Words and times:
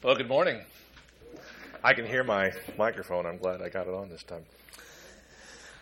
Well, 0.00 0.14
good 0.14 0.28
morning. 0.28 0.60
I 1.82 1.92
can 1.92 2.06
hear 2.06 2.22
my 2.22 2.52
microphone. 2.78 3.26
I'm 3.26 3.36
glad 3.36 3.60
I 3.60 3.68
got 3.68 3.88
it 3.88 3.94
on 3.94 4.08
this 4.08 4.22
time. 4.22 4.44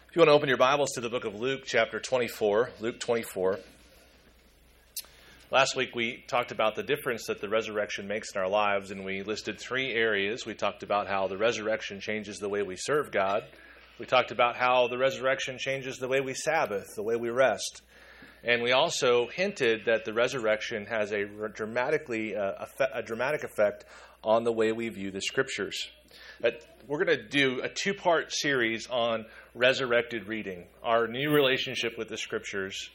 If 0.09 0.17
you 0.17 0.21
want 0.21 0.31
to 0.31 0.33
open 0.33 0.49
your 0.49 0.57
Bibles 0.57 0.93
to 0.93 1.03
the 1.03 1.11
book 1.11 1.27
of 1.27 1.35
Luke, 1.35 1.65
chapter 1.67 2.01
24, 2.01 2.71
Luke 2.81 2.99
24. 2.99 3.59
Last 5.51 5.77
week 5.77 5.95
we 5.95 6.25
talked 6.29 6.51
about 6.51 6.77
the 6.77 6.83
difference 6.83 7.27
that 7.27 7.43
the 7.43 7.51
resurrection 7.51 8.09
makes 8.09 8.35
in 8.35 8.41
our 8.41 8.49
lives, 8.49 8.91
and 8.91 9.05
we 9.05 9.23
listed 9.23 9.61
three 9.61 9.93
areas. 9.93 10.47
We 10.47 10.55
talked 10.55 10.83
about 10.83 11.09
how 11.09 11.29
the 11.29 11.37
resurrection 11.37 12.01
changes 12.01 12.39
the 12.39 12.49
way 12.49 12.63
we 12.63 12.77
serve 12.77 13.13
God. 13.13 13.43
We 13.99 14.07
talked 14.07 14.31
about 14.31 14.57
how 14.57 14.89
the 14.89 14.97
resurrection 14.97 15.59
changes 15.59 15.99
the 15.99 16.09
way 16.09 16.23
we 16.23 16.33
Sabbath, 16.33 16.87
the 16.97 17.03
way 17.03 17.17
we 17.17 17.29
rest. 17.29 17.83
And 18.47 18.63
we 18.63 18.71
also 18.71 19.27
hinted 19.27 19.87
that 19.87 20.05
the 20.05 20.13
resurrection 20.13 20.87
has 20.87 21.13
a 21.13 21.25
dramatically 21.25 22.37
uh, 22.37 22.67
a 22.95 23.03
dramatic 23.03 23.43
effect 23.43 23.85
on 24.23 24.45
the 24.45 24.53
way 24.53 24.73
we 24.73 24.89
view 24.89 25.11
the 25.11 25.21
scriptures. 25.21 25.89
We're 26.89 27.05
going 27.05 27.19
to 27.19 27.29
do 27.29 27.63
a 27.63 27.69
two 27.69 27.95
part 27.95 28.33
series 28.33 28.87
on 28.87 29.27
resurrected 29.55 30.29
reading, 30.29 30.67
our 30.85 31.09
new 31.09 31.31
relationship 31.31 31.99
with 31.99 32.09
the 32.09 32.17
scriptures 32.17 32.91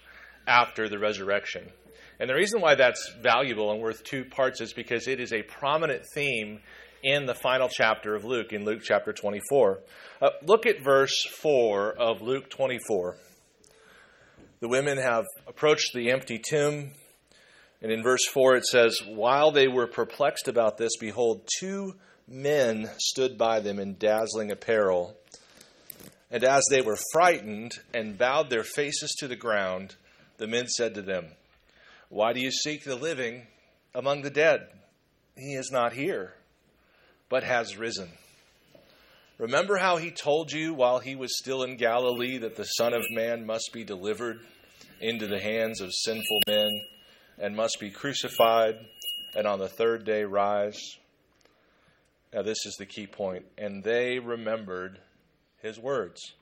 after 0.47 0.87
the 0.87 0.97
resurrection. 0.97 1.69
And 2.17 2.29
the 2.29 2.35
reason 2.35 2.61
why 2.61 2.75
that's 2.75 3.13
valuable 3.21 3.71
and 3.71 3.81
worth 3.81 4.03
two 4.03 4.23
parts 4.23 4.61
is 4.61 4.71
because 4.71 5.07
it 5.07 5.19
is 5.19 5.33
a 5.33 5.41
prominent 5.41 6.03
theme 6.13 6.61
in 7.03 7.25
the 7.25 7.33
final 7.33 7.67
chapter 7.67 8.15
of 8.15 8.23
Luke, 8.23 8.53
in 8.53 8.63
Luke 8.63 8.81
chapter 8.81 9.11
24. 9.11 9.79
Uh, 10.21 10.29
look 10.45 10.65
at 10.65 10.83
verse 10.83 11.25
4 11.41 11.93
of 11.93 12.21
Luke 12.21 12.49
24. 12.49 13.17
The 14.61 14.67
women 14.67 14.99
have 14.99 15.25
approached 15.47 15.93
the 15.93 16.11
empty 16.11 16.39
tomb. 16.39 16.91
And 17.81 17.91
in 17.91 18.03
verse 18.03 18.25
4 18.27 18.57
it 18.57 18.65
says, 18.65 18.99
While 19.07 19.51
they 19.51 19.67
were 19.67 19.87
perplexed 19.87 20.47
about 20.47 20.77
this, 20.77 20.97
behold, 20.99 21.47
two 21.59 21.95
men 22.27 22.89
stood 22.97 23.37
by 23.37 23.59
them 23.59 23.79
in 23.79 23.97
dazzling 23.97 24.51
apparel. 24.51 25.17
And 26.29 26.43
as 26.43 26.63
they 26.69 26.81
were 26.81 26.97
frightened 27.11 27.73
and 27.93 28.17
bowed 28.17 28.49
their 28.49 28.63
faces 28.63 29.15
to 29.19 29.27
the 29.27 29.35
ground, 29.35 29.95
the 30.37 30.47
men 30.47 30.67
said 30.67 30.93
to 30.95 31.01
them, 31.01 31.27
why 32.11 32.33
do 32.33 32.41
you 32.41 32.51
seek 32.51 32.83
the 32.83 32.97
living 32.97 33.47
among 33.95 34.21
the 34.21 34.29
dead? 34.29 34.67
He 35.37 35.53
is 35.53 35.71
not 35.71 35.93
here, 35.93 36.33
but 37.29 37.45
has 37.45 37.77
risen. 37.77 38.09
Remember 39.37 39.77
how 39.77 39.95
he 39.95 40.11
told 40.11 40.51
you 40.51 40.73
while 40.73 40.99
he 40.99 41.15
was 41.15 41.37
still 41.37 41.63
in 41.63 41.77
Galilee 41.77 42.37
that 42.39 42.57
the 42.57 42.65
Son 42.65 42.93
of 42.93 43.09
Man 43.11 43.45
must 43.45 43.71
be 43.71 43.85
delivered 43.85 44.41
into 44.99 45.25
the 45.25 45.39
hands 45.39 45.79
of 45.79 45.93
sinful 45.93 46.41
men 46.47 46.69
and 47.39 47.55
must 47.55 47.79
be 47.79 47.89
crucified 47.89 48.75
and 49.35 49.47
on 49.47 49.59
the 49.59 49.69
third 49.69 50.05
day 50.05 50.23
rise? 50.23 50.79
Now, 52.33 52.41
this 52.43 52.65
is 52.65 52.75
the 52.77 52.85
key 52.85 53.07
point. 53.07 53.45
And 53.57 53.83
they 53.83 54.19
remembered 54.19 54.99
his 55.61 55.77
words. 55.77 56.33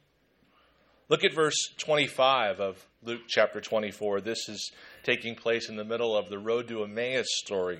Look 1.10 1.24
at 1.24 1.34
verse 1.34 1.58
25 1.80 2.60
of 2.60 2.88
Luke 3.04 3.22
chapter 3.28 3.60
24. 3.60 4.22
This 4.22 4.48
is 4.48 4.72
taking 5.04 5.36
place 5.36 5.68
in 5.68 5.76
the 5.76 5.84
middle 5.84 6.16
of 6.16 6.30
the 6.30 6.38
road 6.38 6.68
to 6.68 6.84
Emmaus 6.84 7.26
story. 7.30 7.80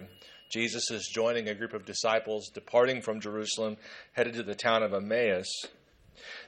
Jesus 0.50 0.90
is 0.90 1.08
joining 1.14 1.48
a 1.48 1.54
group 1.54 1.76
of 1.76 1.86
disciples 1.86 2.50
departing 2.50 3.04
from 3.04 3.22
Jerusalem, 3.22 3.78
headed 4.14 4.34
to 4.34 4.44
the 4.44 4.56
town 4.56 4.82
of 4.82 4.96
Emmaus. 4.96 5.48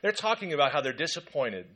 They're 0.01 0.11
talking 0.11 0.53
about 0.53 0.71
how 0.71 0.81
they're 0.81 0.91
disappointed. 0.91 1.67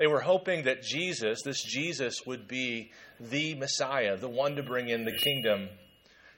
They 0.00 0.06
were 0.06 0.20
hoping 0.20 0.64
that 0.64 0.82
Jesus, 0.82 1.42
this 1.42 1.62
Jesus, 1.62 2.24
would 2.24 2.48
be 2.48 2.90
the 3.20 3.54
Messiah, 3.54 4.16
the 4.16 4.30
one 4.30 4.56
to 4.56 4.62
bring 4.62 4.88
in 4.88 5.04
the 5.04 5.12
kingdom. 5.12 5.68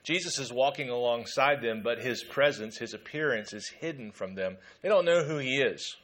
Jesus 0.03 0.37
is 0.37 0.51
walking 0.51 0.89
alongside 0.89 1.61
them, 1.61 1.81
but 1.81 1.99
his 1.99 2.25
presence, 2.25 2.77
his 2.77 2.93
appearance 2.93 3.53
is 3.53 3.69
hidden 3.79 4.11
from 4.11 4.35
them. 4.35 4.57
They 4.81 4.89
don't 4.89 5.05
know 5.05 5.23
who 5.23 5.37
he 5.37 5.61
is. 5.61 5.95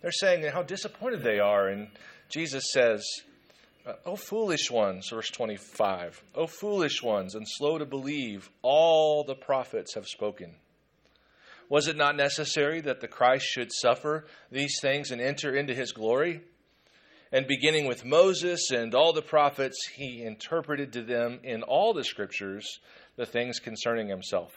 They're 0.00 0.10
saying 0.10 0.44
how 0.52 0.64
disappointed 0.64 1.22
they 1.22 1.38
are. 1.38 1.68
And 1.68 1.86
Jesus 2.28 2.72
says, 2.72 3.06
O 4.04 4.16
foolish 4.16 4.68
ones, 4.68 5.08
verse 5.08 5.30
25, 5.30 6.20
O 6.34 6.48
foolish 6.48 7.00
ones, 7.00 7.36
and 7.36 7.46
slow 7.48 7.78
to 7.78 7.86
believe, 7.86 8.50
all 8.60 9.22
the 9.22 9.36
prophets 9.36 9.94
have 9.94 10.08
spoken. 10.08 10.56
Was 11.68 11.86
it 11.86 11.96
not 11.96 12.16
necessary 12.16 12.80
that 12.80 13.00
the 13.00 13.06
Christ 13.06 13.46
should 13.46 13.72
suffer 13.72 14.26
these 14.50 14.80
things 14.82 15.12
and 15.12 15.20
enter 15.20 15.54
into 15.54 15.76
his 15.76 15.92
glory? 15.92 16.42
And 17.32 17.46
beginning 17.46 17.86
with 17.86 18.04
Moses 18.04 18.70
and 18.70 18.94
all 18.94 19.14
the 19.14 19.22
prophets, 19.22 19.88
he 19.94 20.22
interpreted 20.22 20.92
to 20.92 21.02
them 21.02 21.40
in 21.42 21.62
all 21.62 21.94
the 21.94 22.04
scriptures 22.04 22.78
the 23.16 23.24
things 23.24 23.58
concerning 23.58 24.08
himself. 24.08 24.52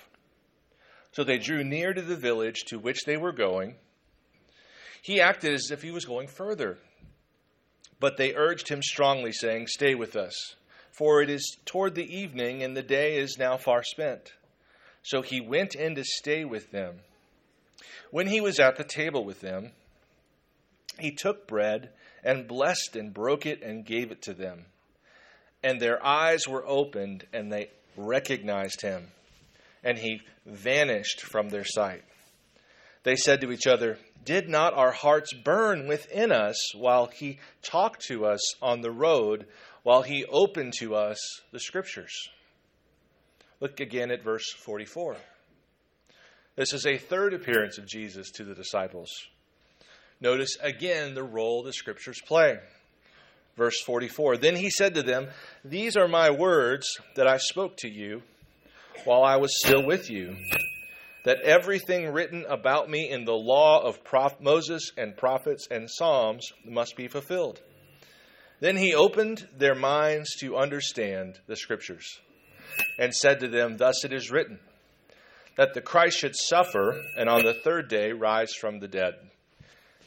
So 1.13 1.23
they 1.23 1.37
drew 1.37 1.63
near 1.63 1.93
to 1.93 2.01
the 2.01 2.17
village 2.17 2.65
to 2.65 2.77
which 2.77 3.05
they 3.05 3.15
were 3.15 3.31
going. 3.31 3.75
He 5.01 5.21
acted 5.21 5.53
as 5.53 5.71
if 5.71 5.81
he 5.81 5.91
was 5.91 6.03
going 6.03 6.27
further. 6.27 6.77
But 8.01 8.17
they 8.17 8.35
urged 8.35 8.67
him 8.67 8.83
strongly, 8.83 9.31
saying, 9.31 9.67
Stay 9.67 9.95
with 9.95 10.17
us, 10.17 10.55
for 10.91 11.21
it 11.21 11.29
is 11.29 11.57
toward 11.63 11.95
the 11.95 12.13
evening, 12.13 12.61
and 12.61 12.75
the 12.75 12.83
day 12.83 13.17
is 13.17 13.37
now 13.39 13.55
far 13.55 13.83
spent. 13.83 14.33
So 15.01 15.21
he 15.21 15.39
went 15.39 15.75
in 15.75 15.95
to 15.95 16.03
stay 16.03 16.43
with 16.43 16.71
them. 16.71 16.95
When 18.11 18.27
he 18.27 18.41
was 18.41 18.59
at 18.59 18.75
the 18.75 18.83
table 18.83 19.23
with 19.23 19.39
them, 19.39 19.71
he 20.99 21.11
took 21.11 21.47
bread 21.47 21.91
and 22.25 22.47
blessed 22.47 22.95
and 22.95 23.13
broke 23.13 23.45
it 23.45 23.61
and 23.61 23.85
gave 23.85 24.11
it 24.11 24.23
to 24.23 24.33
them. 24.33 24.65
And 25.63 25.79
their 25.79 26.03
eyes 26.05 26.47
were 26.47 26.65
opened, 26.67 27.25
and 27.31 27.51
they 27.51 27.69
recognized 27.95 28.81
him, 28.81 29.07
and 29.83 29.97
he 29.97 30.21
vanished 30.45 31.21
from 31.21 31.49
their 31.49 31.63
sight. 31.63 32.03
They 33.03 33.15
said 33.15 33.41
to 33.41 33.51
each 33.51 33.67
other, 33.67 33.97
did 34.25 34.49
not 34.49 34.73
our 34.73 34.91
hearts 34.91 35.33
burn 35.33 35.87
within 35.87 36.31
us 36.31 36.73
while 36.73 37.05
he 37.05 37.37
talked 37.61 38.07
to 38.07 38.25
us 38.25 38.55
on 38.61 38.81
the 38.81 38.91
road, 38.91 39.45
while 39.83 40.01
he 40.01 40.25
opened 40.25 40.73
to 40.79 40.95
us 40.95 41.19
the 41.51 41.59
scriptures? 41.59 42.29
Look 43.59 43.79
again 43.79 44.09
at 44.09 44.23
verse 44.23 44.51
44. 44.51 45.15
This 46.55 46.73
is 46.73 46.87
a 46.87 46.97
third 46.97 47.35
appearance 47.35 47.77
of 47.77 47.85
Jesus 47.85 48.31
to 48.31 48.43
the 48.43 48.55
disciples. 48.55 49.11
Notice 50.21 50.57
again 50.61 51.13
the 51.13 51.23
role 51.23 51.63
the 51.63 51.73
scriptures 51.73 52.21
play. 52.25 52.57
Verse 53.57 53.81
44 53.81 54.37
Then 54.37 54.55
he 54.55 54.69
said 54.69 54.95
to 54.95 55.03
them, 55.03 55.27
These 55.63 55.97
are 55.97 56.07
my 56.07 56.29
words 56.29 56.87
that 57.15 57.27
I 57.27 57.37
spoke 57.37 57.77
to 57.77 57.89
you 57.89 58.21
while 59.03 59.23
I 59.23 59.37
was 59.37 59.59
still 59.59 59.85
with 59.85 60.09
you 60.09 60.35
that 61.25 61.41
everything 61.41 62.13
written 62.13 62.45
about 62.47 62.89
me 62.89 63.09
in 63.09 63.25
the 63.25 63.33
law 63.33 63.81
of 63.81 64.03
Proph- 64.03 64.39
Moses 64.39 64.91
and 64.95 65.17
prophets 65.17 65.67
and 65.69 65.89
Psalms 65.89 66.53
must 66.63 66.95
be 66.95 67.07
fulfilled. 67.07 67.61
Then 68.59 68.77
he 68.77 68.93
opened 68.93 69.47
their 69.57 69.75
minds 69.75 70.35
to 70.39 70.55
understand 70.55 71.39
the 71.47 71.55
scriptures 71.55 72.19
and 72.99 73.13
said 73.13 73.39
to 73.39 73.47
them, 73.47 73.77
Thus 73.77 74.05
it 74.05 74.13
is 74.13 74.31
written, 74.31 74.59
that 75.57 75.73
the 75.73 75.81
Christ 75.81 76.19
should 76.19 76.35
suffer 76.35 77.01
and 77.17 77.27
on 77.27 77.43
the 77.43 77.53
third 77.53 77.89
day 77.89 78.11
rise 78.11 78.53
from 78.53 78.79
the 78.79 78.87
dead, 78.87 79.13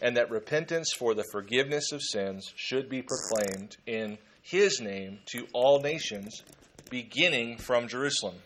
and 0.01 0.17
that 0.17 0.31
repentance 0.31 0.93
for 0.93 1.15
the 1.15 1.25
forgiveness 1.33 1.93
of 1.93 2.03
sins 2.03 2.53
should 2.57 2.89
be 2.89 3.03
proclaimed 3.03 3.77
in 3.87 4.19
his 4.43 4.81
name 4.81 5.19
to 5.27 5.47
all 5.53 5.81
nations, 5.81 6.43
beginning 6.91 7.59
from 7.59 7.89
Jerusalem. 7.89 8.37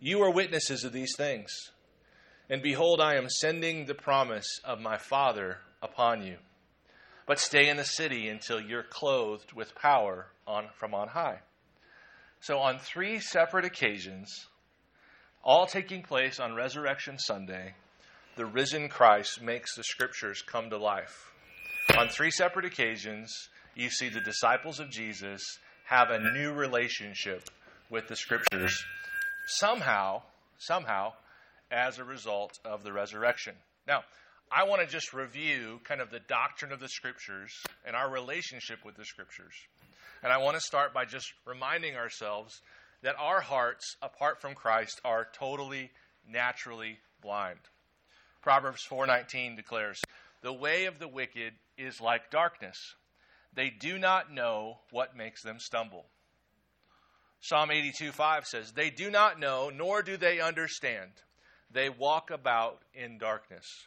You 0.00 0.22
are 0.22 0.30
witnesses 0.30 0.84
of 0.84 0.92
these 0.92 1.14
things. 1.16 1.50
And 2.48 2.62
behold, 2.62 3.00
I 3.00 3.14
am 3.14 3.28
sending 3.28 3.86
the 3.86 3.94
promise 3.94 4.60
of 4.64 4.80
my 4.80 4.98
Father 4.98 5.58
upon 5.80 6.26
you. 6.26 6.36
But 7.26 7.38
stay 7.38 7.68
in 7.68 7.76
the 7.76 7.84
city 7.84 8.28
until 8.28 8.60
you're 8.60 8.82
clothed 8.82 9.52
with 9.52 9.74
power 9.74 10.26
on, 10.46 10.66
from 10.74 10.94
on 10.94 11.08
high. 11.08 11.40
So, 12.40 12.58
on 12.58 12.78
three 12.78 13.20
separate 13.20 13.64
occasions, 13.64 14.48
all 15.44 15.66
taking 15.66 16.02
place 16.02 16.40
on 16.40 16.54
Resurrection 16.54 17.18
Sunday, 17.18 17.74
the 18.40 18.46
risen 18.46 18.88
Christ 18.88 19.42
makes 19.42 19.74
the 19.74 19.84
scriptures 19.84 20.40
come 20.40 20.70
to 20.70 20.78
life. 20.78 21.30
On 21.98 22.08
three 22.08 22.30
separate 22.30 22.64
occasions, 22.64 23.50
you 23.74 23.90
see 23.90 24.08
the 24.08 24.22
disciples 24.22 24.80
of 24.80 24.88
Jesus 24.88 25.42
have 25.84 26.08
a 26.08 26.32
new 26.32 26.50
relationship 26.54 27.50
with 27.90 28.08
the 28.08 28.16
scriptures 28.16 28.82
somehow, 29.46 30.22
somehow, 30.56 31.12
as 31.70 31.98
a 31.98 32.04
result 32.04 32.58
of 32.64 32.82
the 32.82 32.94
resurrection. 32.94 33.52
Now, 33.86 34.04
I 34.50 34.64
want 34.64 34.80
to 34.80 34.88
just 34.90 35.12
review 35.12 35.78
kind 35.84 36.00
of 36.00 36.10
the 36.10 36.20
doctrine 36.20 36.72
of 36.72 36.80
the 36.80 36.88
scriptures 36.88 37.52
and 37.84 37.94
our 37.94 38.10
relationship 38.10 38.86
with 38.86 38.96
the 38.96 39.04
scriptures. 39.04 39.52
And 40.22 40.32
I 40.32 40.38
want 40.38 40.54
to 40.54 40.62
start 40.62 40.94
by 40.94 41.04
just 41.04 41.30
reminding 41.44 41.94
ourselves 41.94 42.62
that 43.02 43.16
our 43.18 43.42
hearts, 43.42 43.96
apart 44.00 44.40
from 44.40 44.54
Christ, 44.54 44.98
are 45.04 45.28
totally 45.38 45.90
naturally 46.26 47.00
blind. 47.20 47.58
Proverbs 48.42 48.84
4:19 48.84 49.56
declares, 49.56 50.02
"The 50.40 50.52
way 50.52 50.86
of 50.86 50.98
the 50.98 51.08
wicked 51.08 51.58
is 51.76 52.00
like 52.00 52.30
darkness. 52.30 52.96
They 53.52 53.70
do 53.70 53.98
not 53.98 54.30
know 54.30 54.80
what 54.90 55.16
makes 55.16 55.42
them 55.42 55.58
stumble." 55.58 56.10
Psalm 57.40 57.70
82 57.70 58.12
5 58.12 58.46
says, 58.46 58.72
They 58.72 58.90
do 58.90 59.10
not 59.10 59.38
know, 59.38 59.70
nor 59.70 60.02
do 60.02 60.16
they 60.16 60.40
understand. 60.40 61.22
They 61.70 61.88
walk 61.88 62.30
about 62.30 62.82
in 62.92 63.18
darkness. 63.18 63.86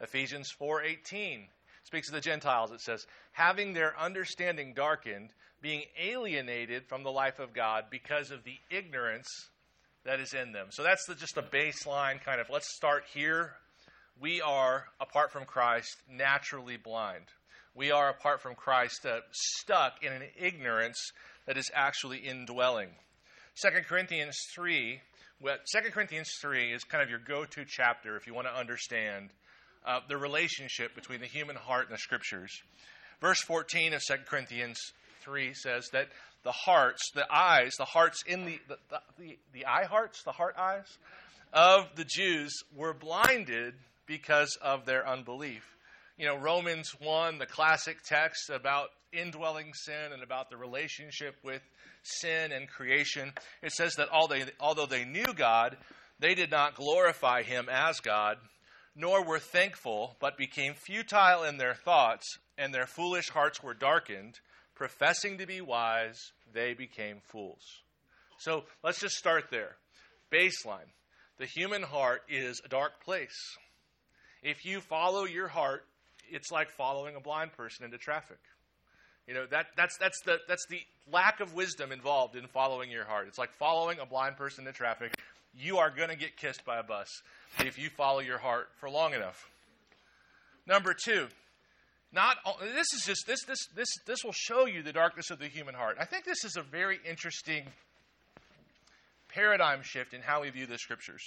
Ephesians 0.00 0.52
4:18 0.52 1.48
speaks 1.84 2.08
of 2.08 2.14
the 2.14 2.20
Gentiles. 2.20 2.72
It 2.72 2.80
says, 2.80 3.06
having 3.32 3.72
their 3.72 3.98
understanding 3.98 4.74
darkened, 4.74 5.32
being 5.60 5.84
alienated 5.96 6.86
from 6.88 7.04
the 7.04 7.12
life 7.12 7.38
of 7.38 7.54
God 7.54 7.88
because 7.88 8.30
of 8.30 8.44
the 8.44 8.60
ignorance 8.68 9.50
that 10.04 10.20
is 10.20 10.34
in 10.34 10.52
them. 10.52 10.68
So 10.70 10.82
that's 10.82 11.04
the, 11.06 11.14
just 11.14 11.36
a 11.36 11.42
baseline 11.42 12.22
kind 12.22 12.40
of 12.40 12.48
let's 12.50 12.74
start 12.74 13.04
here. 13.12 13.52
We 14.20 14.40
are, 14.40 14.84
apart 15.00 15.32
from 15.32 15.44
Christ, 15.44 15.96
naturally 16.10 16.76
blind. 16.76 17.24
We 17.74 17.90
are, 17.90 18.10
apart 18.10 18.42
from 18.42 18.54
Christ, 18.54 19.06
uh, 19.06 19.20
stuck 19.32 20.02
in 20.02 20.12
an 20.12 20.22
ignorance 20.38 20.98
that 21.46 21.56
is 21.56 21.70
actually 21.74 22.18
indwelling. 22.18 22.90
2 23.62 23.68
Corinthians 23.88 24.36
3, 24.54 25.00
well, 25.40 25.56
2 25.72 25.90
Corinthians 25.90 26.30
3 26.40 26.72
is 26.72 26.84
kind 26.84 27.02
of 27.02 27.10
your 27.10 27.18
go 27.18 27.44
to 27.44 27.64
chapter 27.66 28.16
if 28.16 28.26
you 28.26 28.34
want 28.34 28.46
to 28.46 28.54
understand 28.54 29.30
uh, 29.86 30.00
the 30.08 30.16
relationship 30.16 30.94
between 30.94 31.20
the 31.20 31.26
human 31.26 31.56
heart 31.56 31.86
and 31.88 31.94
the 31.94 31.98
scriptures. 31.98 32.52
Verse 33.20 33.40
14 33.42 33.94
of 33.94 34.02
2 34.06 34.14
Corinthians 34.28 34.78
3 35.22 35.54
says 35.54 35.88
that 35.92 36.08
the 36.44 36.52
hearts, 36.52 37.10
the 37.14 37.26
eyes, 37.32 37.76
the 37.76 37.84
hearts 37.84 38.22
in 38.26 38.44
the, 38.44 38.58
the, 38.68 38.76
the, 39.18 39.38
the 39.52 39.66
eye 39.66 39.84
hearts, 39.84 40.22
the 40.24 40.32
heart 40.32 40.56
eyes 40.58 40.98
of 41.52 41.86
the 41.96 42.04
Jews 42.04 42.62
were 42.74 42.94
blinded 42.94 43.74
because 44.06 44.58
of 44.62 44.84
their 44.86 45.06
unbelief. 45.06 45.64
You 46.18 46.26
know, 46.26 46.36
Romans 46.36 46.94
1, 47.00 47.38
the 47.38 47.46
classic 47.46 48.02
text 48.02 48.50
about 48.50 48.88
indwelling 49.12 49.72
sin 49.74 50.12
and 50.12 50.22
about 50.22 50.50
the 50.50 50.56
relationship 50.56 51.36
with 51.42 51.62
sin 52.02 52.52
and 52.52 52.68
creation, 52.68 53.32
it 53.62 53.72
says 53.72 53.94
that 53.96 54.08
although 54.10 54.86
they 54.86 55.04
knew 55.04 55.32
God, 55.34 55.76
they 56.18 56.34
did 56.34 56.50
not 56.50 56.74
glorify 56.74 57.42
him 57.42 57.68
as 57.70 58.00
God, 58.00 58.38
nor 58.94 59.24
were 59.24 59.38
thankful, 59.38 60.16
but 60.20 60.36
became 60.36 60.74
futile 60.74 61.44
in 61.44 61.56
their 61.56 61.74
thoughts, 61.74 62.38
and 62.58 62.72
their 62.72 62.86
foolish 62.86 63.30
hearts 63.30 63.62
were 63.62 63.74
darkened. 63.74 64.38
Professing 64.82 65.38
to 65.38 65.46
be 65.46 65.60
wise, 65.60 66.32
they 66.52 66.74
became 66.74 67.18
fools. 67.28 67.62
So 68.38 68.64
let's 68.82 68.98
just 68.98 69.14
start 69.14 69.44
there. 69.48 69.76
Baseline 70.32 70.90
the 71.38 71.46
human 71.46 71.84
heart 71.84 72.22
is 72.28 72.60
a 72.64 72.68
dark 72.68 73.00
place. 73.04 73.56
If 74.42 74.64
you 74.64 74.80
follow 74.80 75.22
your 75.22 75.46
heart, 75.46 75.84
it's 76.28 76.50
like 76.50 76.68
following 76.68 77.14
a 77.14 77.20
blind 77.20 77.52
person 77.52 77.84
into 77.84 77.96
traffic. 77.96 78.40
You 79.28 79.34
know, 79.34 79.46
that, 79.52 79.66
that's, 79.76 79.96
that's, 79.98 80.20
the, 80.22 80.38
that's 80.48 80.66
the 80.68 80.80
lack 81.12 81.38
of 81.38 81.54
wisdom 81.54 81.92
involved 81.92 82.34
in 82.34 82.48
following 82.48 82.90
your 82.90 83.04
heart. 83.04 83.28
It's 83.28 83.38
like 83.38 83.52
following 83.52 84.00
a 84.00 84.06
blind 84.06 84.36
person 84.36 84.66
into 84.66 84.76
traffic. 84.76 85.14
You 85.56 85.78
are 85.78 85.90
going 85.90 86.08
to 86.08 86.16
get 86.16 86.36
kissed 86.36 86.64
by 86.64 86.80
a 86.80 86.82
bus 86.82 87.22
if 87.60 87.78
you 87.78 87.88
follow 87.88 88.18
your 88.18 88.38
heart 88.38 88.66
for 88.80 88.90
long 88.90 89.14
enough. 89.14 89.48
Number 90.66 90.92
two, 90.92 91.28
not 92.12 92.36
this 92.60 92.92
is 92.92 93.04
just 93.06 93.26
this 93.26 93.42
this 93.44 93.66
this 93.74 93.88
this 94.06 94.24
will 94.24 94.32
show 94.32 94.66
you 94.66 94.82
the 94.82 94.92
darkness 94.92 95.30
of 95.30 95.38
the 95.38 95.48
human 95.48 95.74
heart. 95.74 95.96
I 95.98 96.04
think 96.04 96.24
this 96.24 96.44
is 96.44 96.56
a 96.56 96.62
very 96.62 96.98
interesting 97.08 97.64
paradigm 99.28 99.82
shift 99.82 100.12
in 100.12 100.20
how 100.20 100.42
we 100.42 100.50
view 100.50 100.66
the 100.66 100.78
scriptures. 100.78 101.22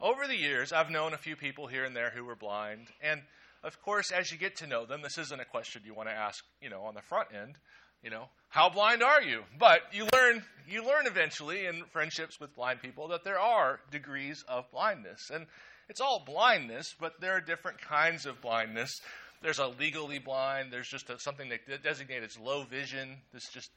Over 0.00 0.26
the 0.26 0.36
years, 0.36 0.72
I've 0.72 0.90
known 0.90 1.14
a 1.14 1.18
few 1.18 1.36
people 1.36 1.68
here 1.68 1.84
and 1.84 1.96
there 1.96 2.10
who 2.10 2.24
were 2.24 2.34
blind, 2.34 2.88
and 3.00 3.22
of 3.62 3.80
course, 3.80 4.10
as 4.10 4.30
you 4.30 4.38
get 4.38 4.56
to 4.56 4.66
know 4.66 4.84
them, 4.84 5.02
this 5.02 5.18
isn't 5.18 5.40
a 5.40 5.44
question 5.44 5.82
you 5.84 5.94
want 5.94 6.08
to 6.08 6.14
ask, 6.14 6.44
you 6.60 6.68
know, 6.68 6.82
on 6.82 6.94
the 6.94 7.02
front 7.02 7.28
end. 7.34 7.56
You 8.02 8.10
know, 8.10 8.28
how 8.50 8.68
blind 8.68 9.02
are 9.02 9.22
you? 9.22 9.42
But 9.58 9.80
you 9.92 10.06
learn 10.12 10.44
you 10.68 10.84
learn 10.84 11.06
eventually 11.06 11.66
in 11.66 11.84
friendships 11.92 12.38
with 12.38 12.54
blind 12.54 12.82
people 12.82 13.08
that 13.08 13.24
there 13.24 13.38
are 13.38 13.80
degrees 13.90 14.44
of 14.48 14.70
blindness, 14.70 15.30
and 15.32 15.46
it's 15.88 16.00
all 16.00 16.22
blindness, 16.26 16.94
but 17.00 17.20
there 17.20 17.36
are 17.36 17.40
different 17.40 17.80
kinds 17.80 18.26
of 18.26 18.40
blindness 18.40 19.00
there's 19.42 19.58
a 19.58 19.66
legally 19.66 20.18
blind. 20.18 20.72
There's 20.72 20.88
just 20.88 21.10
a, 21.10 21.18
something 21.18 21.48
that 21.50 21.82
designated 21.82 22.24
as 22.24 22.38
low 22.38 22.64
vision. 22.64 23.16
This 23.32 23.48
just, 23.52 23.70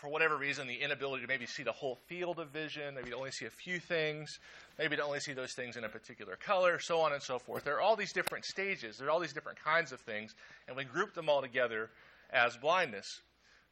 for 0.00 0.08
whatever 0.08 0.36
reason, 0.36 0.66
the 0.66 0.76
inability 0.76 1.22
to 1.22 1.28
maybe 1.28 1.46
see 1.46 1.62
the 1.62 1.72
whole 1.72 1.98
field 2.06 2.38
of 2.38 2.50
vision, 2.50 2.94
maybe 2.94 3.10
to 3.10 3.16
only 3.16 3.30
see 3.30 3.46
a 3.46 3.50
few 3.50 3.80
things, 3.80 4.38
maybe 4.78 4.96
to 4.96 5.02
only 5.02 5.20
see 5.20 5.32
those 5.32 5.54
things 5.54 5.76
in 5.76 5.84
a 5.84 5.88
particular 5.88 6.36
color, 6.36 6.78
so 6.78 7.00
on 7.00 7.12
and 7.12 7.22
so 7.22 7.38
forth. 7.38 7.64
There 7.64 7.76
are 7.76 7.80
all 7.80 7.96
these 7.96 8.12
different 8.12 8.44
stages. 8.44 8.98
There 8.98 9.08
are 9.08 9.10
all 9.10 9.20
these 9.20 9.32
different 9.32 9.62
kinds 9.62 9.92
of 9.92 10.00
things, 10.00 10.34
and 10.68 10.76
we 10.76 10.84
group 10.84 11.14
them 11.14 11.28
all 11.28 11.40
together 11.40 11.90
as 12.30 12.56
blindness. 12.56 13.06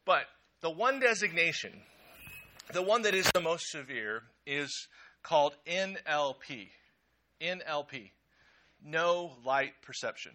But 0.05 0.23
the 0.61 0.69
one 0.69 0.99
designation, 0.99 1.81
the 2.73 2.81
one 2.81 3.03
that 3.03 3.13
is 3.13 3.29
the 3.33 3.41
most 3.41 3.67
severe, 3.69 4.23
is 4.45 4.87
called 5.23 5.53
NLP. 5.67 6.69
NLP. 7.41 8.09
No 8.83 9.33
light 9.45 9.73
perception 9.83 10.31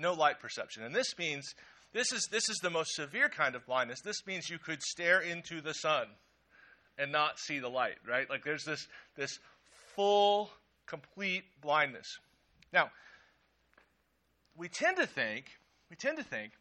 no 0.00 0.14
light 0.14 0.40
perception. 0.40 0.82
And 0.82 0.94
this 0.94 1.16
means 1.18 1.54
this 1.92 2.12
is, 2.12 2.28
this 2.30 2.48
is 2.48 2.58
the 2.58 2.70
most 2.70 2.94
severe 2.94 3.28
kind 3.28 3.54
of 3.54 3.66
blindness. 3.66 4.00
This 4.00 4.26
means 4.26 4.48
you 4.48 4.58
could 4.58 4.82
stare 4.82 5.20
into 5.20 5.60
the 5.60 5.74
sun 5.74 6.06
and 6.98 7.10
not 7.10 7.38
see 7.38 7.58
the 7.58 7.68
light, 7.68 7.96
right? 8.06 8.28
Like 8.28 8.44
there's 8.44 8.64
this, 8.64 8.86
this 9.16 9.38
full, 9.94 10.50
complete 10.86 11.44
blindness. 11.60 12.18
Now, 12.72 12.90
we 14.56 14.68
tend 14.68 14.98
to 14.98 15.06
think, 15.06 15.46
we 15.88 15.96
tend 15.96 16.18
to 16.18 16.24
think 16.24 16.52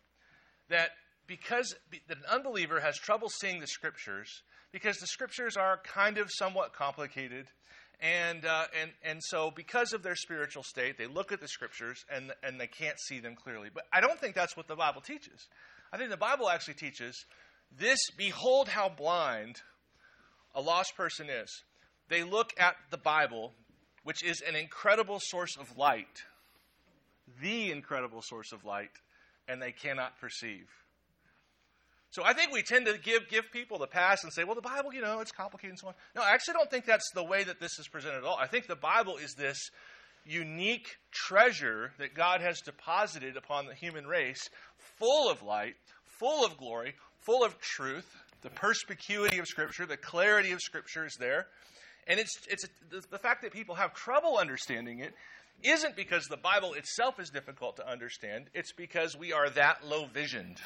that 0.69 0.91
because 1.27 1.75
that 1.91 2.17
an 2.17 2.23
unbeliever 2.29 2.79
has 2.79 2.97
trouble 2.97 3.29
seeing 3.29 3.59
the 3.59 3.67
scriptures, 3.67 4.41
because 4.71 4.97
the 4.97 5.07
scriptures 5.07 5.57
are 5.57 5.79
kind 5.83 6.17
of 6.17 6.29
somewhat 6.31 6.73
complicated, 6.73 7.45
and, 8.01 8.45
uh, 8.45 8.65
and, 8.81 8.91
and 9.03 9.23
so, 9.23 9.51
because 9.51 9.91
of 9.91 10.03
their 10.03 10.15
spiritual 10.15 10.63
state, 10.63 10.97
they 10.97 11.07
look 11.07 11.31
at 11.31 11.41
the 11.41 11.47
scriptures 11.47 12.05
and, 12.13 12.31
and 12.43 12.59
they 12.59 12.67
can't 12.67 12.97
see 12.99 13.19
them 13.19 13.35
clearly. 13.35 13.69
But 13.73 13.83
I 13.91 13.99
don't 13.99 14.19
think 14.19 14.35
that's 14.35 14.55
what 14.55 14.67
the 14.67 14.75
Bible 14.75 15.01
teaches. 15.01 15.47
I 15.91 15.97
think 15.97 16.09
the 16.09 16.17
Bible 16.17 16.49
actually 16.49 16.75
teaches 16.75 17.25
this 17.77 17.99
behold 18.17 18.69
how 18.69 18.89
blind 18.89 19.61
a 20.55 20.61
lost 20.61 20.95
person 20.95 21.29
is. 21.29 21.63
They 22.07 22.23
look 22.23 22.53
at 22.57 22.75
the 22.89 22.97
Bible, 22.97 23.53
which 24.03 24.23
is 24.23 24.41
an 24.47 24.55
incredible 24.55 25.19
source 25.21 25.57
of 25.57 25.77
light, 25.77 26.23
the 27.41 27.71
incredible 27.71 28.21
source 28.23 28.51
of 28.51 28.63
light, 28.63 28.91
and 29.47 29.61
they 29.61 29.71
cannot 29.71 30.19
perceive. 30.19 30.67
So 32.11 32.23
I 32.23 32.33
think 32.33 32.51
we 32.51 32.63
tend 32.63 32.87
to 32.87 32.97
give, 32.97 33.29
give 33.29 33.51
people 33.51 33.77
the 33.77 33.87
pass 33.87 34.23
and 34.23 34.33
say, 34.33 34.43
well, 34.43 34.55
the 34.55 34.61
Bible, 34.61 34.93
you 34.93 35.01
know, 35.01 35.19
it's 35.19 35.31
complicated 35.31 35.71
and 35.71 35.79
so 35.79 35.87
on. 35.89 35.93
No, 36.15 36.23
I 36.23 36.31
actually 36.31 36.55
don't 36.55 36.69
think 36.69 36.85
that's 36.85 37.09
the 37.13 37.23
way 37.23 37.43
that 37.43 37.59
this 37.59 37.77
is 37.77 37.87
presented 37.87 38.17
at 38.17 38.23
all. 38.23 38.37
I 38.37 38.47
think 38.47 38.67
the 38.67 38.75
Bible 38.75 39.17
is 39.17 39.35
this 39.35 39.69
unique 40.25 40.87
treasure 41.11 41.91
that 41.99 42.15
God 42.15 42.41
has 42.41 42.61
deposited 42.61 43.37
upon 43.37 43.67
the 43.67 43.75
human 43.75 44.07
race, 44.07 44.49
full 44.97 45.29
of 45.29 45.43
light, 45.43 45.75
full 46.05 46.45
of 46.45 46.57
glory, 46.57 46.95
full 47.21 47.43
of 47.43 47.59
truth. 47.59 48.07
The 48.41 48.49
perspicuity 48.49 49.37
of 49.37 49.45
Scripture, 49.47 49.85
the 49.85 49.97
clarity 49.97 50.51
of 50.51 50.61
Scripture 50.61 51.05
is 51.05 51.15
there. 51.19 51.47
And 52.07 52.19
it's, 52.19 52.35
it's 52.49 52.65
the 52.89 53.19
fact 53.19 53.43
that 53.43 53.53
people 53.53 53.75
have 53.75 53.93
trouble 53.93 54.37
understanding 54.37 54.99
it 54.99 55.13
isn't 55.63 55.95
because 55.95 56.25
the 56.25 56.37
Bible 56.37 56.73
itself 56.73 57.19
is 57.19 57.29
difficult 57.29 57.75
to 57.75 57.87
understand, 57.87 58.45
it's 58.53 58.71
because 58.71 59.15
we 59.17 59.33
are 59.33 59.49
that 59.51 59.85
low 59.85 60.05
visioned. 60.05 60.57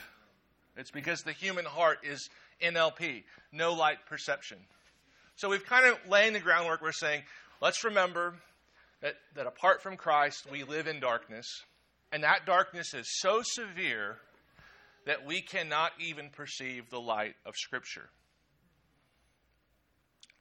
It's 0.75 0.92
because 0.92 1.22
the 1.22 1.34
human 1.34 1.65
heart 1.65 2.00
is 2.03 2.30
NLP, 2.62 3.24
no 3.51 3.74
light 3.74 4.06
perception. 4.08 4.58
So 5.36 5.50
we've 5.50 5.65
kind 5.65 5.86
of 5.86 5.98
laying 6.10 6.34
the 6.34 6.39
groundwork. 6.39 6.82
We're 6.82 6.92
saying, 6.92 7.24
let's 7.62 7.84
remember 7.84 8.36
that, 9.01 9.15
that 9.36 9.48
apart 9.48 9.82
from 9.82 9.98
Christ, 9.98 10.48
we 10.51 10.63
live 10.63 10.88
in 10.88 11.00
darkness. 11.00 11.48
And 12.12 12.24
that 12.24 12.46
darkness 12.46 12.94
is 12.94 13.08
so 13.20 13.42
severe 13.44 14.18
that 15.06 15.25
we 15.25 15.42
cannot 15.42 15.92
even 16.00 16.30
perceive 16.30 16.89
the 16.89 17.00
light 17.00 17.36
of 17.46 17.56
Scripture. 17.56 18.10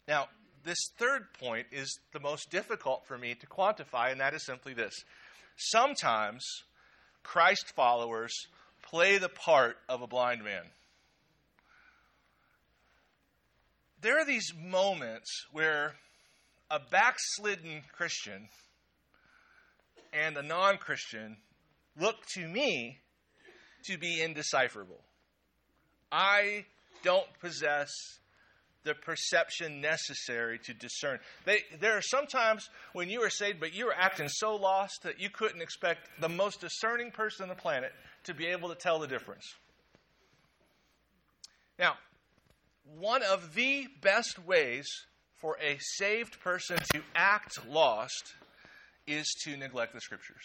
Now, 0.07 0.29
this 0.65 0.79
third 0.99 1.33
point 1.41 1.67
is 1.73 1.99
the 2.13 2.21
most 2.21 2.51
difficult 2.51 3.07
for 3.07 3.19
me 3.19 3.35
to 3.35 3.47
quantify, 3.47 4.13
and 4.13 4.21
that 4.21 4.35
is 4.35 4.45
simply 4.45 4.75
this. 4.75 4.95
Sometimes 5.57 6.45
Christ 7.23 7.73
followers 7.75 8.47
play 8.93 9.17
the 9.17 9.29
part 9.29 9.77
of 9.89 10.03
a 10.03 10.07
blind 10.07 10.45
man. 10.45 10.63
There 14.03 14.21
are 14.21 14.27
these 14.27 14.53
moments 14.55 15.47
where 15.51 15.95
a 16.71 16.79
backslidden 16.79 17.83
Christian 17.93 18.49
and 20.13 20.37
a 20.37 20.43
non 20.43 20.77
Christian 20.77 21.39
look 21.99 22.17
to 22.35 22.47
me 22.47 22.99
to 23.85 23.97
be 23.97 24.21
indecipherable. 24.21 25.01
I 26.11 26.67
don't 27.03 27.27
possess 27.41 27.91
the 28.85 28.95
perception 28.95 29.81
necessary 29.81 30.59
to 30.59 30.75
discern. 30.75 31.19
They, 31.47 31.61
there 31.81 31.97
are 31.97 32.03
sometimes 32.03 32.69
when 32.93 33.09
you 33.09 33.23
are 33.23 33.31
saved, 33.31 33.61
but 33.61 33.75
you 33.75 33.87
are 33.89 33.95
acting 33.95 34.29
so 34.29 34.57
lost 34.57 35.05
that 35.05 35.21
you 35.21 35.31
couldn't 35.31 35.63
expect 35.63 36.09
the 36.21 36.29
most 36.29 36.61
discerning 36.61 37.13
person 37.13 37.45
on 37.45 37.49
the 37.49 37.55
planet 37.55 37.93
to 38.25 38.35
be 38.35 38.47
able 38.47 38.69
to 38.69 38.75
tell 38.75 38.99
the 38.99 39.07
difference. 39.07 39.55
Now, 41.79 41.95
one 42.99 43.23
of 43.23 43.55
the 43.55 43.87
best 44.01 44.45
ways 44.45 44.87
for 45.41 45.57
a 45.61 45.79
saved 45.81 46.41
person 46.41 46.79
to 46.95 47.03
act 47.15 47.67
lost 47.69 48.35
is 49.07 49.27
to 49.45 49.57
neglect 49.57 49.93
the 49.93 50.01
scriptures. 50.01 50.45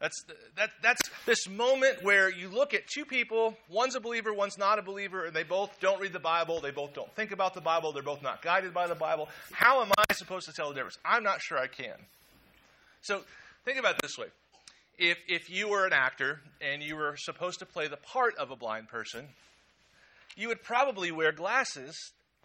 That's, 0.00 0.24
that, 0.56 0.70
that's 0.82 1.00
this 1.24 1.48
moment 1.48 2.02
where 2.02 2.30
you 2.30 2.48
look 2.48 2.74
at 2.74 2.86
two 2.86 3.04
people, 3.04 3.56
one's 3.70 3.94
a 3.94 4.00
believer, 4.00 4.34
one's 4.34 4.58
not 4.58 4.78
a 4.78 4.82
believer, 4.82 5.24
and 5.24 5.34
they 5.34 5.44
both 5.44 5.80
don't 5.80 6.00
read 6.00 6.12
the 6.12 6.20
Bible, 6.20 6.60
they 6.60 6.72
both 6.72 6.92
don't 6.94 7.10
think 7.16 7.32
about 7.32 7.54
the 7.54 7.60
Bible, 7.60 7.92
they're 7.92 8.02
both 8.02 8.22
not 8.22 8.42
guided 8.42 8.74
by 8.74 8.86
the 8.86 8.94
Bible. 8.94 9.28
How 9.50 9.80
am 9.82 9.90
I 9.96 10.12
supposed 10.12 10.46
to 10.46 10.52
tell 10.52 10.68
the 10.68 10.74
difference? 10.74 10.98
I'm 11.04 11.22
not 11.22 11.40
sure 11.40 11.58
I 11.58 11.68
can. 11.68 11.94
So 13.00 13.22
think 13.64 13.78
about 13.78 13.94
it 13.94 14.02
this 14.02 14.18
way. 14.18 14.26
If, 14.98 15.18
if 15.26 15.50
you 15.50 15.68
were 15.68 15.86
an 15.86 15.92
actor 15.92 16.40
and 16.60 16.82
you 16.82 16.96
were 16.96 17.16
supposed 17.16 17.58
to 17.58 17.66
play 17.66 17.88
the 17.88 17.96
part 17.96 18.36
of 18.36 18.50
a 18.50 18.56
blind 18.56 18.88
person, 18.88 19.26
you 20.36 20.48
would 20.48 20.62
probably 20.62 21.10
wear 21.10 21.32
glasses 21.32 21.96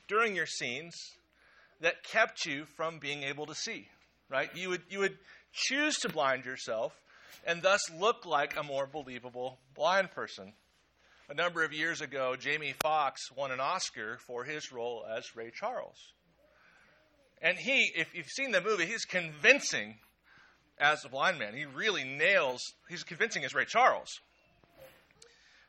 during 0.08 0.36
your 0.36 0.48
scenes 0.48 0.96
that 1.82 2.04
kept 2.04 2.46
you 2.46 2.66
from 2.76 3.00
being 3.00 3.24
able 3.24 3.46
to 3.46 3.56
see, 3.56 3.88
right? 4.30 4.50
You 4.56 4.70
would, 4.70 4.82
you 4.90 5.00
would 5.00 5.18
choose 5.54 5.98
to 6.00 6.10
blind 6.10 6.46
yourself 6.46 6.94
and 7.46 7.62
thus 7.62 7.82
look 7.92 8.26
like 8.26 8.58
a 8.58 8.64
more 8.64 8.88
believable 8.88 9.60
blind 9.76 10.12
person. 10.12 10.54
A 11.30 11.34
number 11.34 11.64
of 11.64 11.72
years 11.72 12.02
ago, 12.02 12.36
Jamie 12.36 12.74
Foxx 12.82 13.32
won 13.36 13.52
an 13.52 13.60
Oscar 13.60 14.18
for 14.26 14.44
his 14.44 14.72
role 14.72 15.06
as 15.16 15.36
Ray 15.36 15.52
Charles. 15.58 15.98
And 17.42 17.58
he, 17.58 17.92
if 17.96 18.14
you've 18.14 18.28
seen 18.28 18.52
the 18.52 18.62
movie, 18.62 18.86
he's 18.86 19.06
convincing 19.06 19.96
as 20.80 21.04
a 21.06 21.10
blind 21.10 21.40
man. 21.40 21.54
He 21.54 21.66
really 21.66 22.04
nails, 22.04 22.62
he's 22.88 23.04
convincing 23.04 23.44
as 23.44 23.54
Ray 23.54 23.66
Charles. 23.66 24.10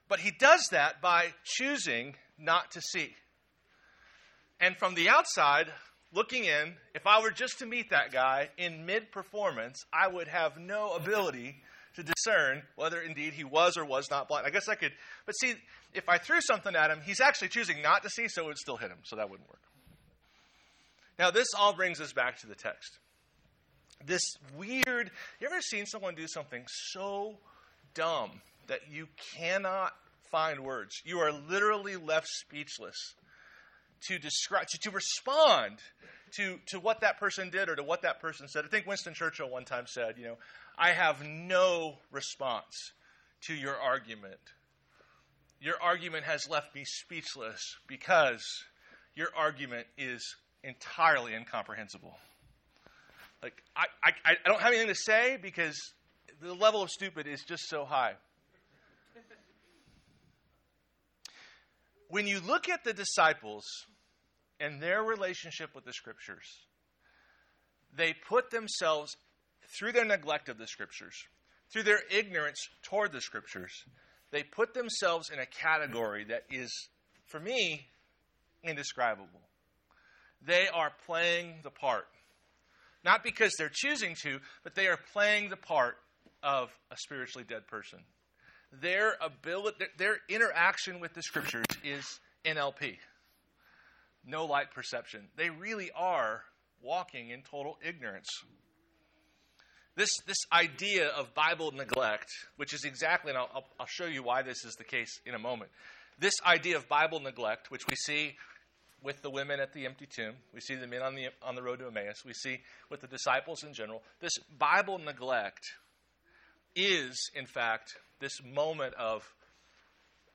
But 0.08 0.20
he 0.20 0.30
does 0.30 0.68
that 0.72 1.00
by 1.00 1.34
choosing 1.44 2.16
not 2.38 2.70
to 2.72 2.80
see. 2.80 3.14
And 4.60 4.76
from 4.76 4.94
the 4.94 5.08
outside, 5.08 5.68
looking 6.12 6.44
in, 6.44 6.74
if 6.94 7.06
I 7.06 7.22
were 7.22 7.30
just 7.30 7.58
to 7.60 7.66
meet 7.66 7.90
that 7.90 8.12
guy 8.12 8.50
in 8.58 8.86
mid 8.86 9.12
performance, 9.12 9.84
I 9.92 10.08
would 10.08 10.28
have 10.28 10.58
no 10.58 10.94
ability 10.94 11.56
to 11.96 12.02
discern 12.02 12.62
whether 12.76 13.00
indeed 13.00 13.32
he 13.32 13.44
was 13.44 13.76
or 13.76 13.84
was 13.84 14.10
not 14.10 14.28
blind. 14.28 14.46
I 14.46 14.50
guess 14.50 14.68
I 14.68 14.74
could, 14.74 14.92
but 15.26 15.32
see, 15.32 15.54
if 15.92 16.08
I 16.08 16.18
threw 16.18 16.40
something 16.40 16.74
at 16.76 16.90
him, 16.90 17.00
he's 17.04 17.20
actually 17.20 17.48
choosing 17.48 17.82
not 17.82 18.02
to 18.04 18.10
see, 18.10 18.28
so 18.28 18.44
it 18.44 18.46
would 18.46 18.58
still 18.58 18.76
hit 18.76 18.90
him, 18.90 18.98
so 19.04 19.16
that 19.16 19.28
wouldn't 19.28 19.48
work. 19.48 19.60
Now, 21.18 21.30
this 21.30 21.48
all 21.58 21.74
brings 21.74 22.00
us 22.00 22.12
back 22.12 22.38
to 22.40 22.46
the 22.46 22.54
text. 22.54 22.98
This 24.04 24.22
weird, 24.56 25.10
you 25.40 25.46
ever 25.46 25.60
seen 25.60 25.86
someone 25.86 26.14
do 26.14 26.26
something 26.26 26.64
so 26.66 27.34
dumb 27.94 28.40
that 28.66 28.80
you 28.90 29.08
cannot 29.36 29.92
find 30.30 30.60
words? 30.60 31.02
You 31.04 31.18
are 31.18 31.32
literally 31.32 31.96
left 31.96 32.28
speechless 32.28 33.14
to 34.08 34.18
describe, 34.18 34.66
to, 34.68 34.78
to 34.80 34.90
respond 34.90 35.76
to, 36.32 36.58
to 36.66 36.80
what 36.80 37.00
that 37.00 37.18
person 37.18 37.50
did 37.50 37.68
or 37.68 37.76
to 37.76 37.82
what 37.82 38.02
that 38.02 38.20
person 38.20 38.48
said. 38.48 38.64
I 38.64 38.68
think 38.68 38.86
Winston 38.86 39.14
Churchill 39.14 39.50
one 39.50 39.64
time 39.64 39.84
said, 39.86 40.14
you 40.16 40.24
know, 40.24 40.38
I 40.78 40.92
have 40.92 41.26
no 41.26 41.96
response 42.10 42.92
to 43.42 43.54
your 43.54 43.76
argument. 43.76 44.40
Your 45.60 45.74
argument 45.82 46.24
has 46.24 46.48
left 46.48 46.74
me 46.74 46.84
speechless 46.84 47.76
because 47.86 48.42
your 49.14 49.28
argument 49.36 49.86
is 49.98 50.36
entirely 50.64 51.34
incomprehensible. 51.34 52.16
Like, 53.42 53.62
I, 53.74 53.86
I, 54.04 54.12
I 54.44 54.48
don't 54.48 54.60
have 54.60 54.72
anything 54.72 54.88
to 54.88 54.94
say 54.94 55.38
because 55.40 55.78
the 56.40 56.54
level 56.54 56.82
of 56.82 56.90
stupid 56.90 57.26
is 57.26 57.42
just 57.42 57.68
so 57.68 57.84
high. 57.84 58.14
When 62.08 62.26
you 62.26 62.40
look 62.40 62.68
at 62.68 62.82
the 62.84 62.92
disciples 62.92 63.64
and 64.58 64.82
their 64.82 65.02
relationship 65.02 65.70
with 65.74 65.84
the 65.84 65.92
scriptures, 65.92 66.44
they 67.96 68.14
put 68.28 68.50
themselves 68.50 69.16
through 69.78 69.92
their 69.92 70.04
neglect 70.04 70.48
of 70.48 70.58
the 70.58 70.66
scriptures, 70.66 71.14
through 71.72 71.84
their 71.84 72.00
ignorance 72.10 72.58
toward 72.82 73.12
the 73.12 73.20
scriptures, 73.20 73.72
they 74.32 74.42
put 74.42 74.74
themselves 74.74 75.30
in 75.30 75.38
a 75.38 75.46
category 75.46 76.24
that 76.24 76.44
is, 76.50 76.88
for 77.26 77.40
me, 77.40 77.86
indescribable. 78.62 79.40
They 80.44 80.68
are 80.68 80.92
playing 81.06 81.60
the 81.62 81.70
part. 81.70 82.06
Not 83.04 83.24
because 83.24 83.54
they're 83.56 83.70
choosing 83.72 84.14
to, 84.22 84.40
but 84.62 84.74
they 84.74 84.86
are 84.86 84.98
playing 85.12 85.48
the 85.48 85.56
part 85.56 85.96
of 86.42 86.70
a 86.90 86.96
spiritually 86.96 87.44
dead 87.48 87.66
person. 87.66 88.00
Their 88.72 89.14
ability, 89.20 89.86
their 89.98 90.18
interaction 90.28 91.00
with 91.00 91.14
the 91.14 91.22
scriptures 91.22 91.66
is 91.82 92.20
NLP, 92.44 92.96
no 94.24 94.44
light 94.44 94.70
perception. 94.72 95.28
They 95.36 95.50
really 95.50 95.90
are 95.96 96.42
walking 96.82 97.30
in 97.30 97.42
total 97.42 97.78
ignorance. 97.86 98.28
This, 99.96 100.10
this 100.26 100.38
idea 100.52 101.08
of 101.08 101.34
Bible 101.34 101.72
neglect, 101.72 102.30
which 102.56 102.72
is 102.72 102.84
exactly, 102.84 103.30
and 103.30 103.38
I'll, 103.38 103.64
I'll 103.78 103.86
show 103.86 104.06
you 104.06 104.22
why 104.22 104.42
this 104.42 104.64
is 104.64 104.74
the 104.76 104.84
case 104.84 105.20
in 105.26 105.34
a 105.34 105.38
moment. 105.38 105.70
This 106.18 106.34
idea 106.46 106.76
of 106.76 106.88
Bible 106.88 107.20
neglect, 107.20 107.70
which 107.70 107.86
we 107.88 107.96
see 107.96 108.36
with 109.02 109.22
the 109.22 109.30
women 109.30 109.60
at 109.60 109.72
the 109.72 109.86
empty 109.86 110.06
tomb, 110.06 110.34
we 110.52 110.60
see 110.60 110.74
the 110.74 110.86
men 110.86 111.02
on 111.02 111.14
the, 111.14 111.28
on 111.42 111.54
the 111.54 111.62
road 111.62 111.78
to 111.78 111.86
Emmaus, 111.86 112.24
we 112.24 112.34
see 112.34 112.60
with 112.90 113.00
the 113.00 113.06
disciples 113.06 113.62
in 113.62 113.72
general, 113.72 114.02
this 114.20 114.38
Bible 114.58 114.98
neglect 114.98 115.64
is, 116.74 117.30
in 117.34 117.46
fact, 117.46 117.94
this 118.20 118.42
moment 118.44 118.94
of, 118.94 119.22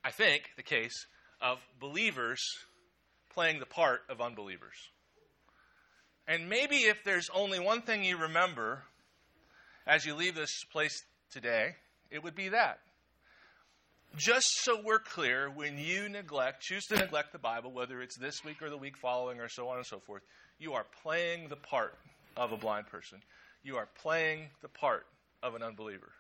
I 0.04 0.12
think, 0.12 0.50
the 0.58 0.64
case 0.64 1.06
of 1.42 1.60
believers 1.80 2.42
playing 3.34 3.60
the 3.60 3.66
part 3.66 4.02
of 4.10 4.22
unbelievers. 4.22 4.76
And 6.28 6.50
maybe 6.50 6.78
if 6.78 7.04
there's 7.04 7.30
only 7.34 7.60
one 7.60 7.82
thing 7.82 8.04
you 8.04 8.18
remember 8.18 8.84
as 9.86 10.06
you 10.06 10.16
leave 10.16 10.36
this 10.36 10.64
place 10.72 11.04
today, 11.32 11.76
it 12.10 12.24
would 12.24 12.36
be 12.36 12.50
that. 12.50 12.80
Just 14.18 14.48
so 14.62 14.80
we're 14.82 15.00
clear, 15.00 15.50
when 15.50 15.78
you 15.78 16.08
neglect, 16.08 16.62
choose 16.62 16.86
to 16.86 16.96
neglect 16.96 17.34
the 17.34 17.40
Bible, 17.40 17.72
whether 17.72 18.02
it's 18.02 18.18
this 18.18 18.44
week 18.46 18.62
or 18.62 18.70
the 18.70 18.78
week 18.78 18.96
following 18.96 19.40
or 19.42 19.50
so 19.50 19.68
on 19.68 19.78
and 19.78 19.86
so 19.86 20.00
forth, 20.00 20.24
you 20.58 20.74
are 20.74 20.86
playing 21.04 21.50
the 21.50 21.58
part 21.58 21.96
of 22.38 22.54
a 22.54 22.58
blind 22.58 22.88
person. 22.88 23.20
You 23.64 23.76
are 23.76 23.88
playing 24.02 24.48
the 24.62 24.70
part 24.70 25.06
of 25.44 25.54
an 25.56 25.64
unbeliever. 25.64 26.12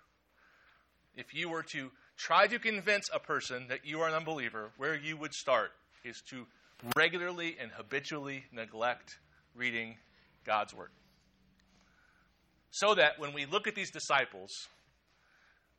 If 1.16 1.34
you 1.34 1.48
were 1.48 1.64
to 1.72 1.90
try 2.18 2.48
to 2.48 2.60
convince 2.60 3.10
a 3.14 3.20
person 3.20 3.68
that 3.70 3.86
you 3.86 4.02
are 4.02 4.10
an 4.10 4.14
unbeliever, 4.14 4.72
where 4.78 4.96
you 4.96 5.16
would 5.16 5.34
start 5.34 5.72
is 6.04 6.22
to 6.30 6.46
regularly 6.98 7.56
and 7.60 7.72
habitually 7.72 8.44
neglect 8.52 9.18
reading 9.56 9.96
God's 10.46 10.74
Word. 10.74 10.90
So 12.72 12.96
that 12.96 13.20
when 13.20 13.34
we 13.34 13.46
look 13.46 13.68
at 13.68 13.76
these 13.76 13.92
disciples, 13.92 14.52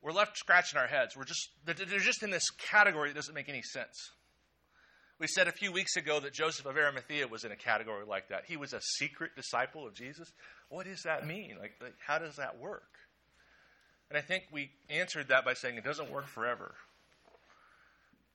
we're 0.03 0.12
left 0.12 0.37
scratching 0.37 0.79
our 0.79 0.87
heads. 0.87 1.17
We're 1.17 1.25
just, 1.25 1.50
they're 1.65 1.75
just 1.75 2.23
in 2.23 2.31
this 2.31 2.50
category 2.50 3.11
that 3.11 3.17
doesn't 3.17 3.35
make 3.35 3.49
any 3.49 3.62
sense. 3.62 4.11
We 5.19 5.26
said 5.26 5.49
a 5.49 5.53
few 5.53 5.73
weeks 5.73 5.97
ago 5.97 6.21
that 6.21 6.35
Joseph 6.35 6.67
of 6.67 6.76
Arimathea 6.76 7.26
was 7.26 7.45
in 7.45 7.53
a 7.53 7.57
category 7.57 8.05
like 8.07 8.29
that. 8.29 8.45
He 8.47 8.59
was 8.59 8.75
a 8.75 8.81
secret 8.99 9.31
disciple 9.35 9.87
of 9.87 9.95
Jesus. 9.95 10.31
What 10.69 10.85
does 10.85 11.03
that 11.05 11.26
mean? 11.26 11.57
Like, 11.59 11.73
like 11.81 11.95
how 12.07 12.19
does 12.19 12.37
that 12.37 12.59
work? 12.59 12.91
And 14.11 14.19
I 14.19 14.21
think 14.21 14.45
we 14.53 14.71
answered 14.91 15.29
that 15.29 15.45
by 15.45 15.55
saying 15.55 15.76
it 15.76 15.85
doesn't 15.85 16.12
work 16.12 16.26
forever. 16.26 16.75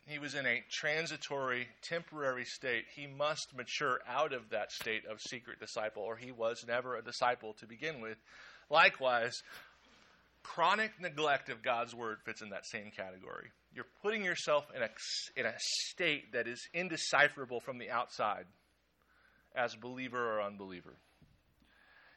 He 0.07 0.17
was 0.17 0.33
in 0.33 0.45
a 0.45 0.63
transitory, 0.69 1.67
temporary 1.83 2.45
state. 2.45 2.85
He 2.95 3.05
must 3.05 3.55
mature 3.55 3.99
out 4.09 4.33
of 4.33 4.49
that 4.49 4.71
state 4.71 5.03
of 5.05 5.21
secret 5.21 5.59
disciple, 5.59 6.01
or 6.01 6.17
he 6.17 6.31
was 6.31 6.65
never 6.67 6.95
a 6.95 7.03
disciple 7.03 7.53
to 7.59 7.67
begin 7.67 8.01
with. 8.01 8.17
Likewise, 8.69 9.43
chronic 10.43 10.91
neglect 10.99 11.49
of 11.49 11.61
God's 11.61 11.95
word 11.95 12.17
fits 12.25 12.41
in 12.41 12.49
that 12.49 12.65
same 12.65 12.91
category. 12.95 13.51
You're 13.73 13.85
putting 14.01 14.23
yourself 14.23 14.65
in 14.75 14.81
a, 14.81 14.89
in 15.37 15.45
a 15.45 15.53
state 15.57 16.33
that 16.33 16.47
is 16.47 16.67
indecipherable 16.73 17.61
from 17.61 17.77
the 17.77 17.89
outside 17.89 18.45
as 19.55 19.75
believer 19.75 20.37
or 20.37 20.41
unbeliever. 20.41 20.95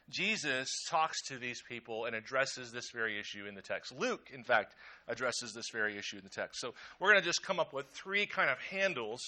Jesus 0.09 0.69
talks 0.89 1.19
to 1.23 1.37
these 1.37 1.61
people 1.67 2.05
and 2.05 2.15
addresses 2.15 2.71
this 2.71 2.91
very 2.93 3.19
issue 3.19 3.45
in 3.47 3.55
the 3.55 3.61
text. 3.61 3.91
Luke, 3.97 4.29
in 4.31 4.43
fact, 4.43 4.75
addresses 5.07 5.53
this 5.53 5.69
very 5.71 5.97
issue 5.97 6.17
in 6.17 6.23
the 6.23 6.29
text. 6.29 6.59
So 6.59 6.75
we're 6.99 7.11
going 7.11 7.21
to 7.21 7.27
just 7.27 7.43
come 7.43 7.59
up 7.59 7.73
with 7.73 7.87
three 7.87 8.27
kind 8.27 8.49
of 8.49 8.59
handles, 8.59 9.21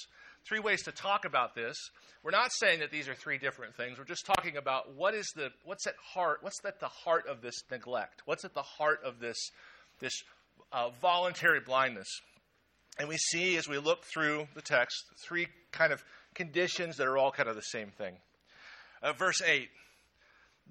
three 0.47 0.59
ways 0.59 0.83
to 0.83 0.91
talk 0.91 1.25
about 1.25 1.55
this. 1.55 1.77
We're 2.23 2.31
not 2.31 2.51
saying 2.51 2.79
that 2.79 2.91
these 2.91 3.07
are 3.07 3.13
three 3.13 3.37
different 3.37 3.75
things. 3.75 3.97
We're 3.97 4.05
just 4.05 4.25
talking 4.25 4.57
about 4.57 4.95
what 4.95 5.13
is 5.13 5.31
the 5.35 5.49
what's 5.65 5.87
at 5.87 5.95
heart, 6.13 6.39
what's 6.41 6.63
at 6.65 6.79
the 6.79 6.87
heart 6.87 7.27
of 7.27 7.41
this 7.41 7.55
neglect? 7.69 8.21
What's 8.25 8.45
at 8.45 8.53
the 8.53 8.61
heart 8.61 8.99
of 9.03 9.19
this 9.19 9.37
this 9.99 10.23
uh, 10.71 10.89
voluntary 11.01 11.59
blindness? 11.59 12.07
And 12.99 13.07
we 13.07 13.17
see 13.17 13.57
as 13.57 13.67
we 13.67 13.77
look 13.77 14.03
through 14.05 14.47
the 14.55 14.61
text 14.61 14.97
three 15.23 15.47
kind 15.71 15.93
of 15.93 16.03
conditions 16.33 16.97
that 16.97 17.07
are 17.07 17.17
all 17.17 17.31
kind 17.31 17.47
of 17.49 17.55
the 17.55 17.61
same 17.61 17.89
thing. 17.89 18.15
Uh, 19.03 19.13
verse 19.13 19.41
8 19.41 19.69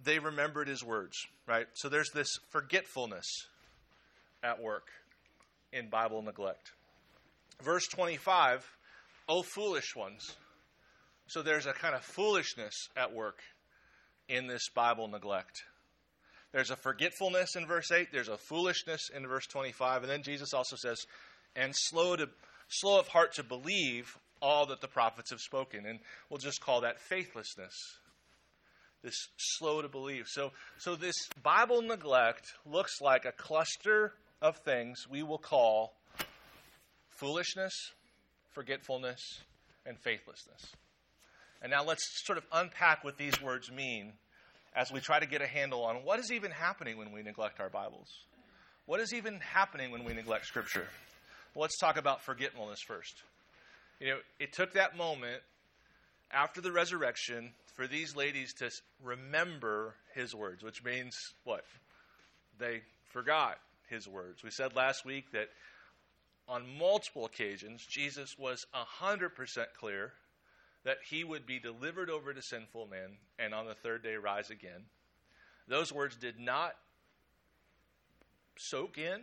they 0.04 0.18
remembered 0.18 0.68
his 0.68 0.84
words, 0.84 1.16
right? 1.46 1.66
So 1.74 1.88
there's 1.88 2.10
this 2.10 2.38
forgetfulness 2.50 3.26
at 4.42 4.60
work 4.60 4.88
in 5.72 5.88
Bible 5.88 6.22
neglect. 6.22 6.72
Verse 7.62 7.86
25, 7.88 8.66
O 9.28 9.42
foolish 9.42 9.94
ones. 9.96 10.36
So 11.26 11.42
there's 11.42 11.66
a 11.66 11.72
kind 11.72 11.94
of 11.94 12.02
foolishness 12.02 12.88
at 12.96 13.12
work 13.12 13.40
in 14.28 14.46
this 14.46 14.68
Bible 14.68 15.08
neglect. 15.08 15.62
There's 16.52 16.70
a 16.70 16.76
forgetfulness 16.76 17.56
in 17.56 17.66
verse 17.66 17.90
8, 17.90 18.08
there's 18.12 18.28
a 18.28 18.38
foolishness 18.38 19.10
in 19.14 19.26
verse 19.26 19.46
25, 19.46 20.02
and 20.02 20.10
then 20.10 20.22
Jesus 20.22 20.54
also 20.54 20.76
says, 20.76 21.04
and 21.54 21.72
slow 21.74 22.16
to 22.16 22.28
slow 22.68 22.98
of 22.98 23.08
heart 23.08 23.34
to 23.34 23.42
believe 23.42 24.16
all 24.40 24.66
that 24.66 24.80
the 24.80 24.88
prophets 24.88 25.30
have 25.30 25.40
spoken. 25.40 25.86
And 25.86 25.98
we'll 26.28 26.38
just 26.38 26.60
call 26.60 26.82
that 26.82 27.00
faithlessness. 27.00 27.74
This 29.02 29.28
slow 29.36 29.82
to 29.82 29.88
believe. 29.88 30.26
So 30.28 30.52
so 30.78 30.96
this 30.96 31.14
Bible 31.42 31.82
neglect 31.82 32.52
looks 32.64 33.00
like 33.00 33.24
a 33.24 33.32
cluster 33.32 34.14
of 34.42 34.56
things 34.58 35.06
we 35.08 35.22
will 35.22 35.38
call 35.38 35.94
foolishness, 37.10 37.72
forgetfulness, 38.56 39.20
and 39.84 39.98
faithlessness. 39.98 40.72
And 41.60 41.70
now 41.70 41.84
let's 41.84 42.02
sort 42.24 42.38
of 42.38 42.44
unpack 42.50 43.04
what 43.04 43.18
these 43.18 43.40
words 43.42 43.70
mean 43.70 44.14
as 44.74 44.90
we 44.90 45.00
try 45.00 45.20
to 45.20 45.26
get 45.26 45.42
a 45.42 45.46
handle 45.46 45.84
on 45.84 45.96
what 45.96 46.18
is 46.18 46.32
even 46.32 46.50
happening 46.50 46.96
when 46.96 47.12
we 47.12 47.22
neglect 47.22 47.60
our 47.60 47.68
Bibles. 47.68 48.08
What 48.86 49.00
is 49.00 49.12
even 49.12 49.40
happening 49.40 49.90
when 49.90 50.04
we 50.04 50.14
neglect 50.14 50.46
Scripture? 50.46 50.88
Well, 51.54 51.62
let's 51.62 51.76
talk 51.76 51.98
about 51.98 52.22
forgetfulness 52.22 52.80
first. 52.86 53.14
You 54.00 54.08
know, 54.08 54.16
it 54.40 54.54
took 54.54 54.72
that 54.72 54.96
moment 54.96 55.42
after 56.32 56.62
the 56.62 56.72
resurrection 56.72 57.52
for 57.74 57.86
these 57.86 58.16
ladies 58.16 58.54
to 58.54 58.70
remember 59.04 59.94
his 60.14 60.34
words, 60.34 60.62
which 60.62 60.82
means 60.82 61.14
what? 61.44 61.64
They 62.58 62.80
forgot 63.10 63.58
his 63.90 64.08
words. 64.08 64.42
We 64.42 64.50
said 64.50 64.74
last 64.74 65.04
week 65.04 65.30
that 65.32 65.48
on 66.48 66.78
multiple 66.78 67.24
occasions, 67.24 67.84
Jesus 67.88 68.36
was 68.38 68.66
100% 68.74 69.30
clear 69.78 70.12
that 70.84 70.98
he 71.08 71.24
would 71.24 71.46
be 71.46 71.58
delivered 71.58 72.08
over 72.08 72.32
to 72.32 72.40
sinful 72.40 72.86
men 72.86 73.16
and 73.38 73.52
on 73.52 73.66
the 73.66 73.74
third 73.74 74.02
day 74.02 74.14
rise 74.14 74.50
again. 74.50 74.84
Those 75.66 75.92
words 75.92 76.16
did 76.16 76.38
not 76.38 76.74
soak 78.56 78.96
in. 78.98 79.22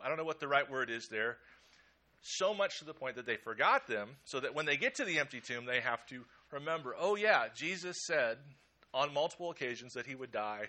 I 0.00 0.08
don't 0.08 0.18
know 0.18 0.24
what 0.24 0.40
the 0.40 0.48
right 0.48 0.70
word 0.70 0.90
is 0.90 1.08
there. 1.08 1.38
So 2.20 2.52
much 2.52 2.80
to 2.80 2.84
the 2.84 2.92
point 2.92 3.16
that 3.16 3.24
they 3.24 3.36
forgot 3.36 3.86
them, 3.86 4.10
so 4.24 4.40
that 4.40 4.54
when 4.54 4.66
they 4.66 4.76
get 4.76 4.96
to 4.96 5.04
the 5.04 5.18
empty 5.18 5.40
tomb, 5.40 5.64
they 5.64 5.80
have 5.80 6.04
to 6.08 6.24
remember 6.50 6.94
oh, 6.98 7.16
yeah, 7.16 7.44
Jesus 7.54 7.96
said 8.06 8.38
on 8.92 9.14
multiple 9.14 9.50
occasions 9.50 9.92
that 9.94 10.06
he 10.06 10.14
would 10.14 10.32
die 10.32 10.68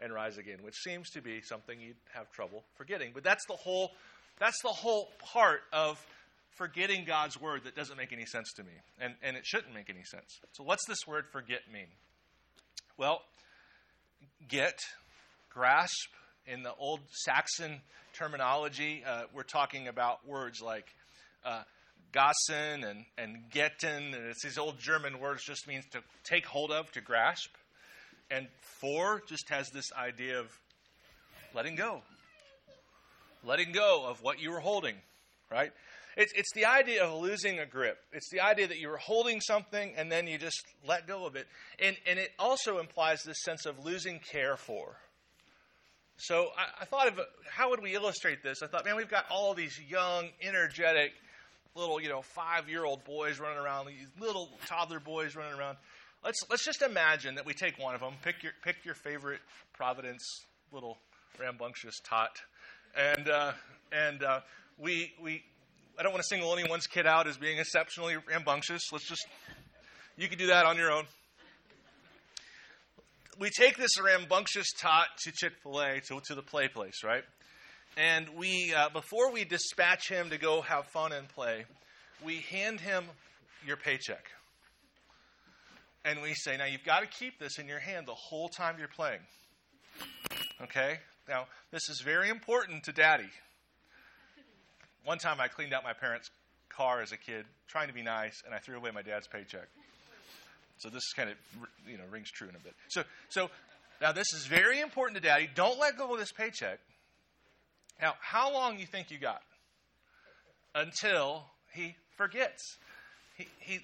and 0.00 0.12
rise 0.12 0.36
again, 0.36 0.58
which 0.62 0.76
seems 0.76 1.08
to 1.10 1.22
be 1.22 1.40
something 1.40 1.80
you'd 1.80 1.96
have 2.12 2.30
trouble 2.32 2.64
forgetting. 2.74 3.12
But 3.14 3.24
that's 3.24 3.46
the 3.46 3.54
whole 3.54 3.92
that's 4.38 4.60
the 4.62 4.68
whole 4.68 5.08
part 5.18 5.60
of 5.72 6.04
forgetting 6.56 7.04
God's 7.04 7.40
word 7.40 7.64
that 7.64 7.74
doesn't 7.74 7.96
make 7.96 8.12
any 8.12 8.26
sense 8.26 8.52
to 8.54 8.64
me. 8.64 8.72
And, 9.00 9.14
and 9.22 9.36
it 9.36 9.46
shouldn't 9.46 9.74
make 9.74 9.90
any 9.90 10.04
sense. 10.04 10.40
So, 10.52 10.64
what's 10.64 10.84
this 10.86 11.06
word 11.06 11.26
forget 11.30 11.60
mean? 11.72 11.88
Well, 12.96 13.20
get, 14.48 14.78
grasp, 15.50 16.08
in 16.46 16.62
the 16.62 16.72
old 16.78 17.00
Saxon 17.10 17.80
terminology, 18.14 19.02
uh, 19.06 19.24
we're 19.34 19.42
talking 19.42 19.88
about 19.88 20.26
words 20.26 20.62
like 20.62 20.86
uh, 21.44 21.62
gassen 22.12 22.88
and, 22.88 23.04
and 23.18 23.50
getten, 23.52 24.14
and 24.14 24.26
it's 24.26 24.42
these 24.42 24.58
old 24.58 24.78
German 24.78 25.18
words, 25.18 25.42
just 25.44 25.66
means 25.66 25.84
to 25.92 26.00
take 26.24 26.46
hold 26.46 26.70
of, 26.70 26.90
to 26.92 27.00
grasp. 27.00 27.50
And 28.30 28.48
for 28.80 29.22
just 29.28 29.48
has 29.50 29.68
this 29.70 29.92
idea 29.92 30.40
of 30.40 30.46
letting 31.54 31.76
go, 31.76 32.02
letting 33.46 33.72
go 33.72 34.04
of 34.06 34.22
what 34.22 34.40
you 34.40 34.50
were 34.50 34.60
holding, 34.60 34.96
right? 35.50 35.72
It's, 36.16 36.32
it's 36.34 36.52
the 36.54 36.64
idea 36.64 37.04
of 37.04 37.20
losing 37.20 37.58
a 37.58 37.66
grip. 37.66 37.98
It's 38.12 38.30
the 38.30 38.40
idea 38.40 38.66
that 38.68 38.78
you 38.78 38.88
were 38.88 38.96
holding 38.96 39.40
something 39.40 39.92
and 39.96 40.10
then 40.10 40.26
you 40.26 40.38
just 40.38 40.62
let 40.86 41.06
go 41.06 41.26
of 41.26 41.36
it. 41.36 41.46
And, 41.78 41.96
and 42.08 42.18
it 42.18 42.30
also 42.38 42.78
implies 42.78 43.22
this 43.22 43.42
sense 43.42 43.66
of 43.66 43.84
losing 43.84 44.20
care 44.20 44.56
for. 44.56 44.96
So 46.16 46.48
I, 46.56 46.82
I 46.82 46.84
thought 46.86 47.08
of 47.08 47.20
how 47.50 47.70
would 47.70 47.82
we 47.82 47.94
illustrate 47.94 48.42
this? 48.42 48.62
I 48.62 48.66
thought, 48.66 48.86
man, 48.86 48.96
we've 48.96 49.10
got 49.10 49.26
all 49.30 49.52
these 49.52 49.78
young, 49.88 50.30
energetic, 50.40 51.12
little, 51.74 52.00
you 52.00 52.08
know, 52.08 52.22
five-year-old 52.22 53.04
boys 53.04 53.38
running 53.38 53.58
around, 53.58 53.86
these 53.86 54.08
little 54.18 54.48
toddler 54.66 55.00
boys 55.00 55.36
running 55.36 55.58
around. 55.58 55.76
Let's 56.24 56.42
let's 56.48 56.64
just 56.64 56.82
imagine 56.82 57.34
that 57.34 57.44
we 57.44 57.52
take 57.52 57.78
one 57.78 57.94
of 57.94 58.00
them, 58.00 58.14
pick 58.24 58.42
your 58.42 58.52
pick 58.64 58.84
your 58.84 58.94
favorite 58.94 59.40
Providence 59.74 60.24
little 60.72 60.96
rambunctious 61.38 62.00
tot, 62.02 62.40
and 62.96 63.28
uh, 63.28 63.52
and 63.92 64.22
uh, 64.22 64.40
we 64.78 65.12
we 65.22 65.42
I 65.98 66.02
don't 66.02 66.12
want 66.12 66.22
to 66.22 66.28
single 66.28 66.52
anyone's 66.56 66.86
kid 66.86 67.06
out 67.06 67.26
as 67.26 67.36
being 67.36 67.58
exceptionally 67.58 68.16
rambunctious. 68.28 68.82
Let's 68.92 69.08
just 69.08 69.26
you 70.16 70.28
can 70.28 70.38
do 70.38 70.48
that 70.48 70.66
on 70.66 70.76
your 70.76 70.90
own. 70.90 71.04
We 73.38 73.50
take 73.50 73.76
this 73.76 74.00
rambunctious 74.00 74.72
tot 74.80 75.08
to 75.24 75.32
Chick 75.32 75.52
Fil 75.62 75.80
A 75.80 76.00
to, 76.08 76.20
to 76.24 76.34
the 76.34 76.42
play 76.42 76.68
place, 76.68 77.04
right? 77.04 77.22
And 77.96 78.30
we 78.36 78.72
uh, 78.74 78.88
before 78.90 79.30
we 79.32 79.44
dispatch 79.44 80.08
him 80.08 80.30
to 80.30 80.38
go 80.38 80.62
have 80.62 80.86
fun 80.86 81.12
and 81.12 81.28
play, 81.28 81.64
we 82.24 82.40
hand 82.50 82.80
him 82.80 83.04
your 83.66 83.76
paycheck. 83.76 84.30
And 86.04 86.22
we 86.22 86.34
say, 86.34 86.56
now 86.56 86.66
you've 86.66 86.84
got 86.84 87.00
to 87.00 87.06
keep 87.06 87.40
this 87.40 87.58
in 87.58 87.66
your 87.66 87.80
hand 87.80 88.06
the 88.06 88.14
whole 88.14 88.48
time 88.48 88.76
you're 88.78 88.86
playing. 88.86 89.18
Okay? 90.62 90.98
Now, 91.28 91.46
this 91.72 91.88
is 91.88 92.00
very 92.00 92.28
important 92.28 92.84
to 92.84 92.92
daddy. 92.92 93.30
One 95.04 95.18
time 95.18 95.40
I 95.40 95.48
cleaned 95.48 95.72
out 95.72 95.84
my 95.84 95.92
parents' 95.92 96.30
car 96.68 97.00
as 97.00 97.12
a 97.12 97.16
kid, 97.16 97.44
trying 97.68 97.88
to 97.88 97.94
be 97.94 98.02
nice, 98.02 98.42
and 98.44 98.54
I 98.54 98.58
threw 98.58 98.76
away 98.76 98.90
my 98.92 99.02
dad's 99.02 99.26
paycheck. 99.26 99.68
So 100.78 100.88
this 100.90 101.12
kind 101.14 101.30
of 101.30 101.36
you 101.88 101.96
know 101.96 102.04
rings 102.10 102.30
true 102.30 102.48
in 102.48 102.54
a 102.54 102.58
bit. 102.58 102.74
So 102.88 103.02
so 103.28 103.50
now 104.00 104.12
this 104.12 104.32
is 104.34 104.46
very 104.46 104.80
important 104.80 105.16
to 105.16 105.22
daddy. 105.22 105.48
Don't 105.54 105.78
let 105.78 105.96
go 105.96 106.12
of 106.12 106.18
this 106.18 106.32
paycheck. 106.32 106.80
Now, 108.00 108.14
how 108.20 108.52
long 108.52 108.78
you 108.78 108.86
think 108.86 109.10
you 109.10 109.18
got? 109.18 109.42
Until 110.74 111.46
he 111.72 111.96
forgets. 112.16 112.76
He, 113.38 113.48
he 113.58 113.80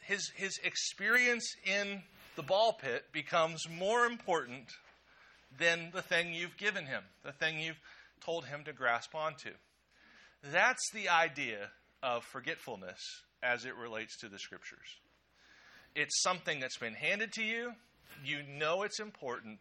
his 0.00 0.30
his 0.36 0.58
experience 0.62 1.46
in 1.64 2.02
the 2.36 2.42
ball 2.42 2.74
pit 2.74 3.06
becomes 3.12 3.66
more 3.70 4.04
important 4.04 4.66
than 5.58 5.90
the 5.92 6.02
thing 6.02 6.32
you've 6.32 6.56
given 6.56 6.86
him, 6.86 7.02
the 7.24 7.32
thing 7.32 7.60
you've 7.60 7.80
told 8.24 8.46
him 8.46 8.64
to 8.64 8.72
grasp 8.72 9.14
onto. 9.14 9.50
That's 10.52 10.90
the 10.92 11.08
idea 11.08 11.70
of 12.02 12.24
forgetfulness 12.24 12.98
as 13.42 13.64
it 13.64 13.76
relates 13.76 14.16
to 14.18 14.28
the 14.28 14.38
scriptures. 14.38 14.98
It's 15.94 16.22
something 16.22 16.60
that's 16.60 16.78
been 16.78 16.94
handed 16.94 17.32
to 17.34 17.42
you, 17.42 17.72
you 18.24 18.42
know 18.58 18.82
it's 18.82 19.00
important, 19.00 19.60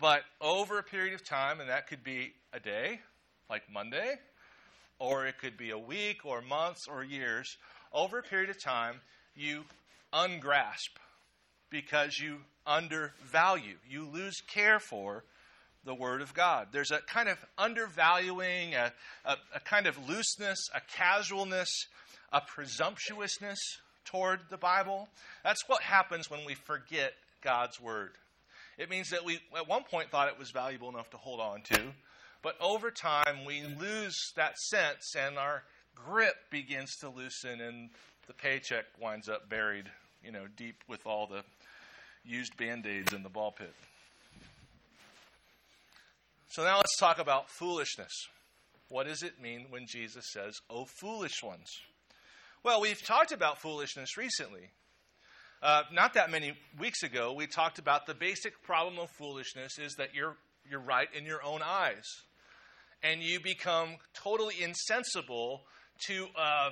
but 0.00 0.22
over 0.40 0.78
a 0.78 0.82
period 0.82 1.14
of 1.14 1.24
time, 1.24 1.60
and 1.60 1.68
that 1.68 1.88
could 1.88 2.04
be 2.04 2.32
a 2.52 2.60
day, 2.60 3.00
like 3.48 3.62
Monday, 3.72 4.16
or 4.98 5.26
it 5.26 5.38
could 5.38 5.56
be 5.56 5.70
a 5.70 5.78
week, 5.78 6.24
or 6.24 6.42
months, 6.42 6.86
or 6.88 7.02
years, 7.02 7.56
over 7.92 8.18
a 8.18 8.22
period 8.22 8.50
of 8.50 8.62
time, 8.62 9.00
you 9.34 9.64
ungrasp 10.12 10.98
because 11.70 12.18
you 12.18 12.38
undervalue, 12.70 13.74
you 13.88 14.06
lose 14.06 14.40
care 14.46 14.78
for 14.78 15.24
the 15.84 15.94
Word 15.94 16.22
of 16.22 16.32
God. 16.34 16.68
There's 16.72 16.92
a 16.92 17.00
kind 17.00 17.28
of 17.28 17.38
undervaluing, 17.58 18.74
a, 18.74 18.92
a, 19.24 19.36
a, 19.56 19.60
kind 19.60 19.86
of 19.86 19.96
looseness, 20.08 20.58
a 20.74 20.80
casualness, 20.96 21.86
a 22.32 22.40
presumptuousness 22.40 23.58
toward 24.04 24.40
the 24.50 24.56
Bible. 24.56 25.08
That's 25.42 25.68
what 25.68 25.82
happens 25.82 26.30
when 26.30 26.44
we 26.46 26.54
forget 26.54 27.14
God's 27.42 27.80
Word. 27.80 28.12
It 28.78 28.88
means 28.88 29.10
that 29.10 29.24
we, 29.24 29.40
at 29.56 29.68
one 29.68 29.82
point, 29.82 30.10
thought 30.10 30.28
it 30.28 30.38
was 30.38 30.50
valuable 30.50 30.88
enough 30.90 31.10
to 31.10 31.16
hold 31.16 31.40
on 31.40 31.62
to, 31.72 31.80
but 32.42 32.54
over 32.60 32.90
time, 32.90 33.44
we 33.44 33.62
lose 33.78 34.16
that 34.36 34.56
sense 34.58 35.14
and 35.18 35.36
our 35.36 35.62
grip 35.94 36.34
begins 36.50 36.96
to 37.00 37.10
loosen 37.10 37.60
and 37.60 37.90
the 38.26 38.32
paycheck 38.32 38.84
winds 39.00 39.28
up 39.28 39.48
buried, 39.50 39.90
you 40.24 40.32
know, 40.32 40.46
deep 40.56 40.76
with 40.88 41.06
all 41.06 41.26
the 41.26 41.42
used 42.24 42.56
band 42.56 42.86
aids 42.86 43.12
in 43.12 43.22
the 43.22 43.28
ball 43.28 43.52
pit. 43.52 43.72
So 46.48 46.64
now 46.64 46.76
let's 46.76 46.96
talk 46.98 47.18
about 47.18 47.48
foolishness. 47.48 48.12
What 48.88 49.06
does 49.06 49.22
it 49.22 49.40
mean 49.40 49.66
when 49.70 49.86
Jesus 49.86 50.24
says, 50.32 50.58
Oh, 50.68 50.84
foolish 51.00 51.42
ones? 51.42 51.70
Well, 52.64 52.80
we've 52.80 53.02
talked 53.02 53.32
about 53.32 53.60
foolishness 53.60 54.16
recently. 54.16 54.70
Uh, 55.62 55.82
not 55.92 56.14
that 56.14 56.30
many 56.30 56.54
weeks 56.78 57.02
ago, 57.02 57.32
we 57.32 57.46
talked 57.46 57.78
about 57.78 58.06
the 58.06 58.14
basic 58.14 58.62
problem 58.62 58.98
of 58.98 59.10
foolishness 59.10 59.78
is 59.78 59.94
that 59.94 60.14
you're, 60.14 60.36
you're 60.68 60.80
right 60.80 61.08
in 61.16 61.24
your 61.24 61.44
own 61.44 61.60
eyes. 61.62 62.04
And 63.02 63.22
you 63.22 63.40
become 63.40 63.96
totally 64.12 64.56
insensible 64.60 65.62
to, 66.06 66.26
uh, 66.36 66.70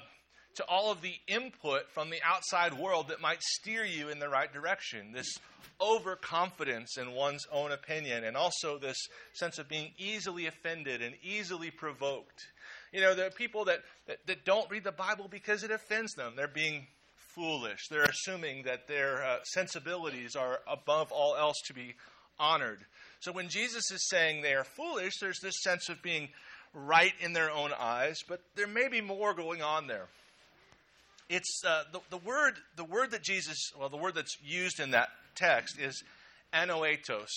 to 0.59 0.64
all 0.64 0.90
of 0.90 1.01
the 1.03 1.14
input 1.29 1.88
from 1.94 2.11
the 2.11 2.21
outside 2.25 2.75
world 2.75 3.09
that 3.09 3.21
might 3.21 3.40
steer 3.42 3.85
you 3.85 4.09
in 4.09 4.18
the 4.18 4.29
right 4.29 4.53
direction. 4.53 5.12
This 5.12 5.38
overconfidence 5.81 6.99
in 6.99 7.12
one's 7.12 7.47
own 7.53 7.71
opinion, 7.71 8.25
and 8.25 8.37
also 8.37 8.77
this 8.77 8.99
sense 9.35 9.59
of 9.59 9.68
being 9.68 9.92
easily 9.99 10.47
offended 10.47 11.01
and 11.01 11.14
easily 11.23 11.71
provoked. 11.71 12.42
You 12.92 13.01
know, 13.01 13.14
there 13.14 13.29
are 13.29 13.31
people 13.31 13.66
that, 13.66 13.79
that, 14.09 14.18
that 14.27 14.44
don't 14.44 14.68
read 14.68 14.83
the 14.83 14.92
Bible 14.92 15.29
because 15.31 15.62
it 15.62 15.71
offends 15.71 16.12
them. 16.14 16.33
They're 16.37 16.49
being 16.49 16.88
foolish. 17.14 17.87
They're 17.88 18.03
assuming 18.03 18.64
that 18.64 18.88
their 18.88 19.25
uh, 19.25 19.37
sensibilities 19.44 20.35
are 20.35 20.59
above 20.66 21.12
all 21.12 21.37
else 21.37 21.61
to 21.66 21.75
be 21.75 21.94
honored. 22.40 22.81
So 23.21 23.31
when 23.31 23.49
Jesus 23.49 23.92
is 23.92 24.09
saying 24.09 24.42
they 24.42 24.55
are 24.55 24.64
foolish, 24.64 25.18
there's 25.21 25.40
this 25.40 25.62
sense 25.62 25.88
of 25.88 26.03
being 26.03 26.31
right 26.75 27.14
in 27.21 27.33
their 27.33 27.51
own 27.51 27.71
eyes, 27.79 28.18
but 28.29 28.40
there 28.57 28.66
may 28.66 28.88
be 28.88 29.01
more 29.01 29.35
going 29.35 29.62
on 29.62 29.87
there. 29.87 30.09
It's 31.29 31.62
uh, 31.67 31.85
the, 31.93 32.01
the 32.11 32.17
word 32.17 32.55
the 32.77 32.85
word 32.85 33.11
that 33.11 33.23
Jesus 33.23 33.73
well 33.79 33.88
the 33.88 33.97
word 33.97 34.14
that's 34.14 34.37
used 34.43 34.81
in 34.81 34.93
that 34.93 35.09
text 35.35 35.79
is 35.79 36.03
anoetos. 36.55 37.29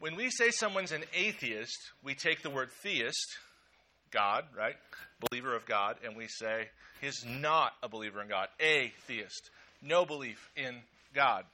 When 0.00 0.16
we 0.16 0.30
say 0.30 0.50
someone's 0.50 0.92
an 0.92 1.04
atheist, 1.14 1.78
we 2.02 2.14
take 2.14 2.42
the 2.42 2.50
word 2.50 2.70
theist, 2.82 3.36
God, 4.10 4.44
right? 4.56 4.76
Believer 5.30 5.54
of 5.54 5.66
God, 5.66 5.96
and 6.04 6.16
we 6.16 6.26
say 6.26 6.68
he's 7.00 7.24
not 7.26 7.72
a 7.82 7.88
believer 7.88 8.22
in 8.22 8.28
God, 8.28 8.48
a 8.60 8.92
theist, 9.06 9.50
no 9.82 10.04
belief 10.06 10.50
in 10.56 10.76
God. 11.14 11.44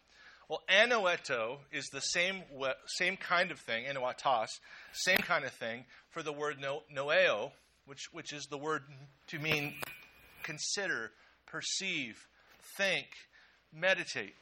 Well, 0.48 0.62
anoeto 0.68 1.58
is 1.72 1.86
the 1.86 2.00
same, 2.00 2.42
same 2.86 3.16
kind 3.16 3.50
of 3.50 3.58
thing, 3.58 3.84
anoetos, 3.86 4.46
same 4.92 5.18
kind 5.18 5.44
of 5.44 5.50
thing 5.52 5.84
for 6.10 6.22
the 6.22 6.32
word 6.32 6.58
no, 6.60 6.82
noeo, 6.94 7.50
which, 7.86 8.06
which 8.12 8.32
is 8.32 8.46
the 8.46 8.58
word 8.58 8.82
to 9.28 9.40
mean 9.40 9.74
consider, 10.46 11.10
perceive, 11.46 12.26
think, 12.78 13.06
meditate. 13.72 14.34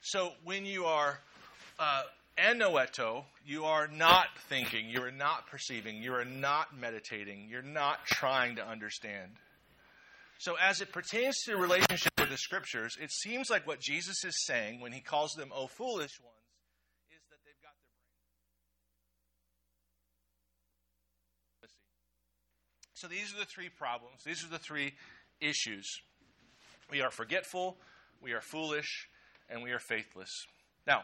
So 0.00 0.32
when 0.42 0.66
you 0.66 0.84
are 0.84 1.20
uh, 1.78 2.02
anoeto, 2.36 3.24
you 3.46 3.64
are 3.64 3.86
not 3.88 4.26
thinking, 4.48 4.90
you 4.90 5.02
are 5.02 5.12
not 5.12 5.46
perceiving, 5.46 6.02
you 6.02 6.12
are 6.14 6.24
not 6.24 6.76
meditating, 6.78 7.46
you're 7.48 7.62
not 7.62 8.04
trying 8.06 8.56
to 8.56 8.66
understand. 8.66 9.30
So, 10.38 10.56
as 10.60 10.80
it 10.80 10.92
pertains 10.92 11.38
to 11.44 11.52
the 11.52 11.56
relationship 11.56 12.12
with 12.18 12.28
the 12.28 12.36
scriptures, 12.36 12.98
it 13.00 13.10
seems 13.12 13.48
like 13.48 13.66
what 13.66 13.80
Jesus 13.80 14.24
is 14.24 14.44
saying 14.44 14.80
when 14.80 14.92
he 14.92 15.00
calls 15.00 15.32
them, 15.32 15.52
"O 15.54 15.68
foolish 15.68 16.20
ones," 16.20 16.34
is 17.08 17.22
that 17.30 17.38
they've 17.46 17.62
got 17.62 17.72
their 17.80 17.94
brain. 18.02 18.10
So, 23.04 23.08
these 23.08 23.34
are 23.34 23.38
the 23.38 23.44
three 23.44 23.68
problems. 23.68 24.24
These 24.24 24.42
are 24.44 24.48
the 24.48 24.58
three 24.58 24.94
issues. 25.38 25.86
We 26.90 27.02
are 27.02 27.10
forgetful, 27.10 27.76
we 28.22 28.32
are 28.32 28.40
foolish, 28.40 29.08
and 29.50 29.62
we 29.62 29.72
are 29.72 29.78
faithless. 29.78 30.30
Now, 30.86 31.02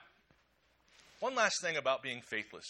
one 1.19 1.35
last 1.35 1.61
thing 1.61 1.77
about 1.77 2.03
being 2.03 2.23
faithless 2.23 2.65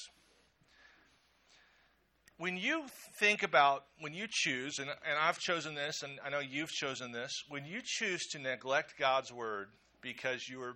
when 2.38 2.56
you 2.56 2.82
think 3.20 3.44
about, 3.44 3.84
when 4.00 4.14
you 4.14 4.26
choose, 4.28 4.80
and, 4.80 4.88
and 4.88 5.16
I've 5.20 5.38
chosen 5.38 5.76
this, 5.76 6.02
and 6.02 6.18
I 6.24 6.30
know 6.30 6.40
you've 6.40 6.70
chosen 6.72 7.12
this, 7.12 7.30
when 7.48 7.64
you 7.64 7.82
choose 7.84 8.26
to 8.32 8.40
neglect 8.40 8.94
God's 8.98 9.32
word 9.32 9.68
because 10.02 10.48
you 10.48 10.60
are 10.62 10.74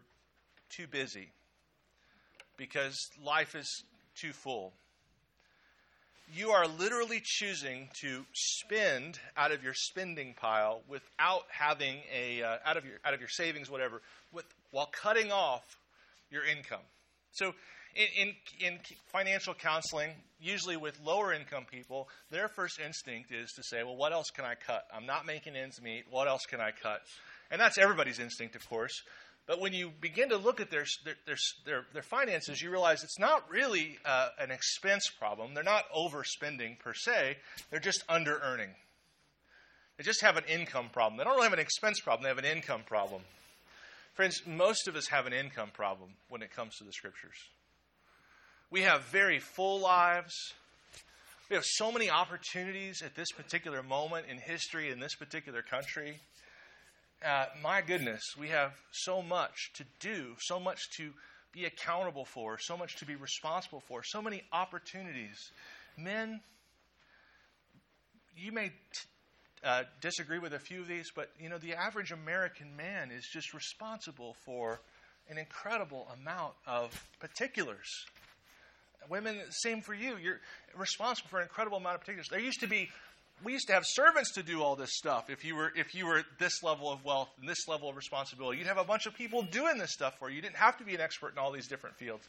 too 0.71 0.87
busy, 0.87 1.33
because 2.57 2.95
life 3.21 3.57
is 3.57 3.67
too 4.15 4.33
full, 4.33 4.75
you 6.33 6.51
are 6.51 6.67
literally 6.67 7.21
choosing 7.23 7.89
to 8.01 8.25
spend 8.33 9.19
out 9.37 9.53
of 9.53 9.63
your 9.63 9.75
spending 9.75 10.35
pile 10.35 10.81
without 10.89 11.43
having 11.49 11.99
a 12.15 12.43
uh, 12.43 12.57
out 12.65 12.77
of 12.77 12.85
your 12.85 12.99
out 13.05 13.15
of 13.15 13.21
your 13.21 13.29
savings 13.29 13.71
whatever 13.71 14.01
with 14.33 14.47
while 14.71 14.91
cutting 15.03 15.31
off 15.31 15.65
your 16.31 16.45
income 16.45 16.81
so 17.33 17.53
in, 17.97 18.29
in, 18.61 18.67
in, 18.67 18.79
financial 19.07 19.55
counseling, 19.55 20.11
usually 20.41 20.77
with 20.77 20.99
lower 21.05 21.33
income 21.33 21.65
people, 21.71 22.09
their 22.31 22.49
first 22.49 22.81
instinct 22.81 23.31
is 23.33 23.53
to 23.53 23.63
say, 23.63 23.83
well, 23.83 23.97
what 23.97 24.13
else 24.13 24.31
can 24.31 24.45
I 24.45 24.55
cut? 24.55 24.85
I'm 24.93 25.07
not 25.07 25.27
making 25.27 25.57
ends 25.57 25.81
meet. 25.81 26.05
What 26.11 26.27
else 26.27 26.43
can 26.47 26.61
I 26.61 26.71
cut? 26.71 27.01
And 27.51 27.61
that's 27.61 27.79
everybody's 27.79 28.19
instinct, 28.19 28.57
of 28.57 28.69
course. 28.69 29.03
But 29.47 29.61
when 29.61 29.75
you 29.75 29.93
begin 30.01 30.31
to 30.31 30.39
look 30.39 30.61
at 30.61 30.71
their, 30.71 30.87
their, 31.05 31.37
their, 31.67 31.85
their 31.93 32.03
finances, 32.03 32.63
you 32.63 32.71
realize 32.71 33.05
it's 33.05 33.19
not 33.19 33.51
really 33.51 33.99
uh, 34.05 34.29
an 34.39 34.51
expense 34.51 35.11
problem. 35.11 35.53
They're 35.53 35.63
not 35.63 35.85
overspending 35.95 36.79
per 36.79 36.95
se, 36.95 37.37
they're 37.71 37.81
just 37.81 38.05
under 38.09 38.39
earning. 38.39 38.71
They 39.99 40.05
just 40.05 40.23
have 40.23 40.37
an 40.37 40.45
income 40.49 40.89
problem. 40.93 41.19
They 41.19 41.25
don't 41.25 41.35
really 41.35 41.45
have 41.45 41.53
an 41.53 41.59
expense 41.59 42.01
problem, 42.01 42.23
they 42.23 42.29
have 42.29 42.39
an 42.39 42.45
income 42.45 42.83
problem. 42.87 43.23
Friends, 44.15 44.43
most 44.47 44.89
of 44.89 44.97
us 44.97 45.09
have 45.09 45.27
an 45.27 45.33
income 45.33 45.71
problem 45.73 46.11
when 46.29 46.41
it 46.41 46.55
comes 46.55 46.77
to 46.77 46.85
the 46.85 46.93
scriptures. 46.93 47.37
We 48.71 48.83
have 48.83 49.03
very 49.05 49.41
full 49.41 49.81
lives. 49.81 50.35
We 51.51 51.57
have 51.57 51.65
so 51.65 51.93
many 51.93 52.09
opportunities 52.11 53.03
at 53.03 53.15
this 53.15 53.31
particular 53.33 53.83
moment 53.83 54.27
in 54.31 54.39
history 54.39 54.91
in 54.91 55.01
this 55.01 55.15
particular 55.15 55.63
country. 55.63 56.21
Uh, 57.25 57.47
my 57.63 57.81
goodness, 57.81 58.21
we 58.39 58.49
have 58.49 58.73
so 58.93 59.23
much 59.23 59.71
to 59.73 59.85
do, 59.99 60.35
so 60.41 60.61
much 60.61 60.79
to 60.95 61.11
be 61.55 61.65
accountable 61.65 62.27
for, 62.27 62.59
so 62.61 62.77
much 62.77 62.97
to 62.97 63.07
be 63.07 63.15
responsible 63.15 63.81
for, 63.89 64.03
so 64.05 64.21
many 64.21 64.43
opportunities. 64.53 65.51
Men, 65.97 66.43
you 68.37 68.53
may 68.53 68.69
t- 68.69 68.75
uh, 69.65 69.85
disagree 70.03 70.39
with 70.39 70.53
a 70.53 70.59
few 70.59 70.83
of 70.83 70.89
these, 70.89 71.11
but 71.17 71.31
you 71.41 71.49
know 71.49 71.57
the 71.57 71.73
average 71.73 72.13
American 72.13 72.77
man 72.77 73.11
is 73.11 73.27
just 73.33 73.55
responsible 73.55 74.37
for 74.45 74.83
an 75.31 75.39
incredible 75.39 76.07
amount 76.21 76.53
of 76.67 76.93
particulars. 77.21 77.89
Women, 79.09 79.41
same 79.49 79.81
for 79.81 79.95
you. 79.95 80.19
You're 80.19 80.41
responsible 80.77 81.31
for 81.31 81.39
an 81.39 81.45
incredible 81.45 81.79
amount 81.79 81.95
of 81.95 82.01
particulars. 82.03 82.29
There 82.29 82.39
used 82.39 82.61
to 82.61 82.69
be, 82.69 82.91
we 83.43 83.53
used 83.53 83.67
to 83.67 83.73
have 83.75 83.85
servants 83.85 84.33
to 84.35 84.43
do 84.43 84.63
all 84.63 84.77
this 84.77 84.93
stuff. 84.93 85.29
If 85.29 85.45
you 85.45 85.57
were, 85.57 85.73
if 85.77 85.95
you 85.95 86.07
were 86.07 86.23
this 86.39 86.63
level 86.63 86.91
of 86.91 87.05
wealth 87.05 87.29
and 87.41 87.49
this 87.49 87.67
level 87.69 87.89
of 87.91 87.97
responsibility, 87.97 88.59
you'd 88.59 88.67
have 88.67 88.79
a 88.79 88.85
bunch 88.85 89.07
of 89.07 89.15
people 89.15 89.43
doing 89.43 89.77
this 89.79 89.93
stuff 89.93 90.19
for 90.19 90.31
you. 90.31 90.37
You 90.37 90.43
didn't 90.43 90.57
have 90.57 90.79
to 90.79 90.85
be 90.85 90.95
an 90.95 91.01
expert 91.01 91.33
in 91.33 91.39
all 91.39 91.51
these 91.51 91.67
different 91.67 91.97
fields. 91.97 92.27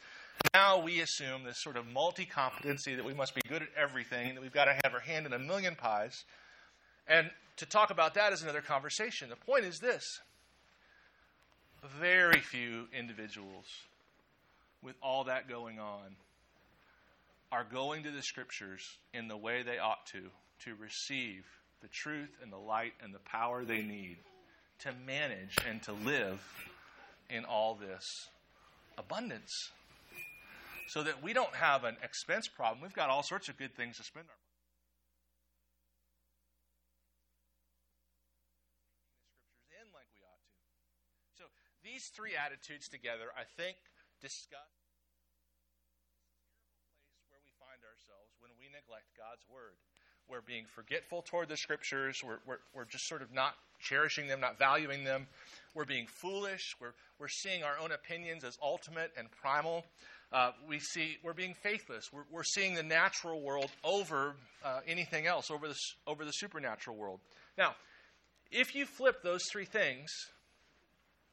Now 0.54 0.82
we 0.82 1.02
assume 1.02 1.44
this 1.44 1.62
sort 1.62 1.78
of 1.78 1.86
multi 1.88 2.26
competency 2.26 2.96
that 2.96 3.06
we 3.06 3.14
must 3.14 3.36
be 3.36 3.42
good 3.48 3.62
at 3.62 3.70
everything, 3.78 4.36
that 4.36 4.42
we've 4.42 4.52
got 4.52 4.66
to 4.66 4.74
have 4.84 4.94
our 4.94 5.00
hand 5.00 5.26
in 5.26 5.34
a 5.34 5.40
million 5.40 5.76
pies. 5.76 6.24
And 7.08 7.30
to 7.58 7.66
talk 7.66 7.92
about 7.92 8.16
that 8.16 8.34
is 8.34 8.42
another 8.42 8.62
conversation. 8.62 9.30
The 9.30 9.36
point 9.36 9.66
is 9.66 9.80
this 9.80 10.04
very 12.00 12.40
few 12.40 12.88
individuals 12.98 13.66
with 14.82 14.96
all 15.02 15.26
that 15.26 15.48
going 15.48 15.80
on 15.80 16.16
are 17.52 17.64
going 17.64 18.04
to 18.04 18.12
the 18.12 18.22
scriptures 18.22 18.82
in 19.14 19.28
the 19.28 19.38
way 19.38 19.64
they 19.64 19.78
ought 19.78 20.06
to, 20.08 20.30
to 20.64 20.76
receive 20.76 21.46
the 21.82 21.88
truth 21.88 22.30
and 22.42 22.52
the 22.52 22.58
light 22.58 22.94
and 23.04 23.14
the 23.14 23.20
power 23.20 23.64
they 23.64 23.82
need 23.82 24.18
to 24.80 24.92
manage 25.06 25.56
and 25.70 25.82
to 25.84 25.94
live 25.94 26.42
in 27.30 27.46
all 27.46 27.76
this 27.76 28.04
abundance. 28.98 29.72
So 30.88 31.04
that 31.04 31.24
we 31.24 31.34
don't 31.34 31.54
have 31.56 31.84
an 31.84 31.98
expense 32.04 32.48
problem. 32.48 32.82
We've 32.82 32.94
got 32.94 33.10
all 33.10 33.24
sorts 33.24 33.50
of 33.50 33.58
good 33.58 33.76
things 33.76 33.98
to 33.98 34.04
spend 34.04 34.26
our 34.30 34.38
money. 34.38 34.46
scriptures 39.26 39.66
in 39.82 39.88
like 39.92 40.06
we 40.14 40.22
ought 40.22 40.46
to. 40.46 40.58
So 41.42 41.46
these 41.82 42.14
three 42.14 42.38
attitudes 42.38 42.86
together, 42.86 43.34
I 43.34 43.50
think, 43.58 43.82
discuss 44.22 44.70
the 44.78 44.94
terrible 44.94 46.78
place 47.02 47.26
where 47.34 47.42
we 47.42 47.50
find 47.58 47.82
ourselves 47.82 48.38
when 48.38 48.54
we 48.62 48.70
neglect 48.70 49.10
God's 49.18 49.44
word. 49.50 49.82
We're 50.30 50.42
being 50.42 50.66
forgetful 50.74 51.24
toward 51.24 51.50
the 51.50 51.58
scriptures. 51.58 52.20
We're, 52.24 52.40
we're, 52.48 52.58
we're 52.74 52.86
just 52.86 53.08
sort 53.08 53.22
of 53.22 53.34
not 53.34 53.54
cherishing 53.80 54.28
them, 54.28 54.40
not 54.40 54.58
valuing 54.58 55.04
them. 55.04 55.28
We're 55.74 55.86
being 55.86 56.08
foolish. 56.08 56.76
We're, 56.82 56.94
we're 57.20 57.28
seeing 57.28 57.64
our 57.64 57.78
own 57.78 57.92
opinions 57.92 58.44
as 58.44 58.58
ultimate 58.62 59.12
and 59.18 59.30
primal. 59.30 59.86
Uh, 60.32 60.52
we 60.68 60.80
see 60.80 61.18
we're 61.24 61.34
being 61.34 61.54
faithless. 61.62 62.06
We're, 62.12 62.26
we're 62.32 62.44
seeing 62.44 62.74
the 62.74 62.84
natural 62.84 63.42
world 63.42 63.70
over 63.84 64.36
uh, 64.64 64.80
anything 64.88 65.28
else, 65.28 65.52
over 65.52 65.68
the, 65.68 65.76
over 66.08 66.26
the 66.26 66.32
supernatural 66.32 66.96
world. 66.96 67.20
Now, 67.58 67.76
if 68.52 68.74
you 68.74 68.86
flip 68.86 69.22
those 69.24 69.44
three 69.52 69.66
things, 69.66 70.10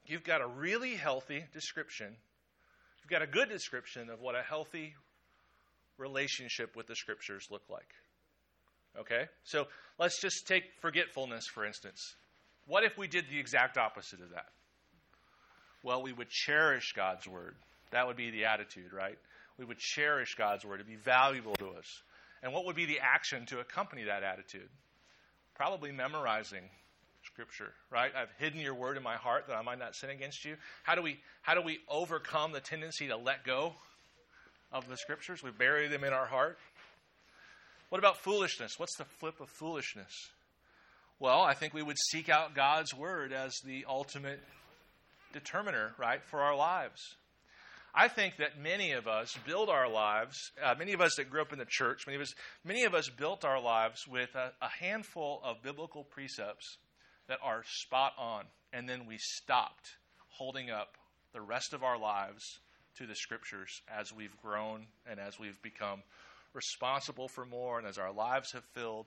you've 0.06 0.24
got 0.24 0.42
a 0.42 0.46
really 0.46 0.96
healthy 0.96 1.44
description. 1.52 2.14
You've 3.02 3.10
got 3.10 3.22
a 3.22 3.26
good 3.26 3.48
description 3.48 4.10
of 4.10 4.20
what 4.20 4.34
a 4.34 4.42
healthy 4.42 4.94
relationship 5.98 6.76
with 6.76 6.86
the 6.86 6.96
scriptures 6.96 7.46
look 7.50 7.62
like? 7.70 7.88
Okay? 8.98 9.26
So 9.44 9.66
let's 9.98 10.20
just 10.20 10.46
take 10.46 10.64
forgetfulness, 10.80 11.46
for 11.52 11.64
instance. 11.64 12.14
What 12.66 12.84
if 12.84 12.96
we 12.96 13.08
did 13.08 13.26
the 13.30 13.38
exact 13.38 13.78
opposite 13.78 14.20
of 14.20 14.30
that? 14.30 14.46
Well, 15.82 16.02
we 16.02 16.12
would 16.12 16.28
cherish 16.28 16.92
God's 16.94 17.26
word. 17.26 17.56
That 17.90 18.06
would 18.06 18.16
be 18.16 18.30
the 18.30 18.44
attitude, 18.44 18.92
right? 18.92 19.18
We 19.58 19.64
would 19.64 19.78
cherish 19.78 20.34
God's 20.36 20.64
word. 20.64 20.76
It'd 20.76 20.86
be 20.86 20.96
valuable 20.96 21.54
to 21.56 21.70
us. 21.70 22.02
And 22.42 22.52
what 22.52 22.64
would 22.66 22.76
be 22.76 22.86
the 22.86 23.00
action 23.00 23.46
to 23.46 23.60
accompany 23.60 24.04
that 24.04 24.22
attitude? 24.22 24.68
Probably 25.54 25.92
memorizing 25.92 26.62
scripture, 27.24 27.72
right? 27.90 28.10
I've 28.16 28.30
hidden 28.38 28.60
your 28.60 28.74
word 28.74 28.96
in 28.96 29.02
my 29.02 29.16
heart 29.16 29.46
that 29.48 29.56
I 29.56 29.62
might 29.62 29.78
not 29.78 29.94
sin 29.94 30.10
against 30.10 30.44
you. 30.44 30.56
How 30.82 30.94
do 30.94 31.02
we 31.02 31.20
how 31.42 31.54
do 31.54 31.62
we 31.62 31.80
overcome 31.88 32.52
the 32.52 32.60
tendency 32.60 33.08
to 33.08 33.16
let 33.16 33.44
go 33.44 33.74
of 34.72 34.88
the 34.88 34.96
scriptures. 34.96 35.42
We 35.42 35.50
bury 35.50 35.88
them 35.88 36.04
in 36.04 36.12
our 36.12 36.26
heart. 36.26 36.58
What 37.92 37.98
about 37.98 38.16
foolishness? 38.16 38.78
What's 38.78 38.96
the 38.96 39.04
flip 39.04 39.38
of 39.42 39.50
foolishness? 39.50 40.30
Well, 41.20 41.42
I 41.42 41.52
think 41.52 41.74
we 41.74 41.82
would 41.82 41.98
seek 41.98 42.30
out 42.30 42.54
God's 42.54 42.94
word 42.94 43.34
as 43.34 43.52
the 43.66 43.84
ultimate 43.86 44.40
determiner, 45.34 45.92
right, 45.98 46.24
for 46.24 46.40
our 46.40 46.56
lives. 46.56 47.02
I 47.94 48.08
think 48.08 48.38
that 48.38 48.58
many 48.58 48.92
of 48.92 49.06
us 49.06 49.36
build 49.46 49.68
our 49.68 49.90
lives, 49.90 50.52
uh, 50.64 50.74
many 50.78 50.94
of 50.94 51.02
us 51.02 51.16
that 51.16 51.28
grew 51.28 51.42
up 51.42 51.52
in 51.52 51.58
the 51.58 51.66
church, 51.68 52.06
many 52.06 52.16
of 52.16 52.22
us, 52.22 52.32
many 52.64 52.84
of 52.84 52.94
us 52.94 53.10
built 53.10 53.44
our 53.44 53.60
lives 53.60 54.08
with 54.08 54.34
a, 54.36 54.52
a 54.62 54.70
handful 54.80 55.42
of 55.44 55.62
biblical 55.62 56.02
precepts 56.02 56.78
that 57.28 57.40
are 57.42 57.62
spot 57.66 58.14
on, 58.16 58.44
and 58.72 58.88
then 58.88 59.04
we 59.06 59.18
stopped 59.18 59.98
holding 60.28 60.70
up 60.70 60.96
the 61.34 61.42
rest 61.42 61.74
of 61.74 61.82
our 61.82 61.98
lives 61.98 62.60
to 62.96 63.06
the 63.06 63.14
scriptures 63.14 63.82
as 63.86 64.14
we've 64.14 64.40
grown 64.40 64.86
and 65.06 65.20
as 65.20 65.38
we've 65.38 65.60
become 65.60 66.02
responsible 66.54 67.28
for 67.28 67.44
more 67.44 67.78
and 67.78 67.86
as 67.86 67.98
our 67.98 68.12
lives 68.12 68.52
have 68.52 68.64
filled. 68.74 69.06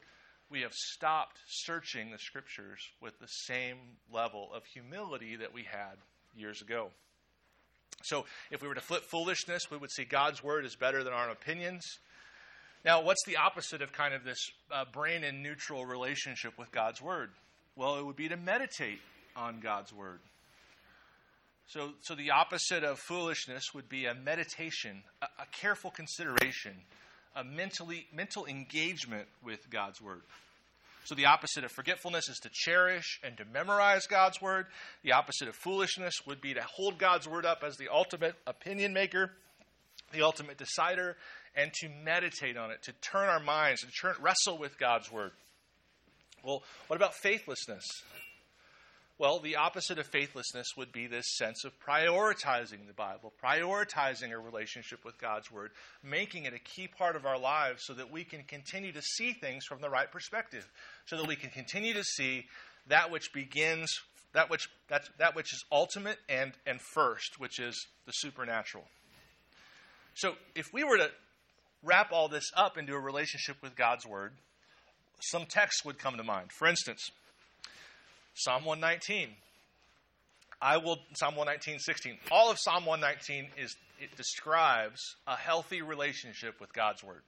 We 0.49 0.61
have 0.61 0.73
stopped 0.73 1.39
searching 1.47 2.11
the 2.11 2.19
scriptures 2.19 2.79
with 3.01 3.19
the 3.19 3.27
same 3.27 3.77
level 4.11 4.49
of 4.53 4.63
humility 4.65 5.35
that 5.37 5.53
we 5.53 5.63
had 5.63 5.97
years 6.35 6.61
ago. 6.61 6.89
So, 8.03 8.25
if 8.51 8.61
we 8.61 8.67
were 8.67 8.75
to 8.75 8.81
flip 8.81 9.03
foolishness, 9.03 9.71
we 9.71 9.77
would 9.77 9.91
see 9.91 10.05
God's 10.05 10.43
word 10.43 10.65
is 10.65 10.75
better 10.75 11.03
than 11.03 11.13
our 11.13 11.29
opinions. 11.29 11.83
Now, 12.83 13.01
what's 13.01 13.23
the 13.25 13.37
opposite 13.37 13.81
of 13.81 13.91
kind 13.91 14.13
of 14.13 14.23
this 14.23 14.51
uh, 14.71 14.85
brain 14.91 15.23
and 15.23 15.41
neutral 15.41 15.85
relationship 15.85 16.57
with 16.59 16.71
God's 16.71 17.01
word? 17.01 17.31
Well, 17.75 17.97
it 17.97 18.05
would 18.05 18.15
be 18.15 18.29
to 18.29 18.37
meditate 18.37 18.99
on 19.35 19.59
God's 19.59 19.91
word. 19.91 20.19
So, 21.67 21.93
so 22.01 22.13
the 22.13 22.31
opposite 22.31 22.83
of 22.83 22.99
foolishness 22.99 23.73
would 23.73 23.89
be 23.89 24.05
a 24.05 24.13
meditation, 24.13 25.01
a, 25.21 25.25
a 25.39 25.45
careful 25.51 25.89
consideration, 25.89 26.73
a 27.35 27.43
mentally, 27.43 28.07
mental 28.13 28.45
engagement 28.45 29.27
with 29.43 29.69
God's 29.69 30.01
word. 30.01 30.21
So, 31.05 31.13
the 31.13 31.27
opposite 31.27 31.63
of 31.63 31.71
forgetfulness 31.71 32.29
is 32.29 32.37
to 32.39 32.49
cherish 32.51 33.19
and 33.23 33.37
to 33.37 33.45
memorize 33.45 34.07
God's 34.07 34.41
word. 34.41 34.65
The 35.03 35.11
opposite 35.11 35.47
of 35.47 35.55
foolishness 35.55 36.15
would 36.25 36.41
be 36.41 36.55
to 36.55 36.63
hold 36.63 36.97
God's 36.97 37.27
word 37.27 37.45
up 37.45 37.63
as 37.63 37.77
the 37.77 37.89
ultimate 37.93 38.33
opinion 38.47 38.93
maker, 38.93 39.31
the 40.11 40.23
ultimate 40.23 40.57
decider, 40.57 41.15
and 41.55 41.71
to 41.73 41.89
meditate 42.03 42.57
on 42.57 42.71
it, 42.71 42.81
to 42.83 42.91
turn 42.93 43.29
our 43.29 43.39
minds 43.39 43.83
and 43.83 43.91
turn, 44.01 44.15
wrestle 44.19 44.57
with 44.57 44.79
God's 44.79 45.11
word. 45.11 45.31
Well, 46.43 46.63
what 46.87 46.95
about 46.95 47.13
faithlessness? 47.13 47.83
Well, 49.17 49.39
the 49.39 49.55
opposite 49.55 49.97
of 49.97 50.07
faithlessness 50.07 50.75
would 50.75 50.91
be 50.91 51.07
this 51.07 51.37
sense 51.37 51.63
of 51.63 51.71
prioritizing 51.79 52.85
the 52.85 52.93
Bible, 52.93 53.31
prioritizing 53.41 54.33
a 54.33 54.37
relationship 54.37 55.05
with 55.05 55.17
God's 55.17 55.49
Word, 55.49 55.71
making 56.03 56.43
it 56.43 56.53
a 56.53 56.59
key 56.59 56.89
part 56.89 57.15
of 57.15 57.25
our 57.25 57.39
lives 57.39 57.83
so 57.85 57.93
that 57.93 58.11
we 58.11 58.25
can 58.25 58.43
continue 58.43 58.91
to 58.91 59.01
see 59.01 59.31
things 59.31 59.63
from 59.63 59.79
the 59.79 59.89
right 59.89 60.11
perspective, 60.11 60.67
so 61.05 61.15
that 61.15 61.27
we 61.27 61.37
can 61.37 61.49
continue 61.49 61.93
to 61.93 62.03
see 62.03 62.45
that 62.87 63.09
which 63.09 63.31
begins, 63.31 63.89
that 64.33 64.49
which, 64.49 64.67
that, 64.89 65.03
that 65.17 65.33
which 65.33 65.53
is 65.53 65.63
ultimate 65.71 66.17
and, 66.27 66.51
and 66.67 66.81
first, 66.81 67.39
which 67.39 67.57
is 67.57 67.87
the 68.05 68.11
supernatural. 68.11 68.83
So 70.13 70.33
if 70.55 70.73
we 70.73 70.83
were 70.83 70.97
to 70.97 71.09
wrap 71.81 72.11
all 72.11 72.27
this 72.27 72.51
up 72.57 72.77
into 72.77 72.93
a 72.93 72.99
relationship 72.99 73.55
with 73.63 73.77
God's 73.77 74.05
Word, 74.05 74.33
some 75.21 75.45
texts 75.45 75.85
would 75.85 75.99
come 75.99 76.17
to 76.17 76.23
mind. 76.23 76.49
For 76.51 76.67
instance, 76.67 77.11
Psalm 78.35 78.65
119. 78.65 79.29
I 80.61 80.77
will 80.77 80.97
Psalm 81.15 81.35
119, 81.35 81.79
16. 81.79 82.17
All 82.31 82.51
of 82.51 82.57
Psalm 82.59 82.85
119 82.85 83.49
is 83.57 83.75
it 83.99 84.15
describes 84.17 84.99
a 85.25 85.35
healthy 85.35 85.81
relationship 85.81 86.59
with 86.59 86.73
God's 86.73 87.03
word. 87.03 87.21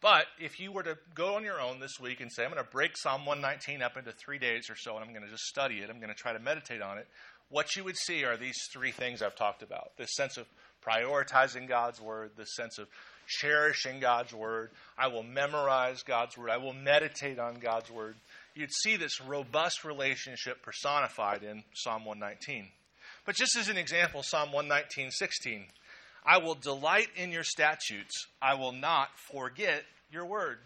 But 0.00 0.26
if 0.38 0.60
you 0.60 0.70
were 0.70 0.82
to 0.82 0.96
go 1.14 1.34
on 1.34 1.42
your 1.42 1.60
own 1.60 1.80
this 1.80 1.98
week 2.00 2.20
and 2.20 2.30
say, 2.30 2.44
I'm 2.44 2.52
going 2.52 2.62
to 2.62 2.70
break 2.70 2.96
Psalm 2.96 3.26
119 3.26 3.82
up 3.82 3.96
into 3.96 4.12
three 4.12 4.38
days 4.38 4.68
or 4.70 4.76
so, 4.76 4.94
and 4.94 5.04
I'm 5.04 5.12
going 5.12 5.24
to 5.24 5.30
just 5.30 5.44
study 5.44 5.76
it, 5.78 5.90
I'm 5.90 5.98
going 5.98 6.12
to 6.12 6.14
try 6.14 6.32
to 6.32 6.38
meditate 6.38 6.82
on 6.82 6.98
it, 6.98 7.08
what 7.48 7.74
you 7.76 7.84
would 7.84 7.96
see 7.96 8.24
are 8.24 8.36
these 8.36 8.58
three 8.72 8.90
things 8.90 9.22
I've 9.22 9.36
talked 9.36 9.62
about 9.62 9.96
this 9.96 10.14
sense 10.14 10.36
of 10.36 10.46
prioritizing 10.86 11.68
God's 11.68 12.00
word, 12.00 12.32
this 12.36 12.54
sense 12.54 12.78
of 12.78 12.88
cherishing 13.26 13.98
God's 13.98 14.32
word. 14.32 14.70
I 14.98 15.08
will 15.08 15.22
memorize 15.22 16.02
God's 16.02 16.36
word, 16.36 16.50
I 16.50 16.58
will 16.58 16.74
meditate 16.74 17.38
on 17.38 17.54
God's 17.54 17.90
word 17.90 18.16
you'd 18.56 18.72
see 18.72 18.96
this 18.96 19.20
robust 19.20 19.84
relationship 19.84 20.62
personified 20.62 21.42
in 21.42 21.62
Psalm 21.74 22.04
119. 22.04 22.68
But 23.24 23.36
just 23.36 23.56
as 23.56 23.68
an 23.68 23.76
example, 23.76 24.22
Psalm 24.22 24.52
119, 24.52 25.10
16. 25.10 25.66
I 26.24 26.38
will 26.38 26.54
delight 26.54 27.08
in 27.14 27.30
your 27.30 27.44
statutes. 27.44 28.26
I 28.42 28.54
will 28.54 28.72
not 28.72 29.10
forget 29.30 29.84
your 30.10 30.26
word. 30.26 30.58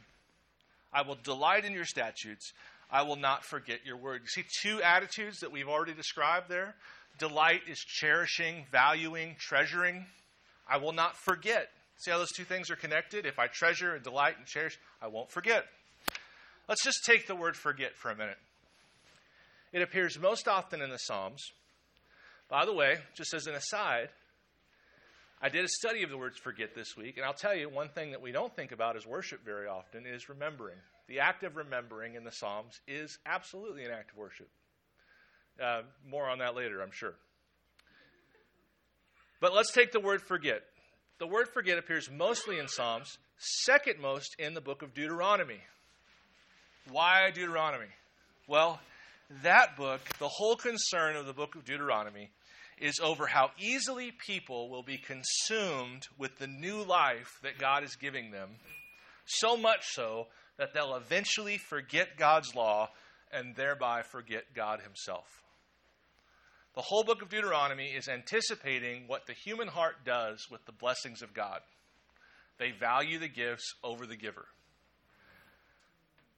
I 0.93 1.03
will 1.03 1.19
delight 1.23 1.65
in 1.65 1.73
your 1.73 1.85
statutes. 1.85 2.53
I 2.91 3.03
will 3.03 3.17
not 3.17 3.45
forget 3.45 3.81
your 3.85 3.97
word. 3.97 4.23
You 4.23 4.29
see 4.29 4.45
two 4.63 4.83
attitudes 4.83 5.41
that 5.41 5.53
we've 5.53 5.69
already 5.69 5.93
described 5.93 6.49
there. 6.49 6.75
Delight 7.19 7.63
is 7.69 7.79
cherishing, 7.79 8.65
valuing, 8.73 9.37
treasuring. 9.39 10.07
I 10.69 10.79
will 10.79 10.93
not 10.93 11.17
forget. 11.17 11.69
See 11.99 12.11
how 12.11 12.19
those 12.19 12.33
two 12.33 12.45
things 12.45 12.71
are 12.71 12.77
connected? 12.77 13.27
If 13.27 13.39
I 13.39 13.47
treasure 13.47 13.95
and 13.95 14.03
delight 14.03 14.39
and 14.39 14.47
cherish, 14.47 14.79
I 15.03 15.09
won't 15.09 15.31
forget. 15.31 15.67
Let's 16.71 16.85
just 16.85 17.05
take 17.05 17.27
the 17.27 17.35
word 17.35 17.57
forget 17.57 17.97
for 17.97 18.13
a 18.13 18.17
minute. 18.17 18.39
It 19.73 19.83
appears 19.83 20.17
most 20.21 20.47
often 20.47 20.81
in 20.81 20.91
the 20.91 20.99
Psalms. 20.99 21.43
By 22.49 22.65
the 22.65 22.73
way, 22.73 22.99
just 23.17 23.35
as 23.35 23.49
an 23.49 23.57
aside, 23.57 24.11
I 25.43 25.49
did 25.49 25.65
a 25.65 25.69
study 25.69 26.05
of 26.05 26.11
the 26.11 26.17
words 26.17 26.39
forget 26.39 26.77
this 26.77 26.97
week, 26.97 27.17
and 27.17 27.27
I'll 27.27 27.35
tell 27.35 27.57
you 27.57 27.69
one 27.69 27.89
thing 27.89 28.13
that 28.13 28.23
we 28.23 28.31
don't 28.31 28.55
think 28.55 28.71
about 28.71 28.97
as 28.97 29.05
worship 29.05 29.45
very 29.45 29.67
often 29.67 30.07
is 30.07 30.29
remembering. 30.29 30.77
The 31.09 31.19
act 31.19 31.43
of 31.43 31.57
remembering 31.57 32.15
in 32.15 32.23
the 32.23 32.31
Psalms 32.31 32.79
is 32.87 33.19
absolutely 33.27 33.85
an 33.85 33.91
act 33.91 34.13
of 34.13 34.19
worship. 34.19 34.49
Uh, 35.61 35.83
more 36.09 36.29
on 36.29 36.39
that 36.39 36.55
later, 36.55 36.83
I'm 36.83 36.93
sure. 36.93 37.15
But 39.41 39.57
let's 39.57 39.73
take 39.73 39.91
the 39.91 39.99
word 39.99 40.23
forget. 40.23 40.63
The 41.19 41.27
word 41.27 41.49
forget 41.49 41.79
appears 41.79 42.09
mostly 42.09 42.61
in 42.61 42.69
Psalms, 42.69 43.19
second 43.65 43.99
most 43.99 44.37
in 44.39 44.55
the 44.55 44.61
book 44.61 44.83
of 44.83 44.95
Deuteronomy. 44.95 45.63
Why 46.89 47.31
Deuteronomy? 47.31 47.87
Well, 48.47 48.81
that 49.43 49.77
book, 49.77 50.01
the 50.19 50.29
whole 50.29 50.57
concern 50.57 51.17
of 51.17 51.27
the 51.27 51.33
book 51.33 51.55
of 51.55 51.65
Deuteronomy, 51.65 52.31
is 52.79 52.99
over 53.01 53.27
how 53.27 53.51
easily 53.59 54.11
people 54.11 54.71
will 54.71 54.83
be 54.83 54.99
consumed 54.99 56.09
with 56.19 56.39
the 56.39 56.47
new 56.47 56.83
life 56.83 57.39
that 57.43 57.59
God 57.59 57.85
is 57.85 57.95
giving 57.97 58.31
them, 58.31 58.57
so 59.27 59.57
much 59.57 59.85
so 59.93 60.27
that 60.57 60.73
they'll 60.73 60.97
eventually 60.97 61.59
forget 61.59 62.17
God's 62.17 62.55
law 62.55 62.89
and 63.33 63.55
thereby 63.55 64.03
forget 64.03 64.55
God 64.55 64.81
Himself. 64.81 65.43
The 66.75 66.83
whole 66.83 67.05
book 67.05 67.23
of 67.23 67.29
Deuteronomy 67.29 67.89
is 67.89 68.09
anticipating 68.09 69.05
what 69.07 69.27
the 69.27 69.33
human 69.33 69.69
heart 69.69 70.05
does 70.05 70.49
with 70.51 70.65
the 70.67 70.73
blessings 70.73 71.23
of 71.23 71.35
God. 71.35 71.61
They 72.59 72.71
value 72.71 73.19
the 73.19 73.29
gifts 73.29 73.75
over 73.83 74.07
the 74.07 74.17
giver. 74.17 74.47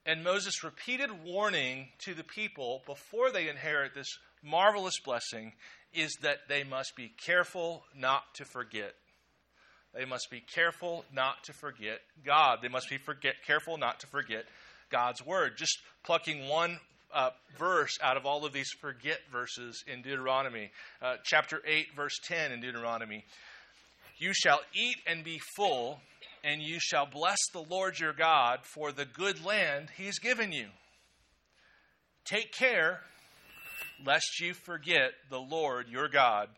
And 0.04 0.24
Moses' 0.24 0.64
repeated 0.64 1.10
warning 1.24 1.88
to 2.00 2.14
the 2.14 2.24
people 2.24 2.82
before 2.86 3.30
they 3.30 3.48
inherit 3.48 3.94
this 3.94 4.18
marvelous 4.42 4.98
blessing 5.04 5.52
is 5.94 6.16
that 6.22 6.48
they 6.48 6.64
must 6.64 6.96
be 6.96 7.12
careful 7.24 7.84
not 7.96 8.22
to 8.34 8.44
forget. 8.44 8.94
They 9.94 10.04
must 10.04 10.30
be 10.30 10.40
careful 10.40 11.04
not 11.12 11.44
to 11.44 11.52
forget 11.52 12.00
God. 12.24 12.58
They 12.62 12.68
must 12.68 12.88
be 12.88 12.98
forget, 12.98 13.34
careful 13.46 13.76
not 13.76 14.00
to 14.00 14.06
forget 14.06 14.46
God's 14.90 15.24
word. 15.24 15.56
Just 15.56 15.78
plucking 16.02 16.48
one 16.48 16.78
uh, 17.14 17.30
verse 17.58 17.98
out 18.02 18.16
of 18.16 18.24
all 18.24 18.44
of 18.44 18.52
these 18.52 18.70
forget 18.80 19.18
verses 19.30 19.84
in 19.86 20.02
Deuteronomy. 20.02 20.70
Uh, 21.02 21.16
chapter 21.24 21.60
8, 21.66 21.94
verse 21.94 22.18
10 22.24 22.52
in 22.52 22.60
Deuteronomy. 22.60 23.24
You 24.18 24.32
shall 24.32 24.60
eat 24.72 24.96
and 25.06 25.22
be 25.22 25.40
full 25.56 26.00
and 26.44 26.60
you 26.60 26.78
shall 26.80 27.06
bless 27.06 27.38
the 27.52 27.62
Lord 27.62 27.98
your 27.98 28.12
God 28.12 28.60
for 28.62 28.92
the 28.92 29.04
good 29.04 29.44
land 29.44 29.88
he's 29.96 30.18
given 30.18 30.52
you. 30.52 30.68
Take 32.24 32.52
care 32.52 33.00
lest 34.04 34.40
you 34.40 34.54
forget 34.54 35.12
the 35.30 35.40
Lord 35.40 35.88
your 35.88 36.08
God 36.08 36.48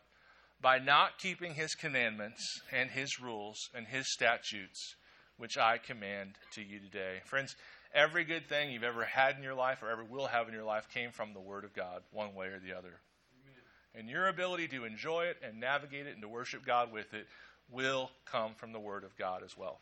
by 0.61 0.79
not 0.79 1.19
keeping 1.19 1.53
his 1.53 1.75
commandments 1.75 2.43
and 2.71 2.89
his 2.89 3.19
rules 3.19 3.69
and 3.73 3.85
his 3.85 4.11
statutes, 4.11 4.95
which 5.37 5.57
I 5.57 5.77
command 5.77 6.35
to 6.53 6.61
you 6.61 6.79
today. 6.79 7.19
Friends, 7.25 7.55
every 7.93 8.23
good 8.23 8.47
thing 8.47 8.71
you've 8.71 8.83
ever 8.83 9.03
had 9.03 9.37
in 9.37 9.43
your 9.43 9.53
life 9.53 9.83
or 9.83 9.89
ever 9.89 10.03
will 10.03 10.27
have 10.27 10.47
in 10.47 10.53
your 10.53 10.63
life 10.63 10.87
came 10.93 11.11
from 11.11 11.33
the 11.33 11.39
Word 11.39 11.65
of 11.65 11.73
God, 11.73 12.01
one 12.11 12.33
way 12.33 12.47
or 12.47 12.59
the 12.59 12.73
other. 12.73 12.99
Amen. 13.43 13.61
And 13.93 14.09
your 14.09 14.27
ability 14.27 14.67
to 14.69 14.85
enjoy 14.85 15.25
it 15.25 15.37
and 15.43 15.59
navigate 15.59 16.07
it 16.07 16.13
and 16.13 16.21
to 16.21 16.29
worship 16.29 16.65
God 16.65 16.91
with 16.91 17.13
it 17.13 17.27
will 17.71 18.11
come 18.25 18.53
from 18.55 18.71
the 18.71 18.79
Word 18.79 19.03
of 19.03 19.17
God 19.17 19.41
as 19.43 19.57
well. 19.57 19.79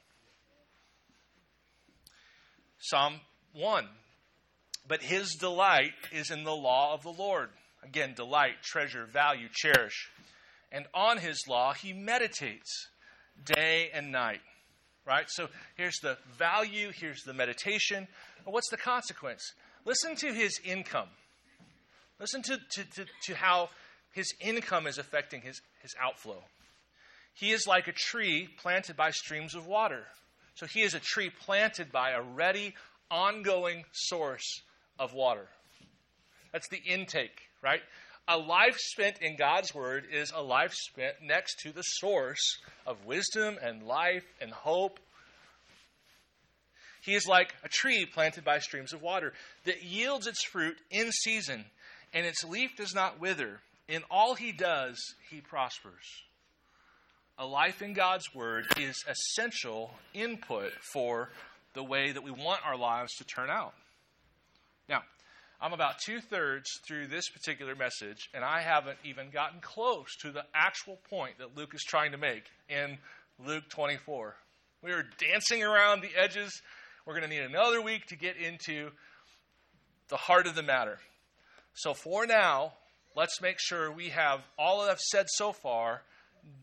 Psalm 2.80 3.22
1. 3.54 3.88
But 4.88 5.02
his 5.02 5.36
delight 5.40 5.94
is 6.12 6.32
in 6.32 6.44
the 6.44 6.56
law 6.56 6.94
of 6.94 7.04
the 7.04 7.14
Lord. 7.14 7.50
Again, 7.84 8.14
delight, 8.16 8.62
treasure, 8.62 9.06
value, 9.06 9.48
cherish. 9.54 10.10
And 10.72 10.86
on 10.94 11.20
his 11.20 11.46
law 11.48 11.74
he 11.74 11.94
meditates 11.94 12.88
day 13.46 13.90
and 13.94 14.12
night. 14.12 14.42
right? 15.06 15.26
So 15.30 15.48
here's 15.78 15.98
the 16.02 16.18
value, 16.38 16.92
here's 16.94 17.24
the 17.24 17.34
meditation. 17.34 18.08
What's 18.46 18.70
the 18.70 18.78
consequence? 18.78 19.42
Listen 19.86 20.16
to 20.18 20.34
his 20.34 20.60
income. 20.66 21.10
Listen 22.20 22.42
to, 22.44 22.58
to, 22.58 22.84
to, 22.96 23.06
to 23.24 23.36
how 23.36 23.70
his 24.14 24.34
income 24.40 24.88
is 24.88 24.98
affecting 24.98 25.42
his, 25.42 25.62
his 25.82 25.96
outflow. 26.02 26.44
He 27.34 27.52
is 27.52 27.68
like 27.68 27.88
a 27.88 27.94
tree 27.94 28.48
planted 28.58 28.96
by 28.96 29.12
streams 29.12 29.56
of 29.56 29.66
water. 29.66 30.04
So 30.56 30.66
he 30.68 30.82
is 30.82 30.94
a 30.94 31.00
tree 31.00 31.32
planted 31.32 31.92
by 31.92 32.12
a 32.12 32.22
ready, 32.22 32.76
ongoing 33.10 33.86
source 33.92 34.62
of 35.00 35.14
water. 35.14 35.48
That's 36.52 36.70
the 36.70 36.78
intake, 36.78 37.42
right? 37.62 37.82
A 38.28 38.38
life 38.38 38.78
spent 38.78 39.18
in 39.22 39.36
God's 39.36 39.74
Word 39.74 40.06
is 40.12 40.32
a 40.34 40.42
life 40.42 40.74
spent 40.74 41.16
next 41.22 41.60
to 41.64 41.74
the 41.74 41.82
source 41.82 42.60
of 42.86 43.06
wisdom 43.06 43.58
and 43.62 43.84
life 43.84 44.24
and 44.40 44.52
hope. 44.52 45.00
He 47.02 47.16
is 47.16 47.28
like 47.28 47.54
a 47.64 47.70
tree 47.70 48.06
planted 48.06 48.46
by 48.46 48.60
streams 48.60 48.94
of 48.94 49.02
water 49.02 49.34
that 49.66 49.84
yields 49.84 50.28
its 50.28 50.44
fruit 50.46 50.78
in 50.90 51.12
season, 51.12 51.66
and 52.14 52.26
its 52.26 52.46
leaf 52.46 52.78
does 52.78 52.96
not 52.96 53.20
wither. 53.20 53.60
In 53.90 54.04
all 54.10 54.36
he 54.36 54.54
does, 54.54 54.98
he 55.30 55.42
prospers. 55.42 56.24
A 57.40 57.46
life 57.48 57.82
in 57.82 57.94
God's 57.94 58.34
Word 58.36 58.66
is 58.80 59.04
essential 59.08 59.90
input 60.14 60.72
for 60.94 61.30
the 61.74 61.84
way 61.84 62.12
that 62.12 62.24
we 62.24 62.30
want 62.30 62.62
our 62.64 62.78
lives 62.78 63.16
to 63.16 63.24
turn 63.24 63.50
out. 63.50 63.74
Now, 64.88 65.02
I'm 65.60 65.74
about 65.74 65.98
two 65.98 66.22
thirds 66.22 66.70
through 66.86 67.08
this 67.08 67.30
particular 67.30 67.76
message, 67.76 68.30
and 68.36 68.46
I 68.46 68.62
haven't 68.62 69.00
even 69.04 69.32
gotten 69.32 69.62
close 69.62 70.16
to 70.22 70.32
the 70.32 70.46
actual 70.54 71.00
point 71.10 71.40
that 71.40 71.58
Luke 71.58 71.74
is 71.74 71.82
trying 71.82 72.12
to 72.12 72.20
make 72.20 72.44
in 72.70 73.00
Luke 73.44 73.64
24. 73.70 74.36
We 74.84 74.92
are 74.92 75.04
dancing 75.18 75.64
around 75.64 76.02
the 76.02 76.16
edges. 76.16 76.62
We're 77.04 77.20
going 77.20 77.28
to 77.28 77.36
need 77.36 77.46
another 77.46 77.82
week 77.82 78.06
to 78.08 78.16
get 78.16 78.38
into 78.38 78.92
the 80.10 80.18
heart 80.18 80.46
of 80.46 80.54
the 80.54 80.62
matter. 80.62 81.00
So, 81.74 81.96
for 81.96 82.28
now, 82.28 82.74
let's 83.16 83.42
make 83.42 83.60
sure 83.60 83.92
we 83.92 84.10
have 84.10 84.42
all 84.60 84.84
that 84.84 84.92
I've 84.92 85.00
said 85.00 85.26
so 85.30 85.52
far 85.52 86.04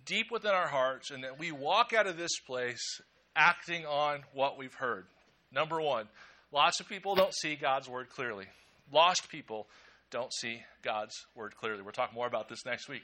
deep 0.05 0.31
within 0.31 0.53
our 0.53 0.69
hearts 0.69 1.11
and 1.11 1.25
that 1.25 1.39
we 1.39 1.53
walk 1.53 1.93
out 1.93 2.07
of 2.07 2.17
this 2.17 2.39
place 2.47 3.01
acting 3.35 3.87
on 3.87 4.21
what 4.35 4.59
we've 4.59 4.75
heard. 4.75 5.07
Number 5.53 5.81
one, 5.81 6.07
lots 6.53 6.81
of 6.81 6.89
people 6.89 7.15
don't 7.15 7.35
see 7.35 7.57
God's 7.57 7.89
word 7.89 8.09
clearly. 8.11 8.47
Lost 8.93 9.29
people 9.29 9.69
don't 10.11 10.33
see 10.33 10.63
God's 10.83 11.15
word 11.35 11.55
clearly. 11.57 11.83
We'll 11.83 11.93
talk 11.93 12.13
more 12.13 12.27
about 12.27 12.49
this 12.49 12.67
next 12.67 12.89
week. 12.89 13.03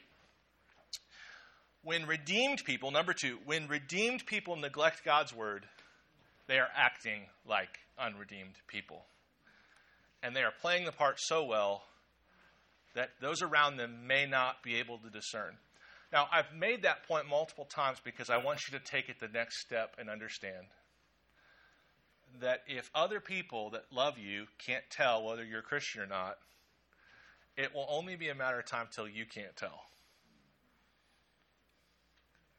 When 1.82 2.06
redeemed 2.06 2.64
people, 2.64 2.90
number 2.90 3.12
two, 3.12 3.38
when 3.44 3.68
redeemed 3.68 4.26
people 4.26 4.56
neglect 4.56 5.04
God's 5.04 5.32
word, 5.32 5.66
they 6.48 6.58
are 6.58 6.68
acting 6.74 7.22
like 7.48 7.78
unredeemed 7.98 8.54
people. 8.66 9.04
And 10.22 10.34
they 10.34 10.42
are 10.42 10.52
playing 10.60 10.84
the 10.84 10.92
part 10.92 11.20
so 11.20 11.44
well 11.44 11.84
that 12.94 13.10
those 13.20 13.42
around 13.42 13.76
them 13.76 14.06
may 14.06 14.26
not 14.26 14.62
be 14.64 14.76
able 14.76 14.98
to 14.98 15.10
discern. 15.10 15.56
Now, 16.12 16.28
I've 16.32 16.52
made 16.54 16.82
that 16.82 17.06
point 17.06 17.28
multiple 17.28 17.64
times 17.64 17.98
because 18.02 18.30
I 18.30 18.36
want 18.36 18.68
you 18.68 18.78
to 18.78 18.84
take 18.84 19.08
it 19.08 19.18
the 19.20 19.28
next 19.28 19.58
step 19.58 19.96
and 19.98 20.08
understand 20.08 20.66
that 22.40 22.62
if 22.66 22.90
other 22.94 23.20
people 23.20 23.70
that 23.70 23.84
love 23.90 24.18
you 24.18 24.46
can't 24.58 24.84
tell 24.90 25.24
whether 25.24 25.44
you're 25.44 25.60
a 25.60 25.62
Christian 25.62 26.02
or 26.02 26.06
not, 26.06 26.38
it 27.56 27.74
will 27.74 27.86
only 27.88 28.16
be 28.16 28.28
a 28.28 28.34
matter 28.34 28.58
of 28.58 28.66
time 28.66 28.88
till 28.90 29.08
you 29.08 29.24
can't 29.24 29.56
tell. 29.56 29.84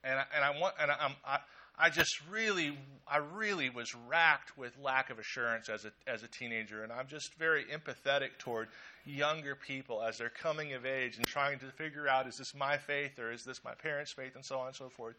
And 0.07 0.19
I, 0.19 0.25
and 0.35 0.45
I 0.45 0.59
want 0.59 0.75
and 0.79 0.91
I, 0.91 1.15
I 1.25 1.39
I 1.79 1.89
just 1.89 2.21
really 2.31 2.77
I 3.07 3.17
really 3.17 3.69
was 3.69 3.93
racked 4.07 4.57
with 4.57 4.73
lack 4.81 5.09
of 5.09 5.19
assurance 5.19 5.69
as 5.69 5.85
a 5.85 5.91
as 6.07 6.23
a 6.23 6.27
teenager, 6.27 6.83
and 6.83 6.91
I'm 6.91 7.07
just 7.07 7.33
very 7.35 7.65
empathetic 7.65 8.37
toward 8.39 8.69
younger 9.05 9.55
people 9.55 10.01
as 10.01 10.17
they're 10.17 10.29
coming 10.29 10.73
of 10.73 10.85
age 10.85 11.17
and 11.17 11.25
trying 11.25 11.59
to 11.59 11.65
figure 11.71 12.07
out 12.07 12.27
is 12.27 12.37
this 12.37 12.53
my 12.55 12.77
faith 12.77 13.19
or 13.19 13.31
is 13.31 13.43
this 13.43 13.63
my 13.63 13.73
parents' 13.75 14.13
faith 14.13 14.35
and 14.35 14.45
so 14.45 14.59
on 14.59 14.67
and 14.67 14.75
so 14.75 14.89
forth. 14.89 15.15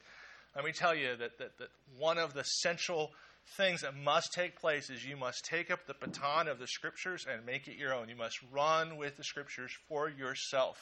Let 0.56 0.64
me 0.64 0.72
tell 0.72 0.94
you 0.94 1.16
that, 1.16 1.38
that, 1.38 1.58
that 1.58 1.68
one 1.98 2.18
of 2.18 2.34
the 2.34 2.42
central 2.42 3.12
things 3.56 3.82
that 3.82 3.94
must 3.96 4.32
take 4.32 4.60
place 4.60 4.90
is 4.90 5.04
you 5.04 5.16
must 5.16 5.44
take 5.44 5.70
up 5.70 5.86
the 5.86 5.94
baton 5.94 6.48
of 6.48 6.58
the 6.58 6.66
scriptures 6.66 7.26
and 7.30 7.46
make 7.46 7.68
it 7.68 7.76
your 7.76 7.94
own. 7.94 8.08
You 8.08 8.16
must 8.16 8.38
run 8.52 8.96
with 8.96 9.16
the 9.16 9.24
scriptures 9.24 9.70
for 9.88 10.08
yourself. 10.08 10.76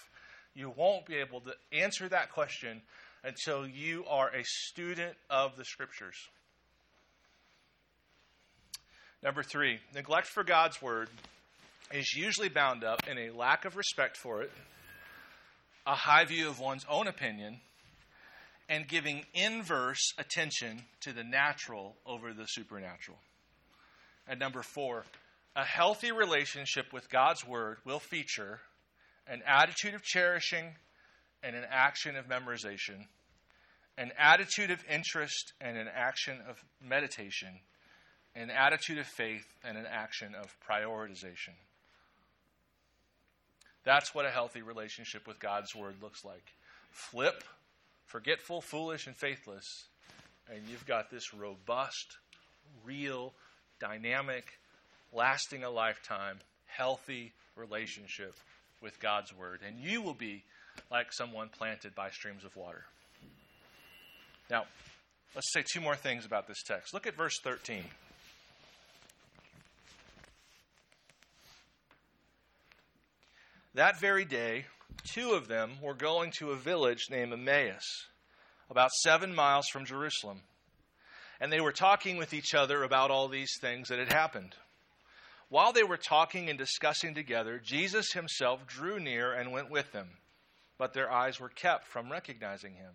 You 0.55 0.73
won't 0.75 1.07
be 1.07 1.17
able 1.17 1.41
to 1.43 1.53
answer 1.73 2.09
that 2.09 2.33
question 2.33 2.83
until 3.27 3.67
you 3.67 4.05
are 4.09 4.29
a 4.29 4.45
student 4.45 5.17
of 5.29 5.57
the 5.57 5.65
scriptures. 5.65 6.17
Number 9.23 9.43
three, 9.43 9.81
neglect 9.93 10.29
for 10.29 10.45
God's 10.45 10.81
word 10.81 11.09
is 11.93 12.15
usually 12.15 12.49
bound 12.49 12.85
up 12.85 13.09
in 13.09 13.19
a 13.19 13.31
lack 13.31 13.65
of 13.65 13.77
respect 13.77 14.17
for 14.17 14.43
it, 14.43 14.53
a 15.87 15.95
high 15.95 16.25
view 16.25 16.49
of 16.49 16.61
one's 16.61 16.87
own 16.89 17.09
opinion, 17.09 17.59
and 18.69 18.87
giving 18.87 19.25
inverse 19.35 20.13
attention 20.19 20.83
to 21.01 21.13
the 21.13 21.25
natural 21.25 21.97
over 22.07 22.33
the 22.33 22.47
supernatural. 22.47 23.19
And 24.29 24.39
number 24.39 24.63
four, 24.63 25.05
a 25.57 25.65
healthy 25.65 26.13
relationship 26.13 26.93
with 26.93 27.09
God's 27.11 27.47
Word 27.47 27.79
will 27.85 28.01
feature 28.01 28.61
an 29.27 29.43
attitude 29.47 29.95
of 29.95 30.03
cherishing 30.03 30.75
and 31.43 31.57
an 31.57 31.65
action 31.71 32.17
of 32.17 32.27
memorization, 32.27 33.07
an 33.99 34.13
attitude 34.19 34.71
of 34.71 34.85
interest 34.91 35.53
and 35.61 35.77
an 35.77 35.89
action 35.95 36.39
of 36.49 36.63
meditation, 36.83 37.61
an 38.35 38.51
attitude 38.51 38.99
of 38.99 39.07
faith 39.07 39.47
and 39.65 39.79
an 39.79 39.87
action 39.91 40.35
of 40.35 40.55
prioritization. 40.69 41.55
That's 43.85 44.15
what 44.15 44.27
a 44.27 44.31
healthy 44.31 44.63
relationship 44.63 45.27
with 45.27 45.39
God's 45.39 45.75
Word 45.75 45.95
looks 46.03 46.25
like. 46.25 46.53
Flip 46.91 47.45
forgetful, 48.07 48.61
foolish, 48.61 49.07
and 49.07 49.17
faithless. 49.17 49.85
And 50.49 50.63
you've 50.71 50.87
got 50.87 51.11
this 51.11 51.35
robust, 51.35 52.17
real, 52.85 53.33
dynamic, 53.81 54.45
lasting 55.13 55.65
a 55.65 55.71
lifetime, 55.71 56.39
healthy 56.67 57.33
relationship 57.57 58.35
with 58.81 58.99
God's 59.01 59.37
Word. 59.37 59.61
And 59.67 59.79
you 59.81 60.03
will 60.03 60.15
be 60.15 60.45
like 60.91 61.13
someone 61.13 61.49
planted 61.49 61.95
by 61.95 62.11
streams 62.11 62.45
of 62.45 62.55
water. 62.57 62.85
Now, 64.51 64.65
let's 65.35 65.53
say 65.53 65.63
two 65.63 65.81
more 65.81 65.97
things 65.97 66.25
about 66.25 66.47
this 66.47 66.63
text. 66.63 66.95
Look 66.95 67.07
at 67.07 67.17
verse 67.17 67.39
13. 67.43 67.85
That 73.75 74.01
very 74.01 74.25
day, 74.25 74.65
two 75.05 75.33
of 75.33 75.49
them 75.49 75.73
were 75.83 75.95
going 75.95 76.31
to 76.39 76.53
a 76.53 76.57
village 76.57 77.09
named 77.11 77.33
Emmaus, 77.33 78.07
about 78.71 78.91
seven 78.91 79.35
miles 79.35 79.69
from 79.69 79.85
Jerusalem. 79.85 80.41
And 81.41 81.53
they 81.53 81.61
were 81.61 81.73
talking 81.73 82.17
with 82.17 82.33
each 82.33 82.55
other 82.55 82.83
about 82.83 83.11
all 83.11 83.29
these 83.29 83.53
things 83.61 83.89
that 83.89 83.99
had 83.99 84.11
happened. 84.11 84.55
While 85.51 85.73
they 85.73 85.85
were 85.85 85.99
talking 85.99 86.49
and 86.49 86.59
discussing 86.59 87.15
together, 87.15 87.61
Jesus 87.63 88.13
himself 88.13 88.67
drew 88.67 88.99
near 88.99 89.33
and 89.33 89.53
went 89.53 89.71
with 89.71 89.93
them, 89.93 90.09
but 90.79 90.95
their 90.95 91.13
eyes 91.13 91.39
were 91.39 91.51
kept 91.51 91.87
from 91.87 92.11
recognizing 92.11 92.75
him. 92.75 92.95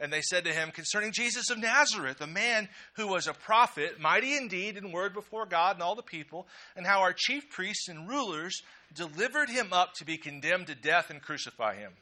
And 0.00 0.12
they 0.12 0.20
said 0.20 0.44
to 0.44 0.52
him, 0.52 0.70
Concerning 0.70 1.12
Jesus 1.12 1.50
of 1.50 1.58
Nazareth, 1.58 2.20
a 2.20 2.26
man 2.26 2.68
who 2.94 3.08
was 3.08 3.26
a 3.26 3.32
prophet, 3.32 4.00
mighty 4.00 4.36
indeed 4.36 4.76
in 4.76 4.92
word 4.92 5.12
before 5.12 5.44
God 5.44 5.76
and 5.76 5.82
all 5.82 5.96
the 5.96 6.02
people, 6.02 6.46
and 6.76 6.86
how 6.86 7.00
our 7.00 7.12
chief 7.12 7.50
priests 7.50 7.88
and 7.88 8.08
rulers 8.08 8.62
delivered 8.94 9.50
him 9.50 9.72
up 9.72 9.94
to 9.94 10.04
be 10.04 10.16
condemned 10.16 10.68
to 10.68 10.74
death 10.74 11.10
and 11.10 11.20
crucify 11.20 11.74
him. 11.74 11.92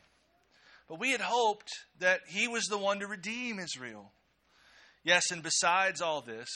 But 0.88 1.00
we 1.00 1.10
had 1.10 1.22
hoped 1.22 1.70
that 1.98 2.20
he 2.28 2.48
was 2.48 2.66
the 2.66 2.78
one 2.78 3.00
to 3.00 3.06
redeem 3.06 3.58
Israel. 3.58 4.12
Yes, 5.02 5.30
and 5.30 5.42
besides 5.42 6.00
all 6.00 6.20
this, 6.20 6.48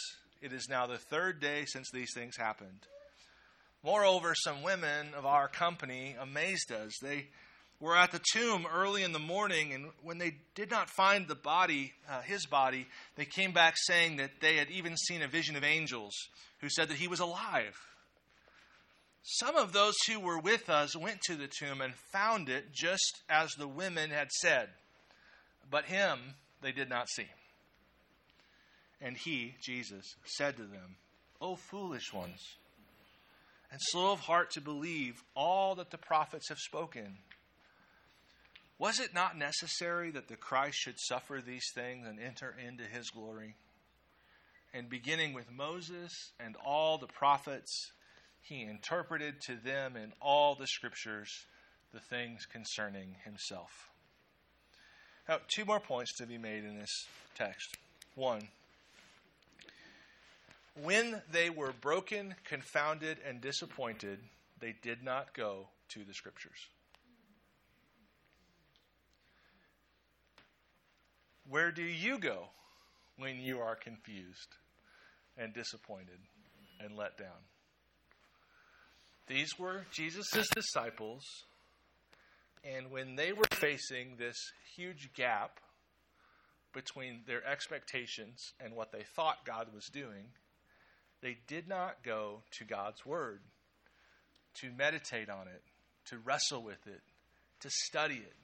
it 0.43 0.53
is 0.53 0.68
now 0.68 0.86
the 0.86 0.99
third 0.99 1.41
day 1.41 1.64
since 1.66 1.91
these 1.91 2.12
things 2.14 2.36
happened. 2.36 2.86
Moreover, 3.82 4.34
some 4.34 4.62
women 4.62 5.14
of 5.16 5.24
our 5.24 5.49
company 5.49 6.16
amazed 6.20 6.70
us. 6.70 6.93
They 7.01 7.28
were 7.80 7.96
at 7.96 8.12
the 8.12 8.20
tomb 8.32 8.66
early 8.70 9.02
in 9.02 9.12
the 9.12 9.18
morning, 9.18 9.72
and 9.72 9.86
when 10.02 10.18
they 10.18 10.36
did 10.54 10.70
not 10.70 10.90
find 10.90 11.26
the 11.26 11.34
body, 11.34 11.92
uh, 12.08 12.20
his 12.20 12.44
body, 12.46 12.86
they 13.16 13.24
came 13.24 13.52
back 13.52 13.74
saying 13.76 14.16
that 14.16 14.40
they 14.40 14.56
had 14.56 14.70
even 14.70 14.96
seen 14.96 15.22
a 15.22 15.28
vision 15.28 15.56
of 15.56 15.64
angels 15.64 16.14
who 16.60 16.68
said 16.68 16.88
that 16.88 16.98
he 16.98 17.08
was 17.08 17.20
alive. 17.20 17.74
Some 19.22 19.56
of 19.56 19.72
those 19.72 19.96
who 20.06 20.20
were 20.20 20.38
with 20.38 20.68
us 20.68 20.96
went 20.96 21.20
to 21.22 21.36
the 21.36 21.48
tomb 21.48 21.80
and 21.80 21.94
found 22.12 22.48
it 22.48 22.72
just 22.72 23.22
as 23.28 23.50
the 23.52 23.68
women 23.68 24.10
had 24.10 24.30
said, 24.30 24.68
but 25.70 25.86
him 25.86 26.18
they 26.62 26.72
did 26.72 26.88
not 26.88 27.08
see. 27.08 27.28
And 29.00 29.16
he, 29.16 29.54
Jesus, 29.62 30.14
said 30.24 30.56
to 30.56 30.62
them, 30.62 30.96
O 31.40 31.56
foolish 31.56 32.12
ones, 32.12 32.56
and 33.70 33.80
slow 33.80 34.12
of 34.12 34.20
heart 34.20 34.50
to 34.52 34.60
believe 34.60 35.22
all 35.34 35.76
that 35.76 35.90
the 35.90 35.98
prophets 35.98 36.48
have 36.48 36.58
spoken. 36.58 37.16
Was 38.80 38.98
it 38.98 39.12
not 39.12 39.36
necessary 39.36 40.10
that 40.12 40.28
the 40.28 40.36
Christ 40.36 40.78
should 40.78 40.98
suffer 40.98 41.42
these 41.44 41.70
things 41.74 42.06
and 42.06 42.18
enter 42.18 42.56
into 42.66 42.84
his 42.84 43.10
glory? 43.10 43.54
And 44.72 44.88
beginning 44.88 45.34
with 45.34 45.52
Moses 45.52 46.32
and 46.40 46.56
all 46.64 46.96
the 46.96 47.06
prophets, 47.06 47.92
he 48.40 48.62
interpreted 48.62 49.42
to 49.42 49.56
them 49.56 49.96
in 49.96 50.14
all 50.18 50.54
the 50.54 50.66
scriptures 50.66 51.44
the 51.92 52.00
things 52.00 52.46
concerning 52.46 53.16
himself. 53.22 53.90
Now, 55.28 55.40
two 55.46 55.66
more 55.66 55.80
points 55.80 56.14
to 56.14 56.26
be 56.26 56.38
made 56.38 56.64
in 56.64 56.78
this 56.78 57.06
text. 57.34 57.76
One, 58.14 58.48
when 60.82 61.20
they 61.30 61.50
were 61.50 61.74
broken, 61.82 62.34
confounded, 62.48 63.18
and 63.28 63.42
disappointed, 63.42 64.20
they 64.58 64.74
did 64.80 65.04
not 65.04 65.34
go 65.34 65.68
to 65.90 66.02
the 66.02 66.14
scriptures. 66.14 66.68
Where 71.51 71.72
do 71.72 71.82
you 71.82 72.20
go 72.20 72.44
when 73.18 73.40
you 73.40 73.59
are 73.59 73.74
confused 73.74 74.55
and 75.36 75.53
disappointed 75.53 76.20
and 76.78 76.96
let 76.96 77.18
down? 77.18 77.42
These 79.26 79.59
were 79.59 79.84
Jesus' 79.90 80.48
disciples, 80.55 81.24
and 82.62 82.92
when 82.92 83.16
they 83.16 83.32
were 83.32 83.42
facing 83.51 84.14
this 84.16 84.36
huge 84.76 85.12
gap 85.12 85.59
between 86.72 87.22
their 87.26 87.44
expectations 87.44 88.53
and 88.61 88.76
what 88.76 88.92
they 88.92 89.05
thought 89.16 89.44
God 89.44 89.74
was 89.74 89.86
doing, 89.92 90.26
they 91.20 91.36
did 91.48 91.66
not 91.66 92.05
go 92.05 92.42
to 92.59 92.64
God's 92.64 93.05
Word 93.05 93.40
to 94.61 94.70
meditate 94.70 95.28
on 95.28 95.48
it, 95.48 95.62
to 96.07 96.18
wrestle 96.18 96.62
with 96.62 96.86
it, 96.86 97.01
to 97.59 97.70
study 97.70 98.18
it. 98.18 98.39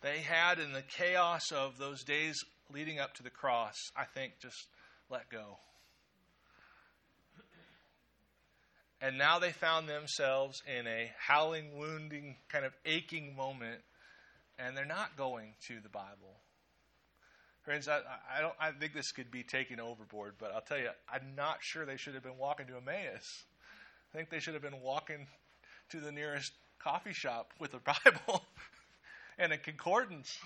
They 0.00 0.18
had, 0.18 0.58
in 0.58 0.72
the 0.72 0.82
chaos 0.82 1.50
of 1.50 1.78
those 1.78 2.04
days 2.04 2.44
leading 2.72 3.00
up 3.00 3.14
to 3.14 3.22
the 3.22 3.30
cross, 3.30 3.74
I 3.96 4.04
think, 4.04 4.34
just 4.40 4.68
let 5.10 5.28
go. 5.28 5.58
And 9.00 9.16
now 9.16 9.38
they 9.38 9.52
found 9.52 9.88
themselves 9.88 10.62
in 10.66 10.86
a 10.86 11.10
howling, 11.18 11.78
wounding, 11.78 12.36
kind 12.48 12.64
of 12.64 12.72
aching 12.84 13.36
moment, 13.36 13.80
and 14.58 14.76
they're 14.76 14.84
not 14.84 15.16
going 15.16 15.54
to 15.68 15.80
the 15.80 15.88
Bible. 15.88 16.40
Friends, 17.62 17.86
I, 17.86 18.00
I, 18.34 18.40
don't. 18.40 18.54
I 18.58 18.70
think 18.72 18.94
this 18.94 19.12
could 19.12 19.30
be 19.30 19.42
taken 19.42 19.78
overboard, 19.78 20.34
but 20.38 20.52
I'll 20.52 20.62
tell 20.62 20.78
you, 20.78 20.88
I'm 21.12 21.34
not 21.36 21.58
sure 21.60 21.84
they 21.84 21.96
should 21.96 22.14
have 22.14 22.22
been 22.22 22.38
walking 22.38 22.66
to 22.66 22.76
Emmaus. 22.76 23.44
I 24.12 24.16
think 24.16 24.30
they 24.30 24.40
should 24.40 24.54
have 24.54 24.62
been 24.62 24.80
walking 24.80 25.26
to 25.90 26.00
the 26.00 26.10
nearest 26.10 26.52
coffee 26.78 27.12
shop 27.12 27.52
with 27.60 27.74
a 27.74 27.78
Bible 27.78 28.46
and 29.38 29.52
a 29.52 29.58
concordance. 29.58 30.38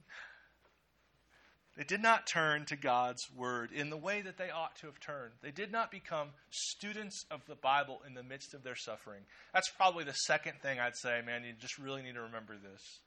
They 1.76 1.84
did 1.84 2.04
not 2.04 2.28
turn 2.28 2.66
to 2.66 2.76
God's 2.76 3.28
word 3.36 3.72
in 3.72 3.90
the 3.90 3.98
way 3.98 4.22
that 4.22 4.38
they 4.38 4.52
ought 4.52 4.76
to 4.78 4.86
have 4.86 5.00
turned. 5.00 5.34
They 5.42 5.50
did 5.50 5.72
not 5.72 5.90
become 5.90 6.30
students 6.52 7.26
of 7.32 7.42
the 7.48 7.56
Bible 7.56 8.02
in 8.06 8.14
the 8.14 8.22
midst 8.22 8.54
of 8.54 8.64
their 8.64 8.76
suffering. 8.76 9.24
That's 9.54 9.72
probably 9.72 10.04
the 10.04 10.14
second 10.14 10.62
thing 10.62 10.80
I'd 10.80 10.96
say, 10.96 11.22
man, 11.26 11.44
you 11.44 11.54
just 11.60 11.80
really 11.80 12.04
need 12.04 12.14
to 12.14 12.22
remember 12.22 12.54
this. 12.54 13.00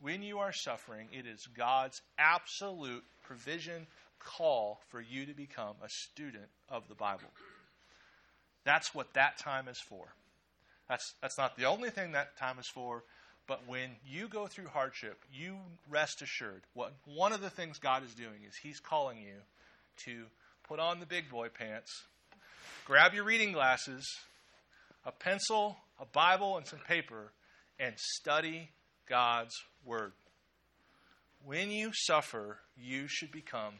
When 0.00 0.22
you 0.22 0.38
are 0.38 0.52
suffering, 0.52 1.08
it 1.10 1.26
is 1.26 1.48
God's 1.56 2.00
absolute 2.16 3.02
provision 3.24 3.88
call 4.20 4.80
for 4.88 5.00
you 5.00 5.26
to 5.26 5.34
become 5.34 5.74
a 5.82 5.88
student 5.88 6.48
of 6.68 6.86
the 6.88 6.94
Bible. 6.94 7.32
That's 8.64 8.94
what 8.94 9.14
that 9.14 9.36
time 9.38 9.66
is 9.66 9.80
for. 9.80 10.14
That's, 10.88 11.14
that's 11.20 11.38
not 11.38 11.56
the 11.56 11.64
only 11.64 11.90
thing 11.90 12.12
that 12.12 12.36
time 12.36 12.60
is 12.60 12.68
for, 12.68 13.02
but 13.46 13.66
when 13.66 13.90
you 14.04 14.28
go 14.28 14.46
through 14.46 14.68
hardship, 14.68 15.24
you 15.32 15.56
rest 15.88 16.22
assured. 16.22 16.62
What 16.74 16.92
one 17.04 17.32
of 17.32 17.40
the 17.40 17.50
things 17.50 17.78
God 17.78 18.04
is 18.04 18.14
doing 18.14 18.44
is 18.46 18.56
He's 18.56 18.80
calling 18.80 19.18
you 19.18 19.36
to 20.04 20.24
put 20.68 20.80
on 20.80 21.00
the 21.00 21.06
big 21.06 21.30
boy 21.30 21.48
pants, 21.48 21.90
grab 22.84 23.14
your 23.14 23.24
reading 23.24 23.52
glasses, 23.52 24.04
a 25.04 25.12
pencil, 25.12 25.76
a 26.00 26.04
Bible, 26.04 26.56
and 26.56 26.66
some 26.66 26.80
paper, 26.80 27.32
and 27.78 27.94
study 27.96 28.70
God's 29.08 29.54
Word. 29.84 30.12
When 31.44 31.70
you 31.70 31.92
suffer, 31.94 32.58
you 32.76 33.06
should 33.06 33.30
become 33.30 33.74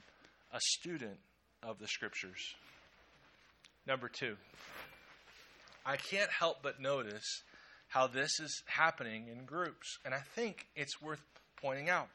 a 0.53 0.61
student 0.61 1.19
of 1.63 1.81
the 1.81 1.89
Scriptures. 1.89 2.55
Number 3.87 4.09
two, 4.09 4.37
I 5.85 5.97
can't 5.97 6.31
help 6.31 6.59
but 6.63 6.81
notice 6.81 7.43
how 7.97 8.07
this 8.07 8.41
is 8.41 8.63
happening 8.67 9.25
in 9.33 9.47
groups, 9.47 9.99
and 10.05 10.13
I 10.13 10.21
think 10.35 10.67
it's 10.77 11.01
worth 11.01 11.23
pointing 11.63 11.89
out. 11.89 12.09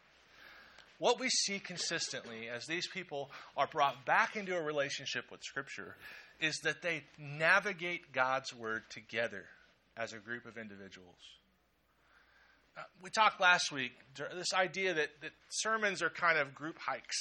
What 0.99 1.19
we 1.19 1.27
see 1.29 1.57
consistently 1.57 2.49
as 2.55 2.67
these 2.67 2.86
people 2.86 3.32
are 3.57 3.65
brought 3.65 4.05
back 4.05 4.36
into 4.36 4.55
a 4.55 4.61
relationship 4.61 5.32
with 5.32 5.41
Scripture 5.41 5.95
is 6.39 6.55
that 6.63 6.84
they 6.84 7.01
navigate 7.17 8.13
God's 8.13 8.53
Word 8.53 8.84
together 8.91 9.45
as 9.97 10.13
a 10.13 10.19
group 10.19 10.45
of 10.45 10.55
individuals 10.55 11.17
we 13.03 13.09
talked 13.09 13.41
last 13.41 13.71
week 13.71 13.91
this 14.15 14.53
idea 14.53 14.93
that, 14.93 15.09
that 15.21 15.32
sermons 15.49 16.01
are 16.01 16.09
kind 16.09 16.38
of 16.38 16.55
group 16.55 16.77
hikes. 16.79 17.17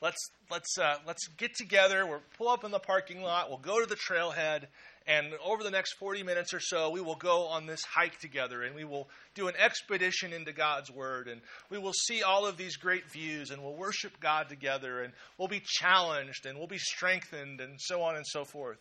Let's 0.00 0.30
let's 0.50 0.78
uh, 0.78 0.96
let's 1.06 1.28
get 1.36 1.54
together. 1.54 2.06
We'll 2.06 2.22
pull 2.38 2.48
up 2.48 2.64
in 2.64 2.70
the 2.70 2.78
parking 2.78 3.22
lot. 3.22 3.50
We'll 3.50 3.58
go 3.58 3.80
to 3.80 3.86
the 3.86 3.96
trailhead, 3.96 4.64
and 5.10 5.32
over 5.44 5.64
the 5.64 5.70
next 5.72 5.94
forty 5.94 6.22
minutes 6.22 6.54
or 6.54 6.60
so, 6.60 6.90
we 6.90 7.00
will 7.00 7.16
go 7.16 7.46
on 7.48 7.66
this 7.66 7.82
hike 7.82 8.20
together, 8.20 8.62
and 8.62 8.76
we 8.76 8.84
will 8.84 9.08
do 9.34 9.48
an 9.48 9.54
expedition 9.58 10.32
into 10.32 10.52
God's 10.52 10.90
Word, 10.90 11.26
and 11.26 11.40
we 11.68 11.78
will 11.78 11.92
see 11.92 12.22
all 12.22 12.46
of 12.46 12.56
these 12.56 12.76
great 12.76 13.10
views, 13.10 13.50
and 13.50 13.60
we'll 13.60 13.74
worship 13.74 14.20
God 14.20 14.48
together, 14.48 15.02
and 15.02 15.12
we'll 15.36 15.48
be 15.48 15.62
challenged, 15.64 16.46
and 16.46 16.56
we'll 16.56 16.68
be 16.68 16.78
strengthened, 16.78 17.60
and 17.60 17.80
so 17.80 18.02
on 18.02 18.14
and 18.14 18.26
so 18.26 18.44
forth. 18.44 18.78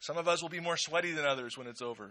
Some 0.00 0.16
of 0.16 0.26
us 0.26 0.42
will 0.42 0.48
be 0.48 0.60
more 0.60 0.76
sweaty 0.76 1.12
than 1.12 1.24
others 1.24 1.56
when 1.56 1.68
it's 1.68 1.82
over. 1.82 2.10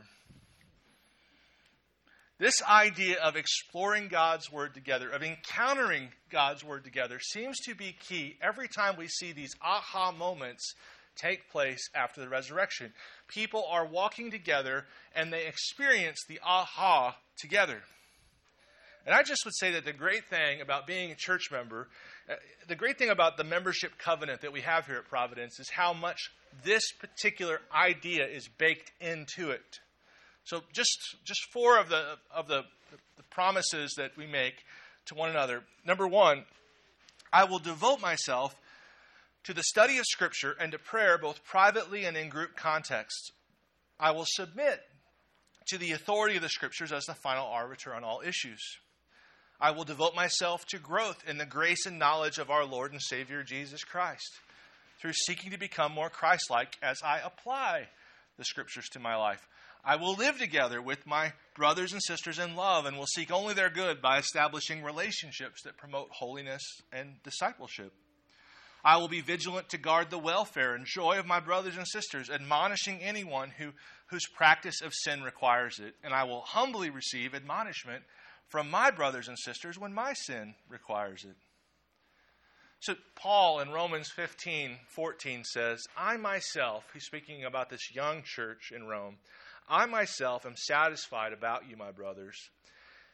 This 2.37 2.61
idea 2.63 3.17
of 3.23 3.35
exploring 3.35 4.09
God's 4.09 4.51
Word 4.51 4.73
together, 4.73 5.09
of 5.09 5.23
encountering 5.23 6.09
God's 6.29 6.63
Word 6.63 6.83
together, 6.83 7.19
seems 7.19 7.59
to 7.61 7.75
be 7.75 7.95
key 8.07 8.37
every 8.41 8.67
time 8.67 8.95
we 8.97 9.07
see 9.07 9.31
these 9.31 9.53
aha 9.61 10.11
moments 10.11 10.73
take 11.15 11.49
place 11.49 11.89
after 11.93 12.21
the 12.21 12.29
resurrection. 12.29 12.93
People 13.27 13.65
are 13.69 13.85
walking 13.85 14.31
together 14.31 14.85
and 15.15 15.31
they 15.31 15.45
experience 15.47 16.23
the 16.27 16.39
aha 16.45 17.17
together. 17.37 17.81
And 19.05 19.13
I 19.13 19.21
just 19.21 19.45
would 19.45 19.55
say 19.55 19.71
that 19.71 19.85
the 19.85 19.93
great 19.93 20.25
thing 20.25 20.61
about 20.61 20.87
being 20.87 21.11
a 21.11 21.15
church 21.15 21.51
member, 21.51 21.87
uh, 22.29 22.35
the 22.67 22.75
great 22.75 22.97
thing 22.97 23.09
about 23.09 23.37
the 23.37 23.43
membership 23.43 23.91
covenant 23.99 24.41
that 24.41 24.51
we 24.51 24.61
have 24.61 24.87
here 24.87 24.97
at 24.97 25.07
Providence 25.07 25.59
is 25.59 25.69
how 25.69 25.93
much 25.93 26.31
this 26.63 26.91
particular 26.91 27.61
idea 27.73 28.25
is 28.25 28.47
baked 28.57 28.91
into 28.99 29.51
it. 29.51 29.79
So 30.43 30.61
just 30.73 31.17
just 31.23 31.41
four 31.51 31.79
of 31.79 31.89
the 31.89 32.17
of 32.33 32.47
the, 32.47 32.63
the 33.17 33.23
promises 33.29 33.93
that 33.97 34.15
we 34.17 34.25
make 34.25 34.55
to 35.07 35.15
one 35.15 35.29
another. 35.29 35.63
Number 35.85 36.07
one, 36.07 36.45
I 37.31 37.43
will 37.43 37.59
devote 37.59 37.99
myself 37.99 38.55
to 39.45 39.53
the 39.53 39.63
study 39.63 39.97
of 39.97 40.05
Scripture 40.05 40.55
and 40.59 40.71
to 40.71 40.79
prayer, 40.79 41.17
both 41.17 41.43
privately 41.43 42.05
and 42.05 42.17
in 42.17 42.29
group 42.29 42.55
contexts. 42.55 43.31
I 43.99 44.11
will 44.11 44.25
submit 44.27 44.81
to 45.67 45.77
the 45.77 45.93
authority 45.93 46.35
of 46.35 46.41
the 46.41 46.49
Scriptures 46.49 46.91
as 46.91 47.05
the 47.05 47.13
final 47.13 47.45
arbiter 47.45 47.93
on 47.93 48.03
all 48.03 48.21
issues. 48.25 48.61
I 49.59 49.71
will 49.71 49.85
devote 49.85 50.15
myself 50.15 50.65
to 50.67 50.79
growth 50.79 51.23
in 51.27 51.37
the 51.37 51.45
grace 51.45 51.85
and 51.85 51.97
knowledge 51.97 52.39
of 52.39 52.49
our 52.49 52.65
Lord 52.65 52.91
and 52.91 53.01
Savior 53.01 53.43
Jesus 53.43 53.83
Christ 53.83 54.39
through 54.99 55.13
seeking 55.13 55.51
to 55.51 55.57
become 55.57 55.93
more 55.93 56.09
Christ 56.09 56.49
like 56.49 56.77
as 56.81 57.01
I 57.03 57.19
apply 57.19 57.87
the 58.37 58.45
Scriptures 58.45 58.89
to 58.89 58.99
my 58.99 59.15
life. 59.15 59.47
I 59.83 59.97
will 59.97 60.15
live 60.15 60.39
together 60.39 60.81
with 60.81 61.05
my 61.05 61.33
brothers 61.55 61.93
and 61.93 62.01
sisters 62.01 62.39
in 62.39 62.55
love 62.55 62.85
and 62.85 62.97
will 62.97 63.05
seek 63.05 63.31
only 63.31 63.53
their 63.53 63.69
good 63.69 64.01
by 64.01 64.17
establishing 64.17 64.83
relationships 64.83 65.61
that 65.63 65.77
promote 65.77 66.09
holiness 66.09 66.63
and 66.91 67.21
discipleship. 67.23 67.93
I 68.85 68.97
will 68.97 69.07
be 69.07 69.21
vigilant 69.21 69.69
to 69.69 69.79
guard 69.79 70.11
the 70.11 70.19
welfare 70.19 70.75
and 70.75 70.85
joy 70.85 71.17
of 71.17 71.25
my 71.25 71.39
brothers 71.39 71.75
and 71.75 71.87
sisters, 71.87 72.29
admonishing 72.29 73.01
anyone 73.01 73.49
who, 73.57 73.71
whose 74.11 74.27
practice 74.27 74.79
of 74.81 74.93
sin 74.93 75.23
requires 75.23 75.79
it. 75.79 75.95
And 76.03 76.13
I 76.13 76.25
will 76.25 76.41
humbly 76.41 76.91
receive 76.91 77.33
admonishment 77.33 78.03
from 78.47 78.69
my 78.69 78.91
brothers 78.91 79.27
and 79.27 79.39
sisters 79.39 79.79
when 79.79 79.91
my 79.91 80.13
sin 80.13 80.53
requires 80.69 81.25
it. 81.25 81.35
So, 82.79 82.93
Paul 83.15 83.61
in 83.61 83.71
Romans 83.71 84.11
15 84.15 84.77
14 84.89 85.43
says, 85.43 85.81
I 85.97 86.17
myself, 86.17 86.83
he's 86.93 87.05
speaking 87.05 87.43
about 87.43 87.71
this 87.71 87.95
young 87.95 88.21
church 88.23 88.71
in 88.71 88.85
Rome, 88.85 89.17
I 89.67 89.87
myself 89.87 90.45
am 90.45 90.55
satisfied 90.55 91.33
about 91.33 91.67
you, 91.67 91.75
my 91.75 91.91
brothers, 91.91 92.37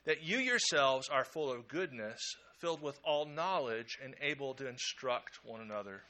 that 0.06 0.22
you 0.22 0.40
yourselves 0.40 1.08
are 1.08 1.24
full 1.24 1.50
of 1.50 1.70
goodness, 1.70 2.20
filled 2.62 2.82
with 2.82 3.00
all 3.04 3.26
knowledge, 3.26 4.00
and 4.04 4.14
able 4.22 4.54
to 4.54 4.70
instruct 4.70 5.40
one 5.44 5.60
another. 5.62 6.02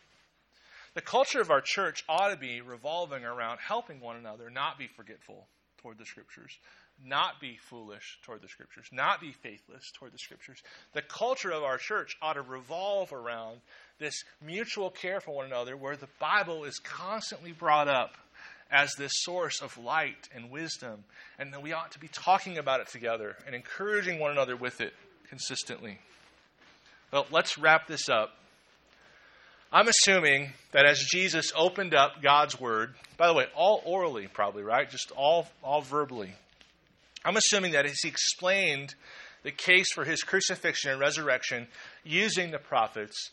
The 0.93 1.01
culture 1.01 1.39
of 1.39 1.49
our 1.49 1.61
church 1.61 2.03
ought 2.09 2.29
to 2.29 2.37
be 2.37 2.59
revolving 2.59 3.23
around 3.23 3.59
helping 3.65 4.01
one 4.01 4.17
another 4.17 4.49
not 4.49 4.77
be 4.77 4.87
forgetful 4.87 5.47
toward 5.81 5.97
the 5.97 6.05
scriptures, 6.05 6.51
not 7.03 7.39
be 7.39 7.57
foolish 7.69 8.19
toward 8.23 8.41
the 8.41 8.49
scriptures, 8.49 8.87
not 8.91 9.21
be 9.21 9.31
faithless 9.31 9.89
toward 9.97 10.11
the 10.11 10.19
scriptures. 10.19 10.61
The 10.93 11.01
culture 11.01 11.51
of 11.51 11.63
our 11.63 11.77
church 11.77 12.17
ought 12.21 12.33
to 12.33 12.41
revolve 12.41 13.13
around 13.13 13.61
this 13.99 14.23
mutual 14.45 14.89
care 14.89 15.21
for 15.21 15.33
one 15.33 15.45
another 15.45 15.77
where 15.77 15.95
the 15.95 16.09
Bible 16.19 16.65
is 16.65 16.77
constantly 16.79 17.53
brought 17.53 17.87
up 17.87 18.17
as 18.69 18.93
this 18.95 19.11
source 19.15 19.61
of 19.61 19.77
light 19.77 20.29
and 20.33 20.49
wisdom, 20.49 21.03
and 21.37 21.53
that 21.53 21.61
we 21.61 21.73
ought 21.73 21.91
to 21.91 21.99
be 21.99 22.07
talking 22.09 22.57
about 22.57 22.79
it 22.79 22.87
together 22.87 23.35
and 23.45 23.55
encouraging 23.55 24.19
one 24.19 24.31
another 24.31 24.55
with 24.55 24.81
it 24.81 24.93
consistently. 25.29 25.99
Well, 27.11 27.27
let's 27.31 27.57
wrap 27.57 27.87
this 27.87 28.09
up 28.09 28.31
I'm 29.73 29.87
assuming 29.87 30.51
that 30.73 30.85
as 30.85 30.99
Jesus 30.99 31.53
opened 31.55 31.95
up 31.95 32.21
God's 32.21 32.59
word, 32.59 32.93
by 33.15 33.27
the 33.27 33.33
way, 33.33 33.45
all 33.55 33.81
orally 33.85 34.27
probably, 34.27 34.63
right? 34.63 34.89
Just 34.89 35.11
all 35.11 35.47
all 35.63 35.81
verbally. 35.81 36.33
I'm 37.23 37.37
assuming 37.37 37.71
that 37.71 37.85
as 37.85 37.99
he 38.01 38.09
explained 38.09 38.95
the 39.43 39.51
case 39.51 39.93
for 39.93 40.03
his 40.03 40.23
crucifixion 40.23 40.91
and 40.91 40.99
resurrection 40.99 41.67
using 42.03 42.51
the 42.51 42.57
prophets, 42.57 43.31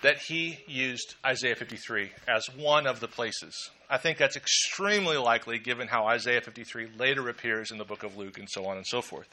that 0.00 0.18
he 0.18 0.58
used 0.66 1.14
Isaiah 1.24 1.54
53 1.54 2.10
as 2.28 2.46
one 2.56 2.86
of 2.86 3.00
the 3.00 3.08
places. 3.08 3.54
I 3.90 3.98
think 3.98 4.16
that's 4.18 4.36
extremely 4.36 5.16
likely 5.16 5.58
given 5.58 5.88
how 5.88 6.06
Isaiah 6.06 6.40
53 6.40 6.92
later 6.98 7.28
appears 7.28 7.70
in 7.70 7.78
the 7.78 7.84
book 7.84 8.02
of 8.02 8.16
Luke 8.16 8.38
and 8.38 8.48
so 8.50 8.66
on 8.66 8.76
and 8.76 8.86
so 8.86 9.02
forth. 9.02 9.28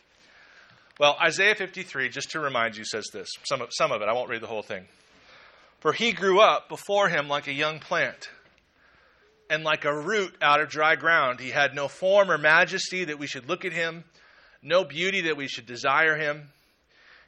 Well, 1.02 1.18
Isaiah 1.20 1.56
53, 1.56 2.10
just 2.10 2.30
to 2.30 2.40
remind 2.40 2.78
you, 2.78 2.86
says 2.86 3.08
this. 3.12 3.28
Some 3.46 3.64
of, 3.64 3.70
some 3.72 3.92
of 3.92 4.04
it, 4.04 4.08
I 4.08 4.14
won't 4.14 4.30
read 4.30 4.44
the 4.44 4.48
whole 4.48 4.62
thing. 4.62 4.86
For 5.80 5.94
he 5.94 6.12
grew 6.12 6.40
up 6.40 6.70
before 6.70 7.10
him 7.10 7.28
like 7.28 7.48
a 7.48 7.54
young 7.54 7.80
plant, 7.80 8.30
and 9.50 9.64
like 9.64 9.84
a 9.84 10.00
root 10.00 10.36
out 10.44 10.62
of 10.62 10.70
dry 10.70 10.96
ground. 10.96 11.40
He 11.40 11.50
had 11.50 11.74
no 11.74 11.88
form 11.88 12.30
or 12.30 12.38
majesty 12.38 13.06
that 13.06 13.18
we 13.18 13.26
should 13.26 13.50
look 13.50 13.66
at 13.66 13.74
him, 13.74 14.04
no 14.62 14.84
beauty 14.84 15.22
that 15.22 15.38
we 15.38 15.48
should 15.48 15.66
desire 15.66 16.18
him. 16.18 16.50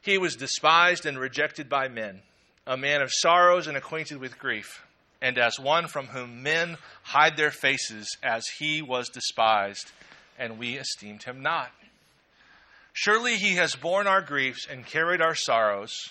He 0.03 0.19
was 0.19 0.35
despised 0.35 1.07
and 1.07 1.17
rejected 1.17 1.67
by 1.67 1.87
men, 1.87 2.21
a 2.67 2.77
man 2.77 3.01
of 3.01 3.11
sorrows 3.11 3.65
and 3.65 3.75
acquainted 3.75 4.19
with 4.19 4.37
grief, 4.37 4.85
and 5.19 5.39
as 5.39 5.59
one 5.59 5.87
from 5.87 6.05
whom 6.05 6.43
men 6.43 6.77
hide 7.01 7.37
their 7.37 7.49
faces, 7.49 8.17
as 8.21 8.45
he 8.59 8.83
was 8.83 9.09
despised, 9.09 9.91
and 10.37 10.59
we 10.59 10.75
esteemed 10.75 11.23
him 11.23 11.41
not. 11.41 11.71
Surely 12.93 13.37
he 13.37 13.55
has 13.55 13.75
borne 13.75 14.07
our 14.07 14.21
griefs 14.21 14.67
and 14.69 14.85
carried 14.85 15.21
our 15.21 15.35
sorrows. 15.35 16.09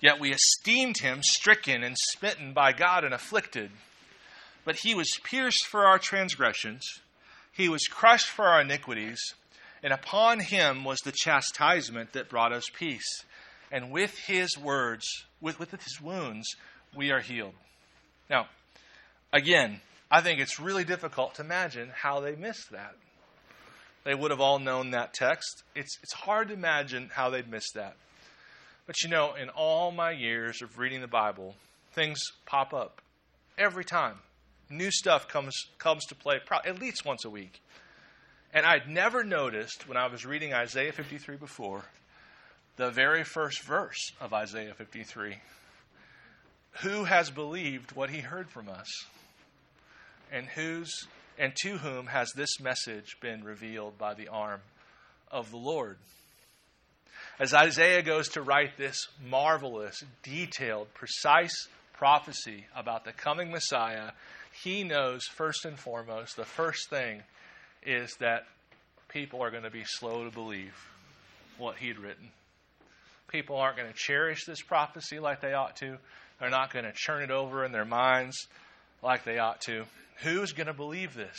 Yet 0.00 0.18
we 0.18 0.32
esteemed 0.32 0.98
him 0.98 1.20
stricken 1.22 1.82
and 1.82 1.96
smitten 1.96 2.52
by 2.52 2.72
God 2.72 3.04
and 3.04 3.14
afflicted. 3.14 3.70
But 4.64 4.76
he 4.76 4.94
was 4.94 5.20
pierced 5.22 5.66
for 5.66 5.84
our 5.86 5.98
transgressions, 5.98 6.84
he 7.52 7.68
was 7.68 7.86
crushed 7.86 8.26
for 8.26 8.46
our 8.46 8.60
iniquities, 8.60 9.34
and 9.82 9.92
upon 9.92 10.40
him 10.40 10.84
was 10.84 10.98
the 11.00 11.12
chastisement 11.12 12.12
that 12.12 12.28
brought 12.28 12.52
us 12.52 12.68
peace. 12.72 13.24
And 13.70 13.90
with 13.90 14.16
his 14.18 14.58
words, 14.58 15.24
with, 15.40 15.58
with 15.58 15.70
his 15.70 16.00
wounds, 16.00 16.56
we 16.94 17.10
are 17.10 17.20
healed. 17.20 17.54
Now, 18.28 18.48
again, 19.32 19.80
I 20.10 20.20
think 20.20 20.40
it's 20.40 20.60
really 20.60 20.84
difficult 20.84 21.36
to 21.36 21.42
imagine 21.42 21.90
how 21.94 22.20
they 22.20 22.36
missed 22.36 22.70
that. 22.72 22.94
They 24.06 24.14
would 24.14 24.30
have 24.30 24.40
all 24.40 24.60
known 24.60 24.92
that 24.92 25.14
text. 25.14 25.64
It's, 25.74 25.98
it's 26.00 26.12
hard 26.12 26.46
to 26.48 26.54
imagine 26.54 27.10
how 27.12 27.28
they'd 27.28 27.50
missed 27.50 27.74
that. 27.74 27.96
But 28.86 29.02
you 29.02 29.10
know, 29.10 29.34
in 29.34 29.48
all 29.48 29.90
my 29.90 30.12
years 30.12 30.62
of 30.62 30.78
reading 30.78 31.00
the 31.00 31.08
Bible, 31.08 31.56
things 31.92 32.22
pop 32.46 32.72
up 32.72 33.02
every 33.58 33.84
time. 33.84 34.18
New 34.70 34.92
stuff 34.92 35.26
comes 35.26 35.56
comes 35.78 36.04
to 36.06 36.14
play 36.14 36.38
at 36.64 36.78
least 36.78 37.04
once 37.04 37.24
a 37.24 37.30
week. 37.30 37.60
And 38.54 38.64
I'd 38.64 38.88
never 38.88 39.24
noticed 39.24 39.88
when 39.88 39.96
I 39.96 40.06
was 40.06 40.24
reading 40.24 40.54
Isaiah 40.54 40.92
53 40.92 41.36
before, 41.36 41.82
the 42.76 42.92
very 42.92 43.24
first 43.24 43.62
verse 43.62 44.12
of 44.20 44.32
Isaiah 44.32 44.74
53. 44.74 45.34
Who 46.82 47.04
has 47.04 47.28
believed 47.30 47.90
what 47.96 48.10
he 48.10 48.20
heard 48.20 48.50
from 48.50 48.68
us? 48.68 48.86
And 50.30 50.46
whose 50.46 51.08
and 51.38 51.52
to 51.62 51.78
whom 51.78 52.06
has 52.06 52.32
this 52.32 52.60
message 52.60 53.16
been 53.20 53.44
revealed 53.44 53.98
by 53.98 54.14
the 54.14 54.28
arm 54.28 54.60
of 55.30 55.50
the 55.50 55.56
Lord? 55.56 55.98
as 57.38 57.52
Isaiah 57.52 58.02
goes 58.02 58.30
to 58.30 58.42
write 58.42 58.76
this 58.76 59.08
marvelous, 59.28 60.02
detailed, 60.22 60.92
precise 60.94 61.68
prophecy 61.92 62.66
about 62.74 63.04
the 63.04 63.12
coming 63.12 63.50
Messiah, 63.50 64.12
he 64.62 64.84
knows 64.84 65.24
first 65.26 65.64
and 65.64 65.78
foremost 65.78 66.36
the 66.36 66.44
first 66.44 66.88
thing 66.88 67.22
is 67.84 68.14
that 68.20 68.46
people 69.08 69.42
are 69.42 69.50
going 69.50 69.64
to 69.64 69.70
be 69.70 69.84
slow 69.84 70.24
to 70.24 70.30
believe 70.30 70.74
what 71.58 71.76
he'd 71.76 71.98
written. 71.98 72.30
People 73.28 73.56
aren't 73.56 73.76
going 73.76 73.88
to 73.88 73.96
cherish 73.96 74.44
this 74.46 74.62
prophecy 74.62 75.18
like 75.18 75.40
they 75.40 75.52
ought 75.52 75.76
to. 75.76 75.98
They're 76.40 76.50
not 76.50 76.72
going 76.72 76.84
to 76.84 76.92
churn 76.94 77.22
it 77.22 77.30
over 77.30 77.64
in 77.64 77.72
their 77.72 77.84
minds 77.84 78.46
like 79.02 79.24
they 79.24 79.38
ought 79.38 79.60
to. 79.62 79.84
Who's 80.22 80.52
going 80.52 80.66
to 80.66 80.74
believe 80.74 81.14
this? 81.14 81.38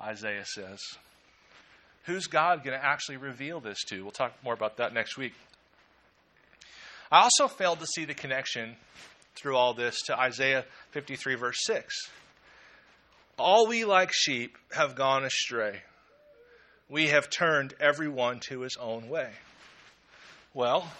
Isaiah 0.00 0.44
says. 0.44 0.80
Who's 2.04 2.26
God 2.26 2.62
going 2.62 2.78
to 2.78 2.84
actually 2.84 3.16
reveal 3.16 3.60
this 3.60 3.82
to? 3.84 4.02
We'll 4.02 4.12
talk 4.12 4.32
more 4.44 4.54
about 4.54 4.76
that 4.76 4.94
next 4.94 5.16
week. 5.16 5.32
I 7.10 7.20
also 7.22 7.48
failed 7.48 7.80
to 7.80 7.86
see 7.86 8.04
the 8.04 8.14
connection 8.14 8.76
through 9.34 9.56
all 9.56 9.74
this 9.74 10.02
to 10.02 10.18
Isaiah 10.18 10.64
53, 10.90 11.34
verse 11.34 11.58
6. 11.64 11.94
All 13.38 13.66
we 13.66 13.84
like 13.84 14.12
sheep 14.12 14.56
have 14.72 14.94
gone 14.94 15.24
astray. 15.24 15.82
We 16.88 17.08
have 17.08 17.28
turned 17.28 17.74
everyone 17.80 18.40
to 18.48 18.60
his 18.60 18.76
own 18.76 19.08
way. 19.08 19.30
Well, 20.54 20.90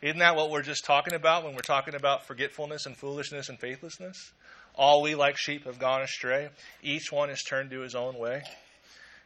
isn't 0.00 0.18
that 0.18 0.36
what 0.36 0.50
we're 0.50 0.62
just 0.62 0.84
talking 0.84 1.14
about 1.14 1.44
when 1.44 1.54
we're 1.54 1.60
talking 1.60 1.94
about 1.94 2.26
forgetfulness 2.26 2.86
and 2.86 2.96
foolishness 2.96 3.48
and 3.48 3.58
faithlessness? 3.58 4.32
All 4.80 5.02
we 5.02 5.14
like 5.14 5.36
sheep 5.36 5.66
have 5.66 5.78
gone 5.78 6.00
astray. 6.00 6.48
Each 6.82 7.12
one 7.12 7.28
has 7.28 7.42
turned 7.42 7.68
to 7.72 7.80
his 7.80 7.94
own 7.94 8.16
way. 8.16 8.42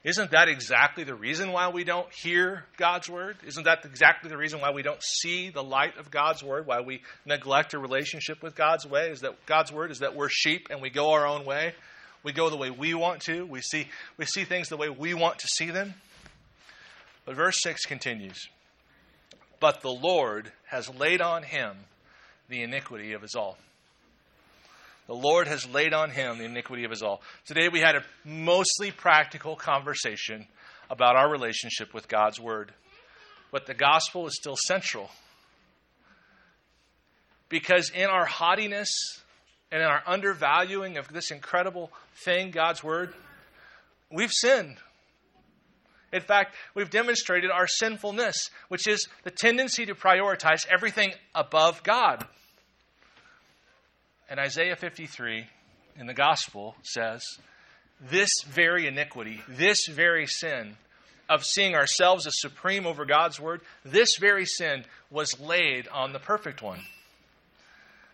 Isn't 0.03 0.33
that 0.33 0.49
exactly 0.49 1.05
the 1.05 1.15
reason 1.15 1.53
why 1.53 1.69
we 1.69 1.85
don't 1.85 2.13
hear 2.13 2.65
God's 2.77 3.09
word? 3.09 3.37
Isn't 3.47 3.63
that 3.63 3.85
exactly 3.85 4.29
the 4.29 4.37
reason 4.37 4.61
why 4.61 4.73
we 4.73 4.83
don't 4.83 5.01
see 5.01 5.51
the 5.51 5.63
light 5.63 5.97
of 5.97 6.11
God's 6.11 6.43
word? 6.43 6.67
Why 6.67 6.81
we 6.81 7.03
neglect 7.25 7.73
a 7.73 7.79
relationship 7.79 8.43
with 8.43 8.57
God's 8.57 8.85
way? 8.85 9.11
Is 9.11 9.21
that 9.21 9.47
God's 9.47 9.71
word 9.71 9.93
is 9.93 10.01
that 10.01 10.17
we're 10.17 10.29
sheep 10.29 10.67
and 10.71 10.83
we 10.83 10.91
go 10.91 11.13
our 11.13 11.25
own 11.25 11.45
way? 11.45 11.73
We 12.25 12.33
go 12.33 12.51
the 12.51 12.57
way 12.57 12.71
we 12.71 12.93
want 12.95 13.21
to. 13.23 13.47
We 13.47 13.61
see 13.61 13.87
we 14.19 14.25
see 14.25 14.43
things 14.43 14.69
the 14.69 14.77
way 14.77 14.89
we 14.89 15.15
want 15.15 15.39
to 15.39 15.47
see 15.47 15.71
them. 15.71 15.95
But 17.27 17.37
verse 17.37 17.63
6 17.63 17.85
continues. 17.85 18.49
But 19.61 19.83
the 19.83 19.93
Lord 19.93 20.51
has 20.67 20.93
laid 20.93 21.21
on 21.23 21.45
him 21.45 21.77
the 22.49 22.63
iniquity 22.63 23.13
of 23.13 23.23
us 23.23 23.37
all. 23.37 23.57
The 25.07 25.15
Lord 25.15 25.49
has 25.49 25.69
laid 25.69 25.93
on 25.93 26.11
him 26.11 26.39
the 26.39 26.45
iniquity 26.45 26.85
of 26.85 26.93
us 26.93 27.03
all. 27.03 27.21
Today 27.47 27.69
we 27.69 27.81
had 27.81 27.97
a 27.97 28.05
mostly 28.25 28.91
practical 28.91 29.55
conversation 29.55 30.47
about 30.89 31.17
our 31.17 31.31
relationship 31.31 31.93
with 31.93 32.09
God's 32.09 32.41
Word. 32.41 32.73
But 33.51 33.67
the 33.67 33.75
gospel 33.75 34.27
is 34.27 34.35
still 34.35 34.57
central. 34.57 35.11
Because 37.49 37.91
in 37.91 38.07
our 38.07 38.25
haughtiness 38.25 38.91
and 39.71 39.83
in 39.83 39.87
our 39.87 40.03
undervaluing 40.07 40.97
of 40.97 41.09
this 41.09 41.31
incredible 41.31 41.93
thing, 42.25 42.51
God's 42.51 42.83
Word, 42.83 43.13
we've 44.11 44.33
sinned. 44.33 44.77
In 46.13 46.21
fact, 46.21 46.55
we've 46.75 46.91
demonstrated 46.91 47.51
our 47.51 47.67
sinfulness, 47.67 48.51
which 48.69 48.87
is 48.87 49.09
the 49.25 49.31
tendency 49.31 49.85
to 49.87 49.95
prioritize 49.95 50.67
everything 50.73 51.13
above 51.35 51.83
God. 51.83 52.25
And 54.29 54.41
Isaiah 54.41 54.77
53 54.77 55.47
in 55.99 56.07
the 56.07 56.15
gospel 56.15 56.75
says, 56.83 57.23
This 58.01 58.31
very 58.47 58.87
iniquity, 58.87 59.43
this 59.49 59.87
very 59.89 60.27
sin 60.27 60.77
of 61.29 61.45
seeing 61.45 61.75
ourselves 61.75 62.27
as 62.27 62.35
supreme 62.37 62.87
over 62.87 63.05
God's 63.05 63.41
word, 63.41 63.61
this 63.85 64.17
very 64.19 64.45
sin 64.45 64.85
was 65.11 65.41
laid 65.41 65.89
on 65.89 66.13
the 66.13 66.19
perfect 66.19 66.63
one. 66.63 66.81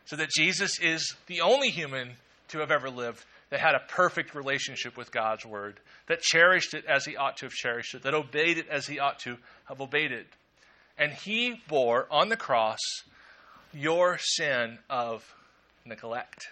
So 0.05 0.17
that 0.17 0.31
Jesus 0.31 0.81
is 0.81 1.15
the 1.27 1.41
only 1.41 1.71
human 1.71 2.13
to 2.49 2.59
have 2.59 2.71
ever 2.71 2.91
lived 2.91 3.25
that 3.51 3.61
had 3.61 3.75
a 3.75 3.83
perfect 3.89 4.35
relationship 4.35 4.97
with 4.97 5.11
God's 5.13 5.45
word, 5.45 5.81
that 6.07 6.23
cherished 6.23 6.75
it 6.75 6.85
as 6.87 7.05
he 7.05 7.17
ought 7.17 7.37
to 7.39 7.47
have 7.47 7.53
cherished 7.53 7.95
it, 7.95 8.03
that 8.03 8.15
obeyed 8.15 8.59
it 8.59 8.69
as 8.69 8.87
he 8.87 8.99
ought 8.99 9.19
to 9.21 9.37
have 9.65 9.81
obeyed 9.81 10.13
it. 10.13 10.27
And 10.97 11.13
he 11.13 11.61
bore 11.69 12.07
on 12.11 12.29
the 12.29 12.37
cross 12.37 12.79
your 13.73 14.19
sin 14.19 14.79
of 14.89 15.25
neglect, 15.85 16.49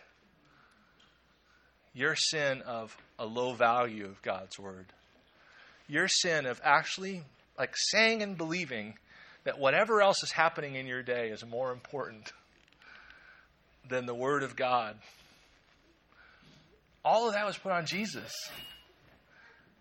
your 1.94 2.14
sin 2.14 2.62
of 2.62 2.96
a 3.18 3.26
low 3.26 3.54
value 3.54 4.06
of 4.06 4.22
God's 4.22 4.58
word, 4.58 4.86
your 5.88 6.08
sin 6.08 6.46
of 6.46 6.60
actually 6.64 7.22
like 7.58 7.74
saying 7.76 8.22
and 8.22 8.36
believing 8.38 8.94
that 9.44 9.58
whatever 9.58 10.00
else 10.00 10.22
is 10.22 10.30
happening 10.30 10.74
in 10.74 10.86
your 10.86 11.02
day 11.02 11.28
is 11.30 11.44
more 11.44 11.72
important 11.72 12.32
than 13.88 14.06
the 14.06 14.14
word 14.14 14.42
of 14.42 14.56
God. 14.56 14.96
All 17.04 17.28
of 17.28 17.34
that 17.34 17.46
was 17.46 17.56
put 17.56 17.72
on 17.72 17.86
Jesus. 17.86 18.32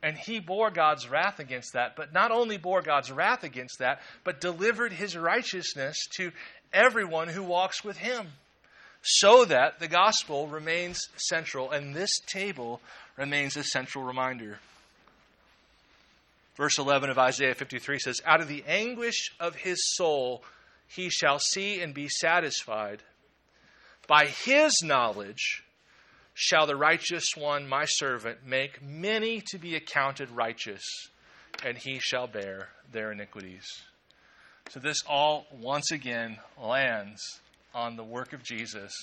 And 0.02 0.16
he 0.16 0.40
bore 0.40 0.72
God's 0.72 1.10
wrath 1.10 1.40
against 1.40 1.74
that, 1.74 1.96
but 1.96 2.14
not 2.14 2.32
only 2.32 2.58
bore 2.58 2.82
God's 2.82 3.12
wrath 3.12 3.44
against 3.44 3.80
that, 3.80 4.00
but 4.24 4.40
delivered 4.40 4.94
his 4.94 5.18
righteousness 5.18 6.08
to 6.18 6.32
everyone 6.72 7.28
who 7.28 7.44
walks 7.44 7.84
with 7.84 7.98
him, 7.98 8.28
so 9.02 9.46
that 9.46 9.80
the 9.80 9.88
gospel 9.88 10.48
remains 10.48 11.08
central 11.16 11.72
and 11.72 11.96
this 11.96 12.20
table 12.26 12.82
remains 13.18 13.56
a 13.56 13.64
central 13.64 14.04
reminder. 14.04 14.60
Verse 16.56 16.80
11 16.80 17.10
of 17.10 17.20
Isaiah 17.20 17.54
53 17.54 18.00
says, 18.00 18.22
Out 18.26 18.42
of 18.42 18.48
the 18.48 18.64
anguish 18.68 19.32
of 19.40 19.56
his 19.56 19.78
soul 19.96 20.44
he 20.88 21.10
shall 21.10 21.40
see 21.40 21.82
and 21.82 21.94
be 21.94 22.08
satisfied. 22.08 23.04
By 24.08 24.26
his 24.26 24.82
knowledge, 24.84 25.64
shall 26.34 26.66
the 26.66 26.76
righteous 26.76 27.36
one, 27.36 27.68
my 27.68 27.86
servant, 27.86 28.46
make 28.46 28.82
many 28.82 29.42
to 29.50 29.58
be 29.58 29.76
accounted 29.76 30.32
righteous, 30.32 30.84
and 31.66 31.78
he 31.78 32.00
shall 32.00 32.28
bear 32.28 32.70
their 32.92 33.12
iniquities. 33.12 33.66
So, 34.70 34.80
this 34.80 35.04
all 35.08 35.46
once 35.52 35.92
again 35.92 36.38
lands 36.62 37.22
on 37.74 37.96
the 37.96 38.04
work 38.04 38.34
of 38.34 38.44
Jesus, 38.44 38.94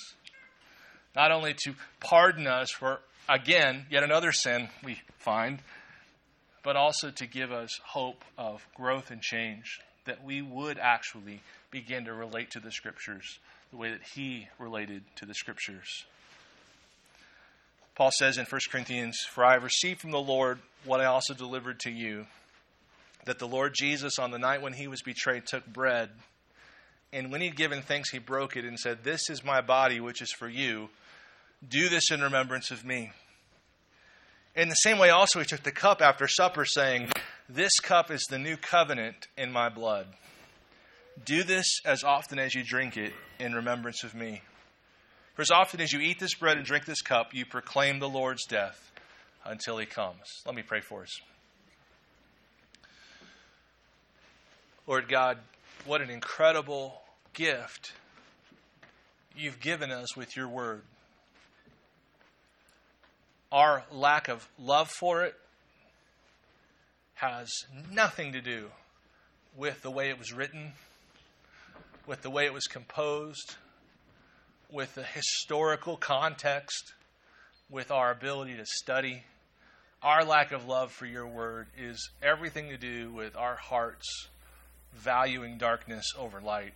not 1.15 1.31
only 1.31 1.55
to 1.65 1.75
pardon 2.01 2.47
us 2.47 2.71
for, 2.71 3.01
again, 3.29 3.87
yet 3.91 4.03
another 4.03 4.33
sin 4.33 4.69
we 4.83 5.01
find, 5.19 5.61
but 6.63 6.77
also 6.77 7.11
to 7.11 7.27
give 7.27 7.53
us 7.53 7.79
hope 7.85 8.25
of 8.37 8.67
growth 8.75 9.11
and 9.11 9.21
change, 9.21 9.81
that 10.07 10.25
we 10.25 10.43
would 10.43 10.79
actually 10.79 11.41
begin 11.71 12.05
to 12.05 12.13
relate 12.13 12.51
to 12.51 12.61
the 12.61 12.73
Scriptures 12.73 13.39
the 13.71 13.77
way 13.77 13.91
that 13.91 14.03
He 14.15 14.49
related 14.59 15.03
to 15.17 15.27
the 15.27 15.35
Scriptures. 15.35 16.05
Paul 17.95 18.11
says 18.11 18.39
in 18.39 18.47
1 18.47 18.61
Corinthians, 18.71 19.19
For 19.31 19.45
I 19.45 19.53
have 19.53 19.63
received 19.63 20.01
from 20.01 20.11
the 20.11 20.19
Lord 20.19 20.59
what 20.85 21.01
I 21.01 21.05
also 21.05 21.33
delivered 21.33 21.81
to 21.81 21.91
you 21.91 22.27
that 23.25 23.39
the 23.39 23.49
Lord 23.49 23.75
Jesus, 23.75 24.19
on 24.19 24.31
the 24.31 24.39
night 24.39 24.63
when 24.63 24.73
he 24.75 24.89
was 24.89 25.03
betrayed, 25.03 25.47
took 25.47 25.67
bread, 25.67 26.11
and 27.15 27.31
when 27.31 27.41
he'd 27.41 27.55
given 27.55 27.81
thanks, 27.81 28.11
he 28.11 28.19
broke 28.19 28.57
it 28.57 28.65
and 28.65 28.79
said, 28.79 29.05
This 29.05 29.31
is 29.31 29.45
my 29.45 29.61
body, 29.61 30.01
which 30.01 30.21
is 30.21 30.33
for 30.33 30.49
you. 30.49 30.89
Do 31.67 31.89
this 31.89 32.11
in 32.11 32.21
remembrance 32.21 32.73
of 32.73 32.85
me. 32.85 33.13
In 34.57 34.69
the 34.69 34.75
same 34.75 34.99
way, 34.99 35.11
also, 35.11 35.39
he 35.39 35.45
took 35.45 35.63
the 35.63 35.71
cup 35.71 36.03
after 36.03 36.27
supper, 36.27 36.65
saying, 36.65 37.11
This 37.49 37.79
cup 37.79 38.11
is 38.11 38.25
the 38.25 38.39
new 38.39 38.57
covenant 38.57 39.29
in 39.39 39.53
my 39.53 39.69
blood. 39.69 40.09
Do 41.25 41.45
this 41.45 41.81
as 41.85 42.03
often 42.03 42.41
as 42.41 42.53
you 42.53 42.65
drink 42.65 42.97
it 42.97 43.13
in 43.39 43.55
remembrance 43.55 44.03
of 44.03 44.15
me. 44.15 44.43
For 45.35 45.43
as 45.43 45.53
often 45.53 45.81
as 45.81 45.93
you 45.93 46.01
eat 46.01 46.19
this 46.19 46.35
bread 46.35 46.57
and 46.57 46.67
drink 46.67 46.85
this 46.85 47.01
cup, 47.01 47.33
you 47.33 47.47
proclaim 47.47 48.01
the 48.01 48.09
Lord's 48.09 48.45
death 48.45 48.91
until 49.45 49.79
he 49.79 49.87
comes. 49.87 50.43
Let 50.45 50.57
me 50.57 50.63
pray 50.63 50.81
for 50.81 51.03
us. 51.03 51.21
Lord 54.89 55.09
God, 55.09 55.39
what 55.87 56.01
an 56.01 56.11
incredible 56.11 57.03
gift 57.35 57.93
you've 59.37 59.61
given 59.61 59.91
us 59.91 60.17
with 60.17 60.37
your 60.37 60.49
word. 60.49 60.83
Our 63.53 63.85
lack 63.93 64.29
of 64.29 64.49
love 64.59 64.91
for 64.91 65.25
it 65.25 65.35
has 67.15 67.51
nothing 67.91 68.33
to 68.33 68.41
do 68.41 68.71
with 69.57 69.83
the 69.83 69.91
way 69.91 70.11
it 70.11 70.19
was 70.19 70.33
written, 70.33 70.73
with 72.07 72.23
the 72.23 72.31
way 72.31 72.47
it 72.47 72.53
was 72.53 72.67
composed, 72.67 73.57
with 74.71 74.95
the 74.95 75.05
historical 75.05 75.97
context, 75.97 76.93
with 77.71 77.91
our 77.91 78.11
ability 78.11 78.57
to 78.57 78.67
study. 78.67 79.23
Our 80.03 80.25
lack 80.25 80.53
of 80.53 80.67
love 80.67 80.93
for 80.93 81.07
your 81.07 81.27
word 81.27 81.69
is 81.79 82.11
everything 82.23 82.69
to 82.71 82.77
do 82.77 83.11
with 83.11 83.37
our 83.37 83.57
hearts 83.57 84.29
valuing 84.93 85.59
darkness 85.59 86.13
over 86.19 86.41
light. 86.41 86.75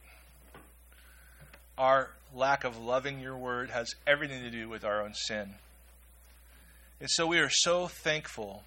Our 1.78 2.10
lack 2.34 2.64
of 2.64 2.76
loving 2.78 3.20
your 3.20 3.36
word 3.36 3.70
has 3.70 3.94
everything 4.06 4.42
to 4.42 4.50
do 4.50 4.68
with 4.68 4.84
our 4.84 5.00
own 5.00 5.14
sin. 5.14 5.54
And 7.00 7.08
so 7.08 7.26
we 7.26 7.38
are 7.38 7.50
so 7.50 7.86
thankful 7.86 8.64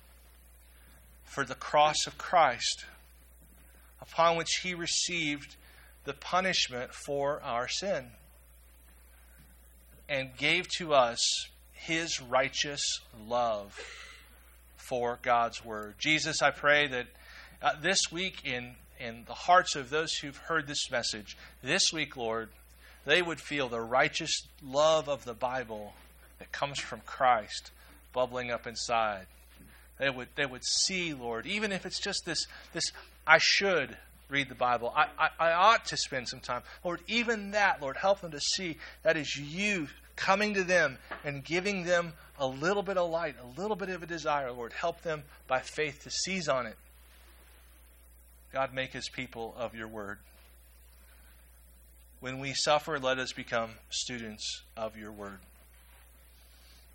for 1.26 1.44
the 1.44 1.56
cross 1.56 2.08
of 2.08 2.18
Christ, 2.18 2.86
upon 4.02 4.38
which 4.38 4.62
he 4.64 4.74
received 4.74 5.56
the 6.06 6.14
punishment 6.14 6.94
for 6.94 7.42
our 7.44 7.68
sin 7.68 8.08
and 10.10 10.36
gave 10.38 10.68
to 10.78 10.94
us 10.94 11.20
his 11.74 12.22
righteous 12.22 13.02
love 13.28 13.80
for 14.76 15.20
God's 15.22 15.64
word. 15.64 15.96
Jesus, 16.00 16.42
I 16.42 16.52
pray 16.52 16.88
that 16.88 17.08
uh, 17.62 17.72
this 17.82 18.00
week 18.12 18.42
in 18.44 18.76
in 19.00 19.24
the 19.26 19.34
hearts 19.34 19.76
of 19.76 19.90
those 19.90 20.14
who've 20.14 20.38
heard 20.38 20.68
this 20.68 20.92
message, 20.92 21.36
this 21.64 21.92
week, 21.92 22.16
Lord, 22.16 22.50
they 23.06 23.22
would 23.22 23.40
feel 23.40 23.68
the 23.68 23.82
righteous 23.82 24.48
love 24.64 25.10
of 25.10 25.26
the 25.26 25.34
Bible 25.34 25.94
that 26.40 26.52
comes 26.52 26.80
from 26.80 27.02
Christ 27.06 27.72
bubbling 28.14 28.52
up 28.52 28.68
inside. 28.68 29.28
They 29.98 30.10
would 30.10 30.30
they 30.36 30.46
would 30.46 30.64
see, 30.64 31.14
Lord, 31.14 31.46
even 31.46 31.72
if 31.72 31.86
it's 31.86 32.00
just 32.00 32.26
this 32.26 32.48
this 32.74 32.92
I 33.26 33.38
should 33.40 33.96
read 34.30 34.50
the 34.50 34.56
Bible. 34.56 34.92
I, 34.96 35.08
I, 35.18 35.30
I 35.40 35.52
ought 35.52 35.86
to 35.88 35.98
spend 35.98 36.28
some 36.28 36.40
time. 36.40 36.64
Lord, 36.84 37.02
even 37.08 37.52
that, 37.52 37.82
Lord, 37.82 37.98
help 37.98 38.22
them 38.22 38.32
to 38.32 38.40
see 38.40 38.78
that 39.04 39.18
is 39.18 39.36
you 39.36 39.90
coming 40.16 40.54
to 40.54 40.64
them 40.64 40.98
and 41.24 41.44
giving 41.44 41.84
them 41.84 42.14
a 42.40 42.48
little 42.48 42.82
bit 42.82 42.98
of 42.98 43.10
light, 43.10 43.36
a 43.42 43.60
little 43.60 43.76
bit 43.76 43.90
of 43.90 44.02
a 44.02 44.06
desire, 44.06 44.52
Lord. 44.52 44.74
Help 44.74 45.02
them 45.02 45.24
by 45.48 45.60
faith 45.60 46.04
to 46.04 46.10
seize 46.10 46.48
on 46.48 46.66
it. 46.66 46.78
God, 48.54 48.74
make 48.74 48.96
us 48.96 49.08
people 49.08 49.54
of 49.58 49.76
your 49.76 49.88
word. 49.88 50.18
When 52.22 52.40
we 52.40 52.54
suffer, 52.54 53.00
let 53.00 53.18
us 53.18 53.34
become 53.34 53.72
students 53.90 54.62
of 54.78 54.96
your 54.96 55.12
word. 55.12 55.40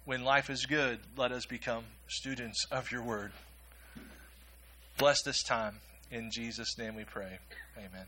When 0.05 0.23
life 0.23 0.51
is 0.51 0.67
good, 0.67 1.01
let 1.17 1.33
us 1.33 1.47
become 1.47 1.83
students 2.07 2.65
of 2.71 2.93
your 2.93 3.03
word. 3.03 3.33
Bless 4.99 5.23
this 5.23 5.43
time. 5.43 5.81
In 6.13 6.31
Jesus' 6.31 6.79
name 6.79 6.95
we 6.95 7.03
pray. 7.03 7.39
Amen. 7.77 8.07